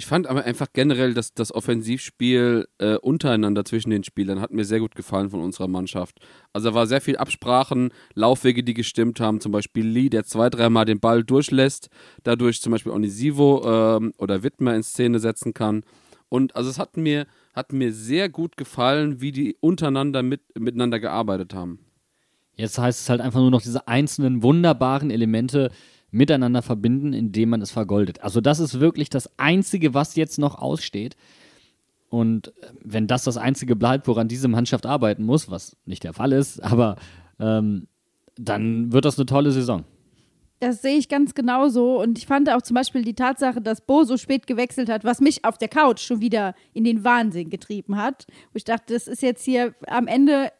Ich 0.00 0.06
fand 0.06 0.26
aber 0.28 0.44
einfach 0.44 0.68
generell, 0.72 1.12
dass 1.12 1.34
das 1.34 1.52
Offensivspiel 1.54 2.66
äh, 2.78 2.94
untereinander 2.94 3.66
zwischen 3.66 3.90
den 3.90 4.02
Spielern 4.02 4.40
hat 4.40 4.50
mir 4.50 4.64
sehr 4.64 4.80
gut 4.80 4.94
gefallen 4.94 5.28
von 5.28 5.42
unserer 5.42 5.68
Mannschaft. 5.68 6.20
Also 6.54 6.70
da 6.70 6.74
war 6.74 6.86
sehr 6.86 7.02
viel 7.02 7.18
Absprachen, 7.18 7.90
Laufwege, 8.14 8.64
die 8.64 8.72
gestimmt 8.72 9.20
haben. 9.20 9.42
Zum 9.42 9.52
Beispiel 9.52 9.86
Lee, 9.86 10.08
der 10.08 10.24
zwei, 10.24 10.48
dreimal 10.48 10.86
den 10.86 11.00
Ball 11.00 11.22
durchlässt, 11.22 11.90
dadurch 12.22 12.62
zum 12.62 12.72
Beispiel 12.72 12.92
Onisivo 12.92 13.62
ähm, 13.66 14.14
oder 14.16 14.42
Wittmer 14.42 14.74
in 14.74 14.82
Szene 14.82 15.18
setzen 15.18 15.52
kann. 15.52 15.82
Und 16.30 16.56
also 16.56 16.70
es 16.70 16.78
hat 16.78 16.96
mir, 16.96 17.26
hat 17.54 17.72
mir 17.74 17.92
sehr 17.92 18.30
gut 18.30 18.56
gefallen, 18.56 19.20
wie 19.20 19.32
die 19.32 19.56
untereinander 19.60 20.22
mit, 20.22 20.40
miteinander 20.58 21.00
gearbeitet 21.00 21.52
haben. 21.52 21.80
Jetzt 22.54 22.78
heißt 22.78 23.00
es 23.00 23.10
halt 23.10 23.20
einfach 23.20 23.40
nur 23.40 23.50
noch 23.50 23.62
diese 23.62 23.88
einzelnen 23.88 24.42
wunderbaren 24.42 25.10
Elemente 25.10 25.70
miteinander 26.10 26.62
verbinden, 26.62 27.12
indem 27.12 27.50
man 27.50 27.62
es 27.62 27.72
vergoldet. 27.72 28.22
Also 28.22 28.40
das 28.40 28.60
ist 28.60 28.80
wirklich 28.80 29.10
das 29.10 29.38
Einzige, 29.38 29.92
was 29.92 30.16
jetzt 30.16 30.38
noch 30.38 30.56
aussteht. 30.56 31.16
Und 32.08 32.48
äh, 32.48 32.72
wenn 32.82 33.06
das 33.06 33.24
das 33.24 33.36
Einzige 33.36 33.76
bleibt, 33.76 34.06
woran 34.06 34.28
diese 34.28 34.48
Mannschaft 34.48 34.86
arbeiten 34.86 35.24
muss, 35.24 35.50
was 35.50 35.76
nicht 35.84 36.04
der 36.04 36.12
Fall 36.12 36.32
ist, 36.32 36.60
aber 36.62 36.96
ähm, 37.38 37.88
dann 38.36 38.92
wird 38.92 39.04
das 39.04 39.18
eine 39.18 39.26
tolle 39.26 39.50
Saison. 39.50 39.84
Das 40.60 40.82
sehe 40.82 40.98
ich 40.98 41.08
ganz 41.08 41.34
genauso. 41.34 42.00
Und 42.00 42.18
ich 42.18 42.26
fand 42.26 42.50
auch 42.50 42.60
zum 42.62 42.74
Beispiel 42.74 43.02
die 43.02 43.14
Tatsache, 43.14 43.62
dass 43.62 43.80
Bo 43.80 44.04
so 44.04 44.18
spät 44.18 44.46
gewechselt 44.46 44.90
hat, 44.90 45.04
was 45.04 45.20
mich 45.20 45.44
auf 45.44 45.56
der 45.56 45.68
Couch 45.68 46.00
schon 46.00 46.20
wieder 46.20 46.54
in 46.74 46.84
den 46.84 47.02
Wahnsinn 47.02 47.48
getrieben 47.48 47.96
hat. 47.96 48.26
Wo 48.52 48.56
ich 48.56 48.64
dachte, 48.64 48.92
das 48.92 49.08
ist 49.08 49.22
jetzt 49.22 49.42
hier 49.42 49.74
am 49.86 50.06
Ende 50.06 50.52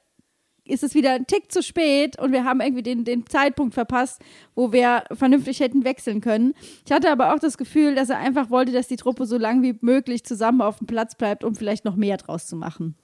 ist 0.65 0.83
es 0.83 0.95
wieder 0.95 1.13
ein 1.13 1.27
Tick 1.27 1.51
zu 1.51 1.63
spät 1.63 2.19
und 2.19 2.33
wir 2.33 2.45
haben 2.45 2.61
irgendwie 2.61 2.83
den, 2.83 3.05
den 3.05 3.27
Zeitpunkt 3.27 3.75
verpasst, 3.75 4.23
wo 4.55 4.73
wir 4.73 5.05
vernünftig 5.13 5.61
hätten 5.61 5.85
wechseln 5.85 6.21
können. 6.21 6.55
Ich 6.87 6.93
hatte 6.93 7.11
aber 7.11 7.35
auch 7.35 7.41
das 7.41 7.59
Gefühl, 7.59 7.95
dass 7.95 8.09
er 8.09 8.19
einfach 8.19 8.51
wollte, 8.51 8.73
dass 8.73 8.89
die 8.89 8.97
Truppe 8.97 9.27
so 9.27 9.37
lang 9.37 9.63
wie 9.63 9.77
möglich 9.81 10.25
zusammen 10.25 10.61
auf 10.61 10.79
dem 10.79 10.87
Platz 10.87 11.17
bleibt, 11.17 11.45
um 11.45 11.55
vielleicht 11.55 11.85
noch 11.85 11.97
mehr 11.97 12.17
draus 12.19 12.47
zu 12.47 12.57
machen. 12.57 12.95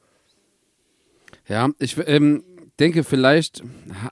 Ja, 1.48 1.70
ich 1.78 1.96
ähm, 2.06 2.44
denke 2.78 3.04
vielleicht 3.04 3.62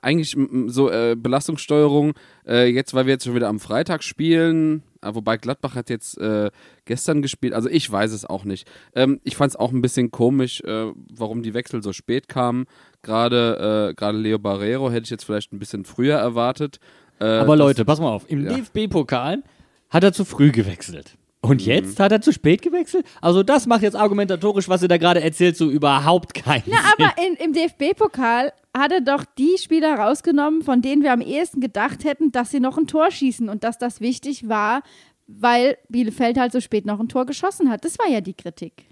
eigentlich 0.01 0.35
so 0.67 0.89
äh, 0.89 1.15
Belastungssteuerung, 1.15 2.13
äh, 2.47 2.67
jetzt, 2.67 2.93
weil 2.93 3.05
wir 3.05 3.13
jetzt 3.13 3.25
schon 3.25 3.35
wieder 3.35 3.47
am 3.47 3.59
Freitag 3.59 4.03
spielen, 4.03 4.83
äh, 5.01 5.13
wobei 5.13 5.37
Gladbach 5.37 5.75
hat 5.75 5.89
jetzt 5.89 6.17
äh, 6.17 6.49
gestern 6.85 7.21
gespielt, 7.21 7.53
also 7.53 7.69
ich 7.69 7.89
weiß 7.89 8.11
es 8.11 8.25
auch 8.25 8.43
nicht. 8.43 8.67
Ähm, 8.95 9.19
ich 9.23 9.35
fand 9.35 9.51
es 9.51 9.55
auch 9.55 9.71
ein 9.71 9.81
bisschen 9.81 10.11
komisch, 10.11 10.61
äh, 10.61 10.91
warum 11.13 11.43
die 11.43 11.53
Wechsel 11.53 11.83
so 11.83 11.93
spät 11.93 12.27
kamen. 12.27 12.65
Gerade 13.01 13.93
äh, 13.99 14.11
Leo 14.11 14.39
Barrero 14.39 14.89
hätte 14.89 15.03
ich 15.03 15.09
jetzt 15.11 15.25
vielleicht 15.25 15.53
ein 15.53 15.59
bisschen 15.59 15.85
früher 15.85 16.17
erwartet. 16.17 16.79
Aber 17.17 17.55
Leute, 17.55 17.85
pass 17.85 18.01
mal 18.01 18.09
auf, 18.09 18.29
im 18.29 18.45
ja. 18.45 18.57
DFB-Pokal 18.57 19.41
hat 19.89 20.03
er 20.03 20.11
zu 20.11 20.25
früh 20.25 20.51
gewechselt. 20.51 21.17
Und 21.49 21.61
Mhm. 21.61 21.67
jetzt 21.71 21.99
hat 21.99 22.11
er 22.11 22.21
zu 22.21 22.31
spät 22.33 22.61
gewechselt? 22.61 23.05
Also 23.21 23.43
das 23.43 23.67
macht 23.67 23.81
jetzt 23.83 23.95
argumentatorisch, 23.95 24.67
was 24.69 24.81
ihr 24.81 24.87
da 24.87 24.97
gerade 24.97 25.21
erzählt, 25.21 25.57
so 25.57 25.69
überhaupt 25.69 26.33
keinen 26.33 26.63
Na, 26.65 26.77
Sinn. 26.77 27.05
aber 27.07 27.13
in, 27.27 27.35
im 27.35 27.53
DFB-Pokal 27.53 28.51
hat 28.75 28.91
er 28.91 29.01
doch 29.01 29.23
die 29.37 29.55
Spieler 29.57 29.95
rausgenommen, 29.95 30.61
von 30.63 30.81
denen 30.81 31.03
wir 31.03 31.13
am 31.13 31.21
ehesten 31.21 31.61
gedacht 31.61 32.03
hätten, 32.03 32.31
dass 32.31 32.51
sie 32.51 32.59
noch 32.59 32.77
ein 32.77 32.87
Tor 32.87 33.11
schießen 33.11 33.47
und 33.49 33.63
dass 33.63 33.77
das 33.77 34.01
wichtig 34.01 34.47
war, 34.49 34.81
weil 35.27 35.77
Bielefeld 35.89 36.37
halt 36.37 36.51
so 36.51 36.59
spät 36.59 36.85
noch 36.85 36.99
ein 36.99 37.09
Tor 37.09 37.25
geschossen 37.25 37.69
hat. 37.69 37.83
Das 37.85 37.97
war 37.99 38.07
ja 38.09 38.21
die 38.21 38.33
Kritik. 38.33 38.85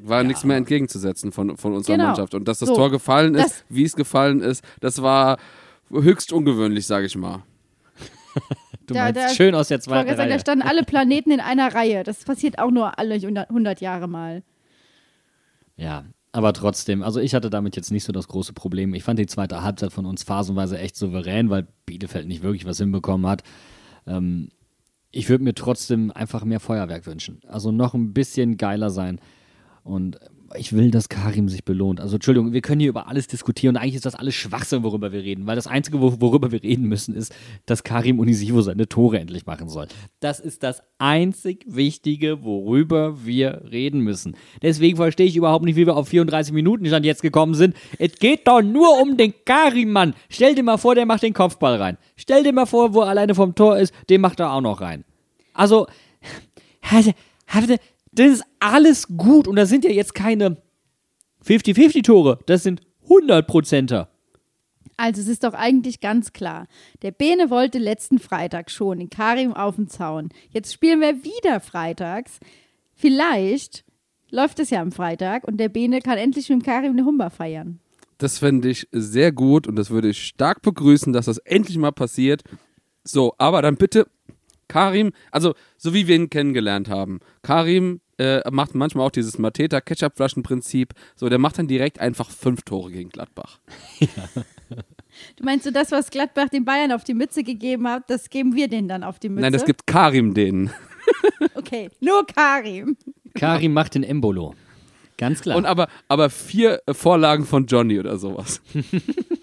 war 0.00 0.22
nichts 0.22 0.44
mehr 0.44 0.56
entgegenzusetzen 0.56 1.32
von, 1.32 1.56
von 1.56 1.72
unserer 1.74 1.96
Genau. 1.96 2.08
Mannschaft. 2.08 2.34
Und 2.34 2.46
dass 2.46 2.58
das 2.60 2.68
So, 2.68 2.74
Tor 2.76 2.90
gefallen 2.90 3.34
ist, 3.34 3.44
das- 3.44 3.64
wie 3.68 3.82
es 3.84 3.96
gefallen 3.96 4.40
ist, 4.40 4.62
das 4.80 5.02
war 5.02 5.38
höchst 5.90 6.32
ungewöhnlich, 6.32 6.86
sage 6.86 7.06
ich 7.06 7.16
mal. 7.16 7.42
Du 8.88 8.94
Da- 8.94 9.04
meinst 9.04 9.20
da- 9.20 9.28
schön 9.28 9.54
aus 9.54 9.68
der 9.68 9.80
zweiten 9.80 10.08
sagen, 10.08 10.18
da 10.18 10.24
Reihe. 10.34 10.40
standen 10.40 10.66
alle 10.66 10.82
Planeten 10.84 11.30
in 11.30 11.40
einer 11.40 11.72
Reihe. 11.74 12.02
Das 12.02 12.24
passiert 12.24 12.58
auch 12.58 12.70
nur 12.70 12.98
alle 12.98 13.14
100 13.14 13.80
Jahre 13.80 14.08
mal. 14.08 14.42
Ja, 15.76 16.04
aber 16.32 16.52
trotzdem, 16.52 17.02
also 17.02 17.20
ich 17.20 17.34
hatte 17.34 17.50
damit 17.50 17.76
jetzt 17.76 17.90
nicht 17.92 18.04
so 18.04 18.12
das 18.12 18.28
große 18.28 18.52
Problem. 18.52 18.94
Ich 18.94 19.04
fand 19.04 19.18
die 19.18 19.26
zweite 19.26 19.62
Halbzeit 19.62 19.92
von 19.92 20.06
uns 20.06 20.24
phasenweise 20.24 20.78
echt 20.78 20.96
souverän, 20.96 21.50
weil 21.50 21.66
Bielefeld 21.86 22.26
nicht 22.26 22.42
wirklich 22.42 22.64
was 22.66 22.78
hinbekommen 22.78 23.26
hat. 23.30 23.42
Ähm, 24.06 24.48
ich 25.10 25.28
würde 25.28 25.44
mir 25.44 25.54
trotzdem 25.54 26.10
einfach 26.10 26.44
mehr 26.44 26.60
Feuerwerk 26.60 27.06
wünschen. 27.06 27.40
Also 27.46 27.70
noch 27.72 27.94
ein 27.94 28.12
bisschen 28.12 28.56
geiler 28.56 28.90
sein. 28.90 29.20
Und 29.84 30.18
ich 30.56 30.72
will, 30.72 30.90
dass 30.90 31.08
Karim 31.08 31.48
sich 31.48 31.64
belohnt. 31.64 32.00
Also 32.00 32.16
Entschuldigung, 32.16 32.52
wir 32.52 32.62
können 32.62 32.80
hier 32.80 32.88
über 32.88 33.06
alles 33.08 33.26
diskutieren 33.26 33.76
und 33.76 33.82
eigentlich 33.82 33.96
ist 33.96 34.06
das 34.06 34.14
alles 34.14 34.34
Schwachsinn, 34.34 34.82
worüber 34.82 35.12
wir 35.12 35.22
reden. 35.22 35.46
Weil 35.46 35.56
das 35.56 35.66
Einzige, 35.66 36.00
wo- 36.00 36.20
worüber 36.20 36.50
wir 36.52 36.62
reden 36.62 36.84
müssen, 36.86 37.14
ist, 37.14 37.34
dass 37.66 37.84
Karim 37.84 38.18
Unisivo 38.18 38.62
seine 38.62 38.88
Tore 38.88 39.18
endlich 39.18 39.44
machen 39.46 39.68
soll. 39.68 39.88
Das 40.20 40.40
ist 40.40 40.62
das 40.62 40.82
einzig 40.98 41.64
Wichtige, 41.68 42.42
worüber 42.44 43.26
wir 43.26 43.62
reden 43.70 44.00
müssen. 44.00 44.36
Deswegen 44.62 44.96
verstehe 44.96 45.26
ich 45.26 45.36
überhaupt 45.36 45.64
nicht, 45.64 45.76
wie 45.76 45.86
wir 45.86 45.96
auf 45.96 46.08
34 46.08 46.52
Minuten 46.54 46.86
Stand 46.86 47.04
jetzt 47.04 47.22
gekommen 47.22 47.54
sind. 47.54 47.74
Es 47.98 48.14
geht 48.14 48.48
doch 48.48 48.62
nur 48.62 49.00
um 49.02 49.16
den 49.16 49.34
Karim, 49.44 49.92
Mann. 49.92 50.14
Stell 50.30 50.54
dir 50.54 50.62
mal 50.62 50.78
vor, 50.78 50.94
der 50.94 51.04
macht 51.06 51.22
den 51.22 51.34
Kopfball 51.34 51.76
rein. 51.76 51.98
Stell 52.16 52.42
dir 52.42 52.52
mal 52.52 52.66
vor, 52.66 52.94
wo 52.94 53.02
er 53.02 53.08
alleine 53.08 53.34
vom 53.34 53.54
Tor 53.54 53.78
ist, 53.78 53.92
den 54.08 54.20
macht 54.20 54.40
er 54.40 54.52
auch 54.52 54.60
noch 54.62 54.80
rein. 54.80 55.04
Also, 55.52 55.86
hatte, 56.82 57.12
hatte, 57.46 57.76
das 58.12 58.30
ist 58.32 58.44
alles 58.60 59.08
gut 59.16 59.48
und 59.48 59.56
das 59.56 59.68
sind 59.68 59.84
ja 59.84 59.90
jetzt 59.90 60.14
keine 60.14 60.56
50-50-Tore, 61.44 62.38
das 62.46 62.62
sind 62.62 62.82
100%er. 63.08 64.08
Also 64.96 65.20
es 65.20 65.28
ist 65.28 65.44
doch 65.44 65.54
eigentlich 65.54 66.00
ganz 66.00 66.32
klar. 66.32 66.66
Der 67.02 67.12
Bene 67.12 67.50
wollte 67.50 67.78
letzten 67.78 68.18
Freitag 68.18 68.70
schon 68.70 68.98
den 68.98 69.10
Karim 69.10 69.52
auf 69.52 69.76
dem 69.76 69.88
Zaun. 69.88 70.30
Jetzt 70.50 70.72
spielen 70.72 71.00
wir 71.00 71.22
wieder 71.22 71.60
freitags. 71.60 72.40
Vielleicht 72.94 73.84
läuft 74.30 74.58
es 74.58 74.70
ja 74.70 74.80
am 74.82 74.90
Freitag 74.90 75.46
und 75.46 75.58
der 75.58 75.68
Bene 75.68 76.00
kann 76.00 76.18
endlich 76.18 76.48
mit 76.48 76.60
dem 76.60 76.64
Karim 76.64 76.92
eine 76.92 77.04
Humba 77.04 77.30
feiern. 77.30 77.78
Das 78.18 78.38
fände 78.38 78.68
ich 78.68 78.88
sehr 78.90 79.30
gut 79.30 79.68
und 79.68 79.76
das 79.76 79.90
würde 79.90 80.08
ich 80.08 80.24
stark 80.24 80.62
begrüßen, 80.62 81.12
dass 81.12 81.26
das 81.26 81.38
endlich 81.38 81.78
mal 81.78 81.92
passiert. 81.92 82.42
So, 83.04 83.34
aber 83.38 83.62
dann 83.62 83.76
bitte 83.76 84.08
Karim, 84.68 85.12
also 85.30 85.54
so 85.76 85.94
wie 85.94 86.06
wir 86.06 86.16
ihn 86.16 86.30
kennengelernt 86.30 86.88
haben. 86.88 87.20
Karim 87.42 88.00
äh, 88.18 88.48
macht 88.50 88.74
manchmal 88.74 89.06
auch 89.06 89.10
dieses 89.10 89.38
Mateta 89.38 89.80
Ketchupflaschenprinzip. 89.80 90.94
So, 91.16 91.28
der 91.28 91.38
macht 91.38 91.58
dann 91.58 91.68
direkt 91.68 91.98
einfach 91.98 92.30
fünf 92.30 92.62
Tore 92.62 92.90
gegen 92.90 93.10
Gladbach. 93.10 93.58
Du 95.36 95.44
meinst 95.44 95.66
du, 95.66 95.72
das, 95.72 95.90
was 95.90 96.10
Gladbach 96.10 96.48
den 96.48 96.64
Bayern 96.64 96.92
auf 96.92 97.02
die 97.02 97.14
Mütze 97.14 97.42
gegeben 97.42 97.88
hat, 97.88 98.08
das 98.08 98.30
geben 98.30 98.54
wir 98.54 98.68
denen 98.68 98.86
dann 98.86 99.02
auf 99.02 99.18
die 99.18 99.28
Mütze? 99.28 99.40
Nein, 99.40 99.52
das 99.52 99.64
gibt 99.64 99.86
Karim 99.86 100.34
denen. 100.34 100.70
Okay, 101.54 101.90
nur 102.00 102.26
Karim. 102.26 102.96
Karim 103.34 103.72
macht 103.72 103.94
den 103.94 104.02
Embolo. 104.02 104.54
Ganz 105.16 105.40
klar. 105.40 105.56
Und 105.56 105.66
aber, 105.66 105.88
aber 106.06 106.30
vier 106.30 106.80
Vorlagen 106.92 107.44
von 107.44 107.66
Johnny 107.66 107.98
oder 107.98 108.18
sowas. 108.18 108.60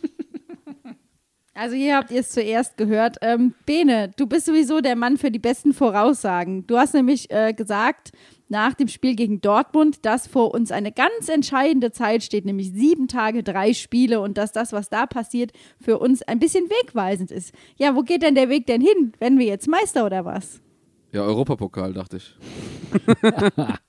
Also 1.57 1.77
hier 1.77 1.95
habt 1.95 2.11
ihr 2.11 2.19
es 2.19 2.31
zuerst 2.31 2.75
gehört. 2.75 3.15
Ähm, 3.21 3.53
Bene, 3.65 4.11
du 4.17 4.27
bist 4.27 4.45
sowieso 4.45 4.81
der 4.81 4.97
Mann 4.97 5.15
für 5.15 5.31
die 5.31 5.39
besten 5.39 5.73
Voraussagen. 5.73 6.67
Du 6.67 6.77
hast 6.77 6.93
nämlich 6.93 7.31
äh, 7.31 7.53
gesagt, 7.53 8.11
nach 8.49 8.73
dem 8.73 8.89
Spiel 8.89 9.15
gegen 9.15 9.39
Dortmund, 9.39 10.05
dass 10.05 10.27
vor 10.27 10.53
uns 10.53 10.73
eine 10.73 10.91
ganz 10.91 11.29
entscheidende 11.29 11.93
Zeit 11.93 12.23
steht, 12.23 12.43
nämlich 12.43 12.73
sieben 12.73 13.07
Tage, 13.07 13.41
drei 13.41 13.73
Spiele 13.73 14.19
und 14.19 14.37
dass 14.37 14.51
das, 14.51 14.73
was 14.73 14.89
da 14.89 15.05
passiert, 15.05 15.53
für 15.79 15.97
uns 15.97 16.21
ein 16.23 16.39
bisschen 16.39 16.65
wegweisend 16.65 17.31
ist. 17.31 17.53
Ja, 17.77 17.95
wo 17.95 18.01
geht 18.01 18.21
denn 18.21 18.35
der 18.35 18.49
Weg 18.49 18.65
denn 18.67 18.81
hin? 18.81 19.13
Werden 19.19 19.39
wir 19.39 19.45
jetzt 19.45 19.69
Meister 19.69 20.05
oder 20.05 20.25
was? 20.25 20.59
Ja, 21.13 21.21
Europapokal, 21.21 21.93
dachte 21.93 22.17
ich. 22.17 22.35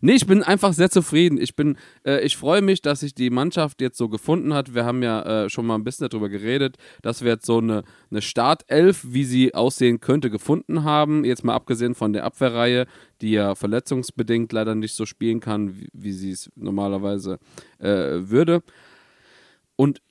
Nee, 0.00 0.14
ich 0.14 0.26
bin 0.26 0.42
einfach 0.42 0.72
sehr 0.72 0.90
zufrieden. 0.90 1.40
Ich 1.40 1.54
bin, 1.56 1.76
äh, 2.04 2.24
ich 2.24 2.36
freue 2.36 2.62
mich, 2.62 2.82
dass 2.82 3.00
sich 3.00 3.14
die 3.14 3.30
Mannschaft 3.30 3.80
jetzt 3.80 3.98
so 3.98 4.08
gefunden 4.08 4.54
hat. 4.54 4.74
Wir 4.74 4.84
haben 4.84 5.02
ja 5.02 5.44
äh, 5.44 5.50
schon 5.50 5.66
mal 5.66 5.74
ein 5.74 5.84
bisschen 5.84 6.08
darüber 6.08 6.28
geredet, 6.28 6.76
dass 7.02 7.22
wir 7.22 7.32
jetzt 7.32 7.46
so 7.46 7.58
eine, 7.58 7.84
eine 8.10 8.22
Startelf, 8.22 9.04
wie 9.06 9.24
sie 9.24 9.54
aussehen 9.54 10.00
könnte, 10.00 10.30
gefunden 10.30 10.84
haben. 10.84 11.24
Jetzt 11.24 11.44
mal 11.44 11.54
abgesehen 11.54 11.94
von 11.94 12.12
der 12.12 12.24
Abwehrreihe, 12.24 12.86
die 13.20 13.32
ja 13.32 13.54
verletzungsbedingt 13.54 14.52
leider 14.52 14.74
nicht 14.74 14.94
so 14.94 15.06
spielen 15.06 15.40
kann, 15.40 15.78
wie, 15.78 15.88
wie 15.92 16.12
sie 16.12 16.32
es 16.32 16.50
normalerweise 16.56 17.38
äh, 17.78 17.88
würde. 17.88 18.62
Und 19.76 20.02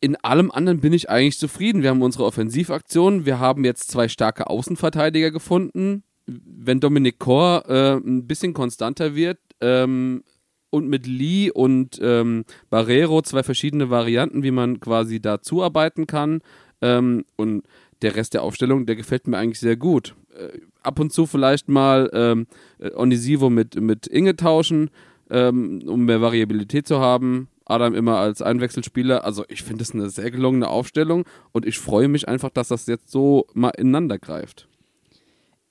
in 0.00 0.16
allem 0.16 0.50
anderen 0.50 0.80
bin 0.80 0.92
ich 0.92 1.08
eigentlich 1.08 1.38
zufrieden. 1.38 1.82
Wir 1.82 1.90
haben 1.90 2.02
unsere 2.02 2.24
Offensivaktion, 2.24 3.24
wir 3.24 3.38
haben 3.38 3.64
jetzt 3.64 3.90
zwei 3.90 4.08
starke 4.08 4.48
Außenverteidiger 4.48 5.30
gefunden. 5.30 6.02
Wenn 6.26 6.80
Dominik 6.80 7.18
Kor 7.18 7.64
äh, 7.68 7.96
ein 7.96 8.26
bisschen 8.26 8.54
konstanter 8.54 9.14
wird 9.14 9.38
ähm, 9.60 10.22
und 10.70 10.88
mit 10.88 11.06
Lee 11.06 11.50
und 11.50 11.98
ähm, 12.02 12.44
Barrero 12.70 13.22
zwei 13.22 13.42
verschiedene 13.42 13.90
Varianten, 13.90 14.42
wie 14.42 14.50
man 14.50 14.80
quasi 14.80 15.20
da 15.20 15.42
zuarbeiten 15.42 16.06
kann. 16.06 16.40
Ähm, 16.80 17.24
und 17.36 17.64
der 18.02 18.16
Rest 18.16 18.34
der 18.34 18.42
Aufstellung, 18.42 18.86
der 18.86 18.96
gefällt 18.96 19.26
mir 19.26 19.38
eigentlich 19.38 19.60
sehr 19.60 19.76
gut. 19.76 20.14
Äh, 20.36 20.58
ab 20.82 20.98
und 21.00 21.12
zu 21.12 21.26
vielleicht 21.26 21.68
mal 21.68 22.10
ähm, 22.12 22.46
äh, 22.78 22.90
Onisivo 22.94 23.50
mit, 23.50 23.80
mit 23.80 24.06
Inge 24.06 24.36
tauschen, 24.36 24.90
ähm, 25.30 25.82
um 25.86 26.04
mehr 26.04 26.20
Variabilität 26.20 26.86
zu 26.86 27.00
haben. 27.00 27.48
Adam 27.66 27.94
immer 27.94 28.18
als 28.18 28.42
Einwechselspieler. 28.42 29.24
Also 29.24 29.44
ich 29.48 29.62
finde 29.62 29.82
es 29.82 29.94
eine 29.94 30.10
sehr 30.10 30.30
gelungene 30.30 30.68
Aufstellung 30.68 31.24
und 31.52 31.64
ich 31.64 31.78
freue 31.78 32.08
mich 32.08 32.28
einfach, 32.28 32.50
dass 32.50 32.68
das 32.68 32.86
jetzt 32.86 33.10
so 33.10 33.46
mal 33.54 33.70
ineinander 33.70 34.18
greift. 34.18 34.68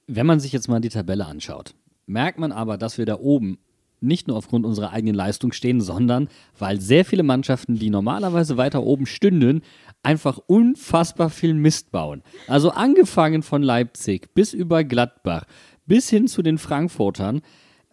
Wenn 0.07 0.25
man 0.25 0.39
sich 0.39 0.51
jetzt 0.51 0.67
mal 0.67 0.81
die 0.81 0.89
Tabelle 0.89 1.25
anschaut, 1.25 1.75
merkt 2.05 2.39
man 2.39 2.51
aber, 2.51 2.77
dass 2.77 2.97
wir 2.97 3.05
da 3.05 3.17
oben 3.19 3.57
nicht 4.01 4.27
nur 4.27 4.35
aufgrund 4.35 4.65
unserer 4.65 4.91
eigenen 4.91 5.15
Leistung 5.15 5.53
stehen, 5.53 5.79
sondern 5.79 6.27
weil 6.59 6.81
sehr 6.81 7.05
viele 7.05 7.23
Mannschaften, 7.23 7.75
die 7.79 7.89
normalerweise 7.89 8.57
weiter 8.57 8.83
oben 8.83 9.05
stünden, 9.05 9.61
einfach 10.03 10.39
unfassbar 10.45 11.29
viel 11.29 11.53
Mist 11.53 11.91
bauen. 11.91 12.21
Also 12.47 12.71
angefangen 12.71 13.43
von 13.43 13.63
Leipzig 13.63 14.33
bis 14.33 14.53
über 14.53 14.83
Gladbach 14.83 15.45
bis 15.85 16.09
hin 16.09 16.27
zu 16.27 16.41
den 16.41 16.57
Frankfurtern. 16.57 17.41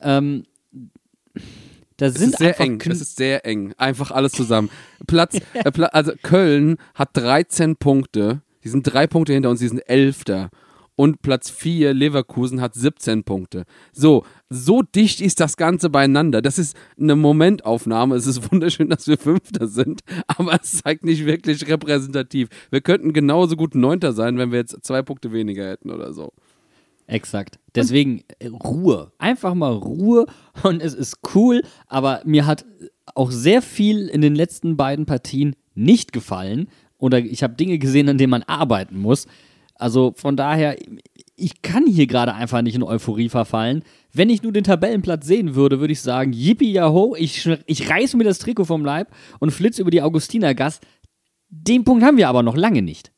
Ähm, 0.00 0.44
da 1.96 2.06
Es 2.06 2.14
sind 2.14 2.30
ist 2.32 2.38
sehr 2.38 2.58
eng. 2.60 2.78
kn- 2.80 2.90
Es 2.92 3.00
ist 3.00 3.16
sehr 3.16 3.46
eng. 3.46 3.72
Einfach 3.76 4.10
alles 4.10 4.32
zusammen. 4.32 4.70
Platz, 5.06 5.36
äh, 5.54 5.70
Pla 5.70 5.86
also 5.86 6.12
Köln 6.22 6.76
hat 6.94 7.10
13 7.12 7.76
Punkte. 7.76 8.42
Die 8.64 8.68
sind 8.68 8.82
drei 8.82 9.06
Punkte 9.06 9.32
hinter 9.32 9.50
uns, 9.50 9.60
die 9.60 9.68
sind 9.68 9.80
Elfter. 9.88 10.50
Und 11.00 11.22
Platz 11.22 11.48
4, 11.48 11.94
Leverkusen, 11.94 12.60
hat 12.60 12.74
17 12.74 13.24
Punkte. 13.24 13.64
So, 13.90 14.26
so 14.50 14.82
dicht 14.82 15.22
ist 15.22 15.40
das 15.40 15.56
Ganze 15.56 15.88
beieinander. 15.88 16.42
Das 16.42 16.58
ist 16.58 16.76
eine 17.00 17.16
Momentaufnahme. 17.16 18.16
Es 18.16 18.26
ist 18.26 18.52
wunderschön, 18.52 18.90
dass 18.90 19.08
wir 19.08 19.16
Fünfter 19.16 19.66
sind, 19.66 20.02
aber 20.26 20.60
es 20.62 20.82
zeigt 20.82 21.06
nicht 21.06 21.24
wirklich 21.24 21.66
repräsentativ. 21.66 22.50
Wir 22.68 22.82
könnten 22.82 23.14
genauso 23.14 23.56
gut 23.56 23.74
Neunter 23.74 24.12
sein, 24.12 24.36
wenn 24.36 24.52
wir 24.52 24.58
jetzt 24.58 24.76
zwei 24.84 25.00
Punkte 25.00 25.32
weniger 25.32 25.66
hätten 25.66 25.90
oder 25.90 26.12
so. 26.12 26.34
Exakt. 27.06 27.58
Deswegen 27.74 28.22
äh, 28.38 28.48
Ruhe. 28.48 29.10
Einfach 29.16 29.54
mal 29.54 29.72
Ruhe 29.72 30.26
und 30.64 30.82
es 30.82 30.92
ist 30.92 31.20
cool, 31.34 31.62
aber 31.86 32.20
mir 32.26 32.44
hat 32.44 32.66
auch 33.14 33.30
sehr 33.30 33.62
viel 33.62 34.08
in 34.08 34.20
den 34.20 34.34
letzten 34.34 34.76
beiden 34.76 35.06
Partien 35.06 35.56
nicht 35.74 36.12
gefallen 36.12 36.68
oder 36.98 37.20
ich 37.20 37.42
habe 37.42 37.54
Dinge 37.54 37.78
gesehen, 37.78 38.10
an 38.10 38.18
denen 38.18 38.32
man 38.32 38.42
arbeiten 38.42 38.98
muss. 38.98 39.26
Also 39.80 40.12
von 40.16 40.36
daher, 40.36 40.76
ich 41.36 41.62
kann 41.62 41.86
hier 41.86 42.06
gerade 42.06 42.34
einfach 42.34 42.62
nicht 42.62 42.74
in 42.74 42.82
Euphorie 42.82 43.28
verfallen. 43.28 43.82
Wenn 44.12 44.30
ich 44.30 44.42
nur 44.42 44.52
den 44.52 44.64
Tabellenplatz 44.64 45.26
sehen 45.26 45.54
würde, 45.54 45.80
würde 45.80 45.92
ich 45.92 46.02
sagen, 46.02 46.32
yippie 46.32 46.72
jaho, 46.72 47.16
ich, 47.18 47.48
ich 47.66 47.88
reiß 47.88 48.14
mir 48.14 48.24
das 48.24 48.38
Trikot 48.38 48.66
vom 48.66 48.84
Leib 48.84 49.08
und 49.38 49.50
flitz 49.50 49.78
über 49.78 49.90
die 49.90 50.02
Augustinergasse. 50.02 50.80
Den 51.48 51.84
Punkt 51.84 52.04
haben 52.04 52.16
wir 52.16 52.28
aber 52.28 52.42
noch 52.42 52.56
lange 52.56 52.82
nicht. 52.82 53.10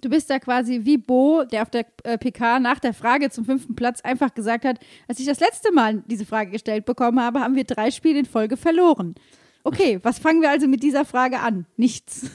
Du 0.00 0.08
bist 0.08 0.30
da 0.30 0.38
quasi 0.38 0.80
wie 0.84 0.96
Bo, 0.96 1.44
der 1.50 1.62
auf 1.62 1.70
der 1.70 1.84
äh, 2.04 2.18
PK 2.18 2.60
nach 2.60 2.78
der 2.78 2.94
Frage 2.94 3.30
zum 3.30 3.44
fünften 3.44 3.74
Platz 3.74 4.00
einfach 4.02 4.32
gesagt 4.32 4.64
hat, 4.64 4.78
als 5.08 5.18
ich 5.18 5.26
das 5.26 5.40
letzte 5.40 5.72
Mal 5.72 6.04
diese 6.06 6.24
Frage 6.24 6.52
gestellt 6.52 6.84
bekommen 6.84 7.20
habe, 7.20 7.40
haben 7.40 7.56
wir 7.56 7.64
drei 7.64 7.90
Spiele 7.90 8.20
in 8.20 8.26
Folge 8.26 8.56
verloren. 8.56 9.16
Okay, 9.64 9.98
was 10.02 10.18
fangen 10.18 10.40
wir 10.40 10.50
also 10.50 10.68
mit 10.68 10.82
dieser 10.82 11.04
Frage 11.04 11.40
an? 11.40 11.66
Nichts. 11.76 12.30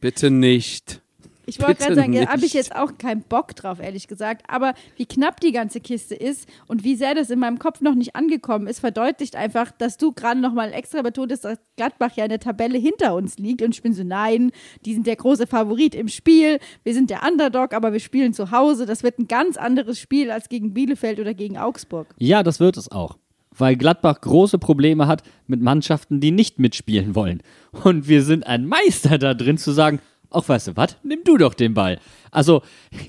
Bitte 0.00 0.30
nicht. 0.30 1.02
Ich 1.46 1.60
wollte 1.60 1.82
gerade 1.84 1.94
sagen, 1.94 2.12
da 2.12 2.26
habe 2.26 2.44
ich 2.44 2.54
jetzt 2.54 2.74
auch 2.74 2.98
keinen 2.98 3.22
Bock 3.22 3.54
drauf, 3.54 3.80
ehrlich 3.80 4.08
gesagt. 4.08 4.42
Aber 4.48 4.74
wie 4.96 5.06
knapp 5.06 5.40
die 5.40 5.52
ganze 5.52 5.80
Kiste 5.80 6.16
ist 6.16 6.48
und 6.66 6.82
wie 6.82 6.96
sehr 6.96 7.14
das 7.14 7.30
in 7.30 7.38
meinem 7.38 7.60
Kopf 7.60 7.80
noch 7.80 7.94
nicht 7.94 8.16
angekommen 8.16 8.66
ist, 8.66 8.80
verdeutlicht 8.80 9.36
einfach, 9.36 9.70
dass 9.70 9.96
du 9.96 10.12
gerade 10.12 10.40
nochmal 10.40 10.72
extra 10.72 11.02
betont 11.02 11.30
hast, 11.30 11.44
dass 11.44 11.58
Gladbach 11.76 12.12
ja 12.16 12.24
in 12.24 12.30
der 12.30 12.40
Tabelle 12.40 12.78
hinter 12.78 13.14
uns 13.14 13.38
liegt. 13.38 13.62
Und 13.62 13.74
ich 13.74 13.82
bin 13.82 13.94
so, 13.94 14.02
nein, 14.02 14.50
die 14.84 14.94
sind 14.94 15.06
der 15.06 15.16
große 15.16 15.46
Favorit 15.46 15.94
im 15.94 16.08
Spiel. 16.08 16.58
Wir 16.82 16.94
sind 16.94 17.10
der 17.10 17.22
Underdog, 17.22 17.74
aber 17.74 17.92
wir 17.92 18.00
spielen 18.00 18.34
zu 18.34 18.50
Hause. 18.50 18.84
Das 18.84 19.04
wird 19.04 19.20
ein 19.20 19.28
ganz 19.28 19.56
anderes 19.56 20.00
Spiel 20.00 20.32
als 20.32 20.48
gegen 20.48 20.74
Bielefeld 20.74 21.20
oder 21.20 21.32
gegen 21.32 21.58
Augsburg. 21.58 22.08
Ja, 22.18 22.42
das 22.42 22.58
wird 22.58 22.76
es 22.76 22.90
auch. 22.90 23.16
Weil 23.58 23.76
Gladbach 23.76 24.20
große 24.20 24.58
Probleme 24.58 25.06
hat 25.06 25.22
mit 25.46 25.62
Mannschaften, 25.62 26.20
die 26.20 26.30
nicht 26.30 26.58
mitspielen 26.58 27.14
wollen. 27.14 27.42
Und 27.84 28.08
wir 28.08 28.22
sind 28.22 28.46
ein 28.46 28.66
Meister 28.66 29.16
da 29.16 29.32
drin 29.32 29.56
zu 29.56 29.70
sagen, 29.70 30.00
ach 30.30 30.48
weißt 30.48 30.68
du 30.68 30.76
was, 30.76 30.96
nimm 31.02 31.20
du 31.24 31.36
doch 31.36 31.54
den 31.54 31.74
Ball. 31.74 31.98
Also 32.30 32.62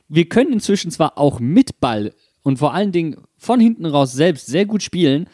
wir 0.07 0.27
können 0.29 0.53
inzwischen 0.53 0.91
zwar 0.91 1.17
auch 1.17 1.39
mit 1.39 1.79
Ball 1.79 2.13
und 2.43 2.59
vor 2.59 2.73
allen 2.73 2.91
Dingen 2.91 3.17
von 3.37 3.59
hinten 3.59 3.85
raus 3.85 4.13
selbst 4.13 4.47
sehr 4.47 4.65
gut 4.65 4.83
spielen. 4.83 5.29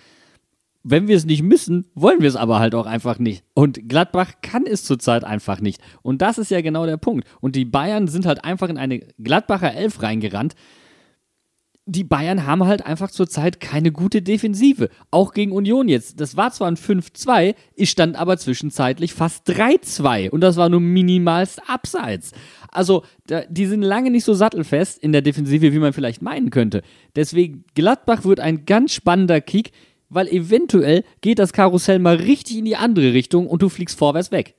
Wenn 0.86 1.08
wir 1.08 1.16
es 1.16 1.26
nicht 1.26 1.44
müssen, 1.44 1.86
wollen 1.96 2.22
wir 2.22 2.28
es 2.28 2.36
aber 2.36 2.60
halt 2.60 2.76
auch 2.76 2.86
einfach 2.86 3.18
nicht. 3.18 3.46
Und 3.54 3.88
Gladbach 3.88 4.34
kann 4.42 4.66
es 4.66 4.84
zurzeit 4.84 5.24
einfach 5.24 5.62
nicht. 5.62 5.80
Und 6.02 6.22
das 6.22 6.38
ist 6.38 6.52
ja 6.52 6.60
genau 6.62 6.86
der 6.86 6.98
Punkt. 6.98 7.26
Und 7.40 7.56
die 7.56 7.64
Bayern 7.64 8.08
sind 8.08 8.26
halt 8.26 8.44
einfach 8.44 8.68
in 8.68 8.78
eine 8.78 9.00
Gladbacher 9.18 9.74
Elf 9.74 10.02
reingerannt, 10.02 10.56
die 11.86 12.04
Bayern 12.04 12.46
haben 12.46 12.64
halt 12.64 12.86
einfach 12.86 13.12
zurzeit 13.12 13.60
keine 13.60 13.92
gute 13.92 14.22
Defensive. 14.22 14.90
Auch 15.12 15.34
gegen 15.34 15.52
Union 15.52 15.90
jetzt. 15.90 16.22
Das 16.22 16.38
war 16.38 16.52
zwar 16.52 16.70
ein 16.70 16.78
5-2, 16.78 17.56
ich 17.76 17.90
stand 17.90 18.16
aber 18.16 18.38
zwischenzeitlich 18.38 19.14
fast 19.14 19.50
3-2 19.50 20.30
und 20.30 20.42
das 20.42 20.56
war 20.56 20.70
nur 20.70 20.80
minimalst 20.80 21.62
abseits. 21.68 22.32
Also, 22.72 23.04
die 23.50 23.66
sind 23.66 23.82
lange 23.82 24.12
nicht 24.12 24.24
so 24.24 24.34
sattelfest 24.34 24.98
in 24.98 25.12
der 25.12 25.22
Defensive, 25.22 25.74
wie 25.74 25.80
man 25.80 25.94
vielleicht 25.94 26.22
meinen 26.22 26.50
könnte. 26.50 26.84
Deswegen, 27.16 27.66
Gladbach 27.76 28.24
wird 28.24 28.40
ein 28.40 28.66
ganz 28.66 28.94
spannender 28.94 29.42
Kick, 29.42 29.72
weil 30.10 30.28
eventuell 30.28 31.04
geht 31.22 31.40
das 31.40 31.54
Karussell 31.54 32.00
mal 32.00 32.16
richtig 32.16 32.58
in 32.58 32.66
die 32.66 32.76
andere 32.76 33.14
Richtung 33.14 33.48
und 33.48 33.62
du 33.62 33.70
fliegst 33.70 33.98
vorwärts 33.98 34.32
weg. 34.32 34.56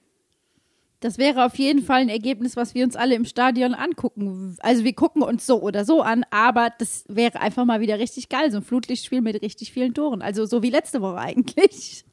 Das 1.04 1.18
wäre 1.18 1.44
auf 1.44 1.56
jeden 1.56 1.82
Fall 1.82 2.00
ein 2.00 2.08
Ergebnis, 2.08 2.56
was 2.56 2.74
wir 2.74 2.82
uns 2.82 2.96
alle 2.96 3.14
im 3.14 3.26
Stadion 3.26 3.74
angucken. 3.74 4.56
Also 4.60 4.84
wir 4.84 4.94
gucken 4.94 5.20
uns 5.20 5.44
so 5.44 5.60
oder 5.60 5.84
so 5.84 6.00
an, 6.00 6.24
aber 6.30 6.70
das 6.78 7.04
wäre 7.08 7.42
einfach 7.42 7.66
mal 7.66 7.82
wieder 7.82 7.98
richtig 7.98 8.30
geil. 8.30 8.50
So 8.50 8.56
ein 8.56 8.62
Flutlichtspiel 8.62 9.20
mit 9.20 9.42
richtig 9.42 9.70
vielen 9.70 9.92
Toren. 9.92 10.22
Also 10.22 10.46
so 10.46 10.62
wie 10.62 10.70
letzte 10.70 11.02
Woche 11.02 11.18
eigentlich. 11.18 12.06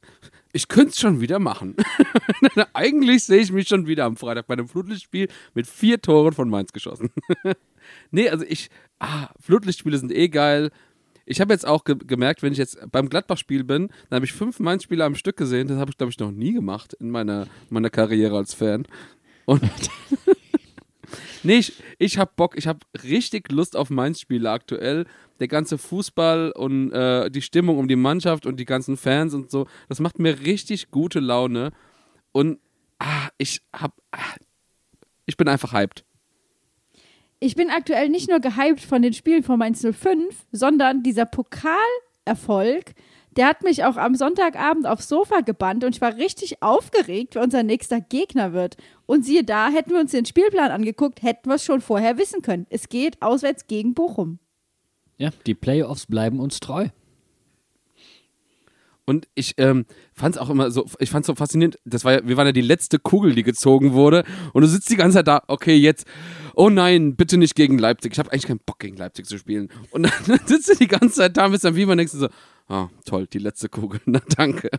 Ich 0.51 0.67
könnte 0.67 0.89
es 0.89 0.99
schon 0.99 1.21
wieder 1.21 1.39
machen. 1.39 1.77
Eigentlich 2.73 3.23
sehe 3.23 3.39
ich 3.39 3.53
mich 3.53 3.69
schon 3.69 3.87
wieder 3.87 4.03
am 4.03 4.17
Freitag 4.17 4.47
bei 4.47 4.55
einem 4.55 4.67
Flutlichtspiel 4.67 5.29
mit 5.53 5.67
vier 5.67 6.01
Toren 6.01 6.33
von 6.33 6.49
Mainz 6.49 6.73
geschossen. 6.73 7.11
nee, 8.11 8.27
also 8.27 8.43
ich, 8.45 8.69
ah, 8.99 9.29
Flutlichtspiele 9.39 9.97
sind 9.97 10.11
eh 10.11 10.27
geil. 10.27 10.69
Ich 11.31 11.39
habe 11.39 11.53
jetzt 11.53 11.65
auch 11.65 11.85
ge 11.85 11.95
gemerkt, 11.95 12.43
wenn 12.43 12.51
ich 12.51 12.59
jetzt 12.59 12.77
beim 12.91 13.07
Gladbach-Spiel 13.07 13.63
bin, 13.63 13.87
dann 14.09 14.17
habe 14.17 14.25
ich 14.25 14.33
fünf 14.33 14.59
Mainz-Spiele 14.59 15.05
am 15.05 15.15
Stück 15.15 15.37
gesehen. 15.37 15.69
Das 15.69 15.77
habe 15.77 15.89
ich, 15.89 15.97
glaube 15.97 16.11
ich, 16.11 16.19
noch 16.19 16.29
nie 16.29 16.51
gemacht 16.51 16.93
in 16.93 17.09
meiner, 17.09 17.47
meiner 17.69 17.89
Karriere 17.89 18.35
als 18.35 18.53
Fan. 18.53 18.85
Und 19.45 19.63
nee, 21.43 21.59
ich, 21.59 21.81
ich 21.99 22.17
habe 22.17 22.31
Bock, 22.35 22.57
ich 22.57 22.67
habe 22.67 22.79
richtig 23.05 23.49
Lust 23.49 23.77
auf 23.77 23.89
Mainz-Spiele 23.89 24.51
aktuell. 24.51 25.05
Der 25.39 25.47
ganze 25.47 25.77
Fußball 25.77 26.51
und 26.51 26.91
äh, 26.91 27.31
die 27.31 27.41
Stimmung 27.41 27.77
um 27.77 27.87
die 27.87 27.95
Mannschaft 27.95 28.45
und 28.45 28.57
die 28.57 28.65
ganzen 28.65 28.97
Fans 28.97 29.33
und 29.33 29.49
so, 29.49 29.67
das 29.87 30.01
macht 30.01 30.19
mir 30.19 30.41
richtig 30.41 30.91
gute 30.91 31.21
Laune. 31.21 31.71
Und 32.33 32.59
ah, 32.99 33.29
ich 33.37 33.61
hab, 33.71 33.93
ah, 34.11 34.35
ich 35.25 35.37
bin 35.37 35.47
einfach 35.47 35.71
hyped. 35.71 36.03
Ich 37.43 37.55
bin 37.55 37.71
aktuell 37.71 38.09
nicht 38.09 38.29
nur 38.29 38.39
gehypt 38.39 38.81
von 38.81 39.01
den 39.01 39.13
Spielen 39.13 39.41
von 39.41 39.57
Mainz 39.57 39.81
05, 39.81 40.45
sondern 40.51 41.01
dieser 41.01 41.25
Pokalerfolg, 41.25 42.93
der 43.35 43.47
hat 43.47 43.63
mich 43.63 43.83
auch 43.83 43.97
am 43.97 44.13
Sonntagabend 44.13 44.85
aufs 44.85 45.09
Sofa 45.09 45.41
gebannt 45.41 45.83
und 45.83 45.95
ich 45.95 46.01
war 46.01 46.17
richtig 46.17 46.61
aufgeregt, 46.61 47.33
wer 47.33 47.41
unser 47.41 47.63
nächster 47.63 47.99
Gegner 47.99 48.53
wird. 48.53 48.77
Und 49.07 49.25
siehe 49.25 49.43
da, 49.43 49.69
hätten 49.69 49.89
wir 49.89 49.99
uns 49.99 50.11
den 50.11 50.27
Spielplan 50.27 50.69
angeguckt, 50.69 51.23
hätten 51.23 51.49
wir 51.49 51.55
es 51.55 51.65
schon 51.65 51.81
vorher 51.81 52.19
wissen 52.19 52.43
können. 52.43 52.67
Es 52.69 52.89
geht 52.89 53.19
auswärts 53.23 53.65
gegen 53.65 53.95
Bochum. 53.95 54.37
Ja, 55.17 55.31
die 55.47 55.55
Playoffs 55.55 56.05
bleiben 56.05 56.39
uns 56.39 56.59
treu. 56.59 56.89
Und 59.05 59.27
ich 59.33 59.55
ähm, 59.57 59.85
fand 60.13 60.35
es 60.35 60.41
auch 60.41 60.49
immer 60.49 60.71
so, 60.71 60.85
ich 60.99 61.09
fand 61.09 61.25
so 61.25 61.35
faszinierend, 61.35 61.77
das 61.85 62.05
war 62.05 62.13
ja, 62.13 62.27
wir 62.27 62.37
waren 62.37 62.45
ja 62.45 62.53
die 62.53 62.61
letzte 62.61 62.99
Kugel, 62.99 63.33
die 63.33 63.43
gezogen 63.43 63.93
wurde. 63.93 64.23
Und 64.53 64.61
du 64.61 64.67
sitzt 64.67 64.89
die 64.89 64.95
ganze 64.95 65.17
Zeit 65.17 65.27
da, 65.27 65.43
okay, 65.47 65.75
jetzt, 65.75 66.05
oh 66.55 66.69
nein, 66.69 67.15
bitte 67.15 67.37
nicht 67.37 67.55
gegen 67.55 67.77
Leipzig. 67.77 68.13
Ich 68.13 68.19
habe 68.19 68.31
eigentlich 68.31 68.47
keinen 68.47 68.61
Bock, 68.65 68.79
gegen 68.79 68.97
Leipzig 68.97 69.25
zu 69.25 69.37
spielen. 69.37 69.69
Und 69.91 70.03
dann 70.03 70.39
sitzt 70.45 70.69
du 70.69 70.75
die 70.75 70.87
ganze 70.87 71.15
Zeit 71.15 71.37
da 71.37 71.45
und 71.45 71.51
bist 71.51 71.63
dann 71.63 71.75
wie 71.75 71.81
immer 71.81 71.95
denkst 71.95 72.13
so, 72.13 72.29
Ah, 72.71 72.87
toll, 73.03 73.27
die 73.27 73.39
letzte 73.39 73.67
Kugel. 73.67 73.99
Na, 74.05 74.21
danke. 74.37 74.69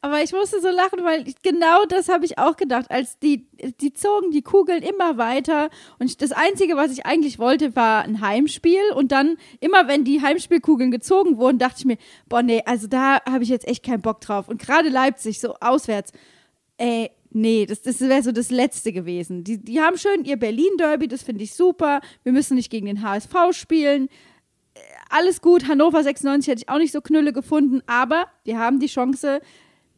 Aber 0.00 0.22
ich 0.22 0.32
musste 0.32 0.60
so 0.60 0.68
lachen, 0.68 1.02
weil 1.02 1.26
ich, 1.28 1.40
genau 1.42 1.84
das 1.86 2.08
habe 2.08 2.24
ich 2.24 2.38
auch 2.38 2.56
gedacht, 2.56 2.90
als 2.90 3.18
die, 3.18 3.46
die 3.80 3.92
zogen 3.92 4.30
die 4.30 4.42
Kugeln 4.42 4.82
immer 4.82 5.16
weiter 5.18 5.70
und 5.98 6.20
das 6.20 6.32
Einzige, 6.32 6.76
was 6.76 6.92
ich 6.92 7.06
eigentlich 7.06 7.38
wollte, 7.38 7.74
war 7.74 8.02
ein 8.02 8.20
Heimspiel 8.20 8.92
und 8.94 9.12
dann 9.12 9.36
immer, 9.60 9.88
wenn 9.88 10.04
die 10.04 10.20
Heimspielkugeln 10.20 10.90
gezogen 10.90 11.38
wurden, 11.38 11.58
dachte 11.58 11.76
ich 11.78 11.84
mir, 11.84 11.96
boah 12.28 12.42
nee, 12.42 12.62
also 12.66 12.86
da 12.86 13.22
habe 13.24 13.42
ich 13.44 13.48
jetzt 13.48 13.66
echt 13.66 13.84
keinen 13.84 14.02
Bock 14.02 14.20
drauf. 14.20 14.48
Und 14.48 14.60
gerade 14.60 14.88
Leipzig, 14.88 15.40
so 15.40 15.54
auswärts, 15.60 16.12
ey, 16.76 17.10
nee, 17.30 17.66
das, 17.66 17.82
das 17.82 18.00
wäre 18.00 18.22
so 18.22 18.32
das 18.32 18.50
Letzte 18.50 18.92
gewesen. 18.92 19.44
Die, 19.44 19.58
die 19.62 19.80
haben 19.80 19.96
schön 19.96 20.24
ihr 20.24 20.36
Berlin-Derby, 20.36 21.08
das 21.08 21.22
finde 21.22 21.44
ich 21.44 21.54
super, 21.54 22.00
wir 22.22 22.32
müssen 22.32 22.54
nicht 22.56 22.70
gegen 22.70 22.86
den 22.86 23.02
HSV 23.02 23.34
spielen, 23.52 24.08
Äh, 24.74 24.80
alles 25.08 25.40
gut, 25.40 25.68
Hannover 25.68 26.02
96 26.02 26.50
hätte 26.50 26.62
ich 26.62 26.68
auch 26.68 26.78
nicht 26.78 26.92
so 26.92 27.00
knülle 27.00 27.32
gefunden, 27.32 27.80
aber 27.86 28.26
wir 28.44 28.58
haben 28.58 28.80
die 28.80 28.88
Chance, 28.88 29.40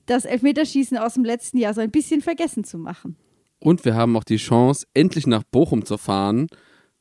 das 0.06 0.24
Elfmeterschießen 0.24 0.98
aus 0.98 1.14
dem 1.14 1.24
letzten 1.24 1.58
Jahr 1.58 1.74
so 1.74 1.80
ein 1.80 1.90
bisschen 1.90 2.22
vergessen 2.22 2.64
zu 2.64 2.78
machen. 2.78 3.16
Und 3.58 3.84
wir 3.84 3.94
haben 3.94 4.16
auch 4.16 4.24
die 4.24 4.36
Chance, 4.36 4.86
endlich 4.94 5.26
nach 5.26 5.42
Bochum 5.42 5.84
zu 5.84 5.98
fahren, 5.98 6.48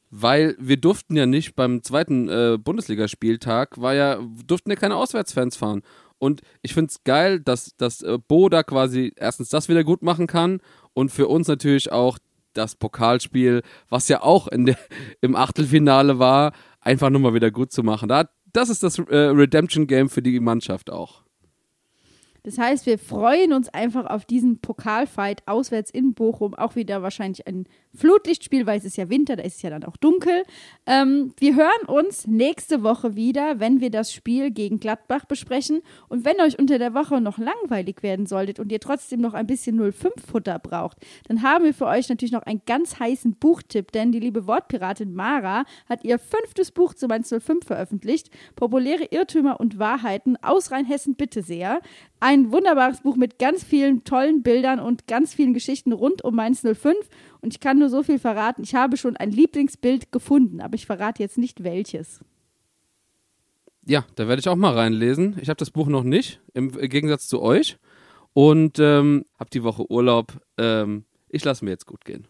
weil 0.10 0.56
wir 0.60 0.78
durften 0.78 1.16
ja 1.16 1.26
nicht 1.26 1.56
beim 1.56 1.84
zweiten 1.84 2.30
äh, 2.30 2.58
Bundesligaspieltag, 2.58 3.80
war 3.82 3.94
ja, 3.94 4.20
durften 4.46 4.70
ja 4.70 4.76
keine 4.76 4.96
Auswärtsfans 4.96 5.58
fahren. 5.58 5.82
Und 6.18 6.42
ich 6.62 6.74
finde 6.74 6.90
es 6.90 7.04
geil, 7.04 7.40
dass, 7.42 7.76
dass 7.78 8.02
äh, 8.02 8.18
Bo 8.26 8.48
da 8.50 8.64
quasi 8.64 9.12
erstens 9.18 9.50
das 9.50 9.68
wieder 9.68 9.84
gut 9.84 10.02
machen 10.02 10.28
kann 10.28 10.62
und 10.94 11.12
für 11.12 11.28
uns 11.28 11.48
natürlich 11.48 11.92
auch 11.92 12.18
das 12.54 12.76
Pokalspiel, 12.76 13.64
was 13.90 14.08
ja 14.08 14.24
auch 14.24 14.48
der, 14.52 14.78
im 15.22 15.36
Achtelfinale 15.36 16.20
war, 16.20 16.54
einfach 16.80 17.10
nochmal 17.10 17.34
wieder 17.34 17.52
gut 17.52 17.74
zu 17.74 17.84
machen. 17.84 18.08
Da, 18.08 18.30
das 18.54 18.70
ist 18.70 18.84
das 18.84 18.98
äh, 18.98 19.18
Redemption-Game 19.18 20.10
für 20.10 20.22
die 20.22 20.40
Mannschaft 20.40 20.90
auch. 20.90 21.25
Das 22.46 22.60
heißt, 22.60 22.86
wir 22.86 23.00
freuen 23.00 23.54
uns 23.54 23.70
einfach 23.70 24.06
auf 24.06 24.24
diesen 24.24 24.60
Pokalfight 24.60 25.42
auswärts 25.48 25.90
in 25.90 26.14
Bochum. 26.14 26.54
Auch 26.54 26.76
wieder 26.76 27.02
wahrscheinlich 27.02 27.48
ein 27.48 27.66
Flutlichtspiel, 27.96 28.66
weil 28.66 28.78
es 28.78 28.86
ist 28.86 28.98
ja 28.98 29.10
Winter, 29.10 29.36
da 29.36 29.44
ist 29.44 29.58
es 29.58 29.62
ja 29.62 29.70
dann 29.70 29.84
auch 29.84 29.98
dunkel. 29.98 30.44
Ähm, 30.86 31.34
wir 31.38 31.56
hören 31.56 31.88
uns 31.88 32.28
nächste 32.28 32.84
Woche 32.84 33.16
wieder, 33.16 33.60
wenn 33.60 33.82
wir 33.82 33.90
das 33.90 34.14
Spiel 34.14 34.52
gegen 34.52 34.80
Gladbach 34.80 35.26
besprechen. 35.26 35.82
Und 36.10 36.26
wenn 36.26 36.40
euch 36.42 36.60
unter 36.60 36.80
der 36.80 36.94
Woche 36.94 37.22
noch 37.22 37.38
langweilig 37.38 38.04
werden 38.04 38.26
solltet 38.26 38.60
und 38.60 38.72
ihr 38.72 38.80
trotzdem 38.80 39.22
noch 39.22 39.34
ein 39.34 39.48
bisschen 39.48 39.80
05-Futter 39.80 40.60
braucht, 40.60 40.98
dann 41.28 41.42
haben 41.42 41.66
wir 41.66 41.74
für 41.74 41.88
euch 41.88 42.10
natürlich 42.10 42.32
noch 42.32 42.44
einen 42.44 42.62
ganz 42.66 43.00
heißen 43.00 43.36
Buchtipp, 43.36 43.92
denn 43.92 44.12
die 44.12 44.20
liebe 44.20 44.48
Wortpiratin 44.48 45.14
Mara 45.14 45.66
hat 45.88 46.04
ihr 46.04 46.20
fünftes 46.20 46.72
Buch 46.72 46.94
zu 46.94 47.08
Mainz 47.08 47.30
05 47.30 47.66
veröffentlicht. 47.66 48.30
Populäre 48.56 49.06
Irrtümer 49.12 49.60
und 49.60 49.80
Wahrheiten 49.80 50.38
aus 50.42 50.72
Rheinhessen 50.72 51.16
bitte 51.16 51.42
sehr. 51.42 51.82
Ein 52.20 52.52
wunderbares 52.52 53.02
Buch 53.02 53.16
mit 53.16 53.40
ganz 53.40 53.64
vielen 53.64 54.04
tollen 54.04 54.42
Bildern 54.42 54.80
und 54.80 55.08
ganz 55.08 55.34
vielen 55.34 55.54
Geschichten 55.54 55.92
rund 55.92 56.24
um 56.24 56.36
Mainz 56.36 56.62
05. 56.62 56.96
Und 57.46 57.54
ich 57.54 57.60
kann 57.60 57.78
nur 57.78 57.90
so 57.90 58.02
viel 58.02 58.18
verraten. 58.18 58.64
Ich 58.64 58.74
habe 58.74 58.98
schon 58.98 59.16
ein 59.18 59.30
Lieblingsbild 59.30 60.12
gefunden, 60.12 60.62
aber 60.62 60.74
ich 60.74 60.88
verrate 60.88 61.22
jetzt 61.22 61.38
nicht 61.38 61.64
welches. 61.64 62.22
Ja, 63.86 64.04
da 64.16 64.28
werde 64.28 64.40
ich 64.40 64.50
auch 64.50 64.56
mal 64.56 64.74
reinlesen. 64.74 65.38
Ich 65.40 65.50
habe 65.50 65.58
das 65.58 65.70
Buch 65.70 65.86
noch 65.86 66.02
nicht, 66.02 66.42
im 66.56 66.72
Gegensatz 66.72 67.28
zu 67.28 67.44
euch. 67.44 67.78
Und 68.34 68.80
ähm, 68.80 69.26
habe 69.38 69.52
die 69.52 69.62
Woche 69.62 69.92
Urlaub. 69.92 70.42
Ähm, 70.58 71.06
ich 71.30 71.46
lasse 71.46 71.64
mir 71.64 71.70
jetzt 71.70 71.86
gut 71.86 72.04
gehen. 72.04 72.28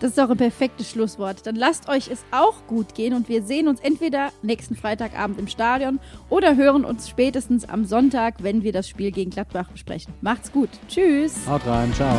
Das 0.00 0.10
ist 0.10 0.18
doch 0.18 0.30
ein 0.30 0.36
perfektes 0.36 0.90
Schlusswort. 0.90 1.46
Dann 1.46 1.56
lasst 1.56 1.88
euch 1.88 2.08
es 2.10 2.24
auch 2.30 2.66
gut 2.66 2.94
gehen 2.94 3.14
und 3.14 3.28
wir 3.28 3.42
sehen 3.42 3.68
uns 3.68 3.80
entweder 3.80 4.30
nächsten 4.42 4.76
Freitagabend 4.76 5.38
im 5.38 5.48
Stadion 5.48 6.00
oder 6.28 6.56
hören 6.56 6.84
uns 6.84 7.08
spätestens 7.08 7.68
am 7.68 7.84
Sonntag, 7.84 8.34
wenn 8.42 8.62
wir 8.62 8.72
das 8.72 8.88
Spiel 8.88 9.10
gegen 9.10 9.30
Gladbach 9.30 9.70
besprechen. 9.70 10.12
Macht's 10.20 10.52
gut. 10.52 10.70
Tschüss. 10.88 11.34
Haut 11.48 11.66
rein, 11.66 11.92
ciao. 11.94 12.16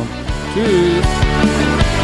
Tschüss. 0.54 1.97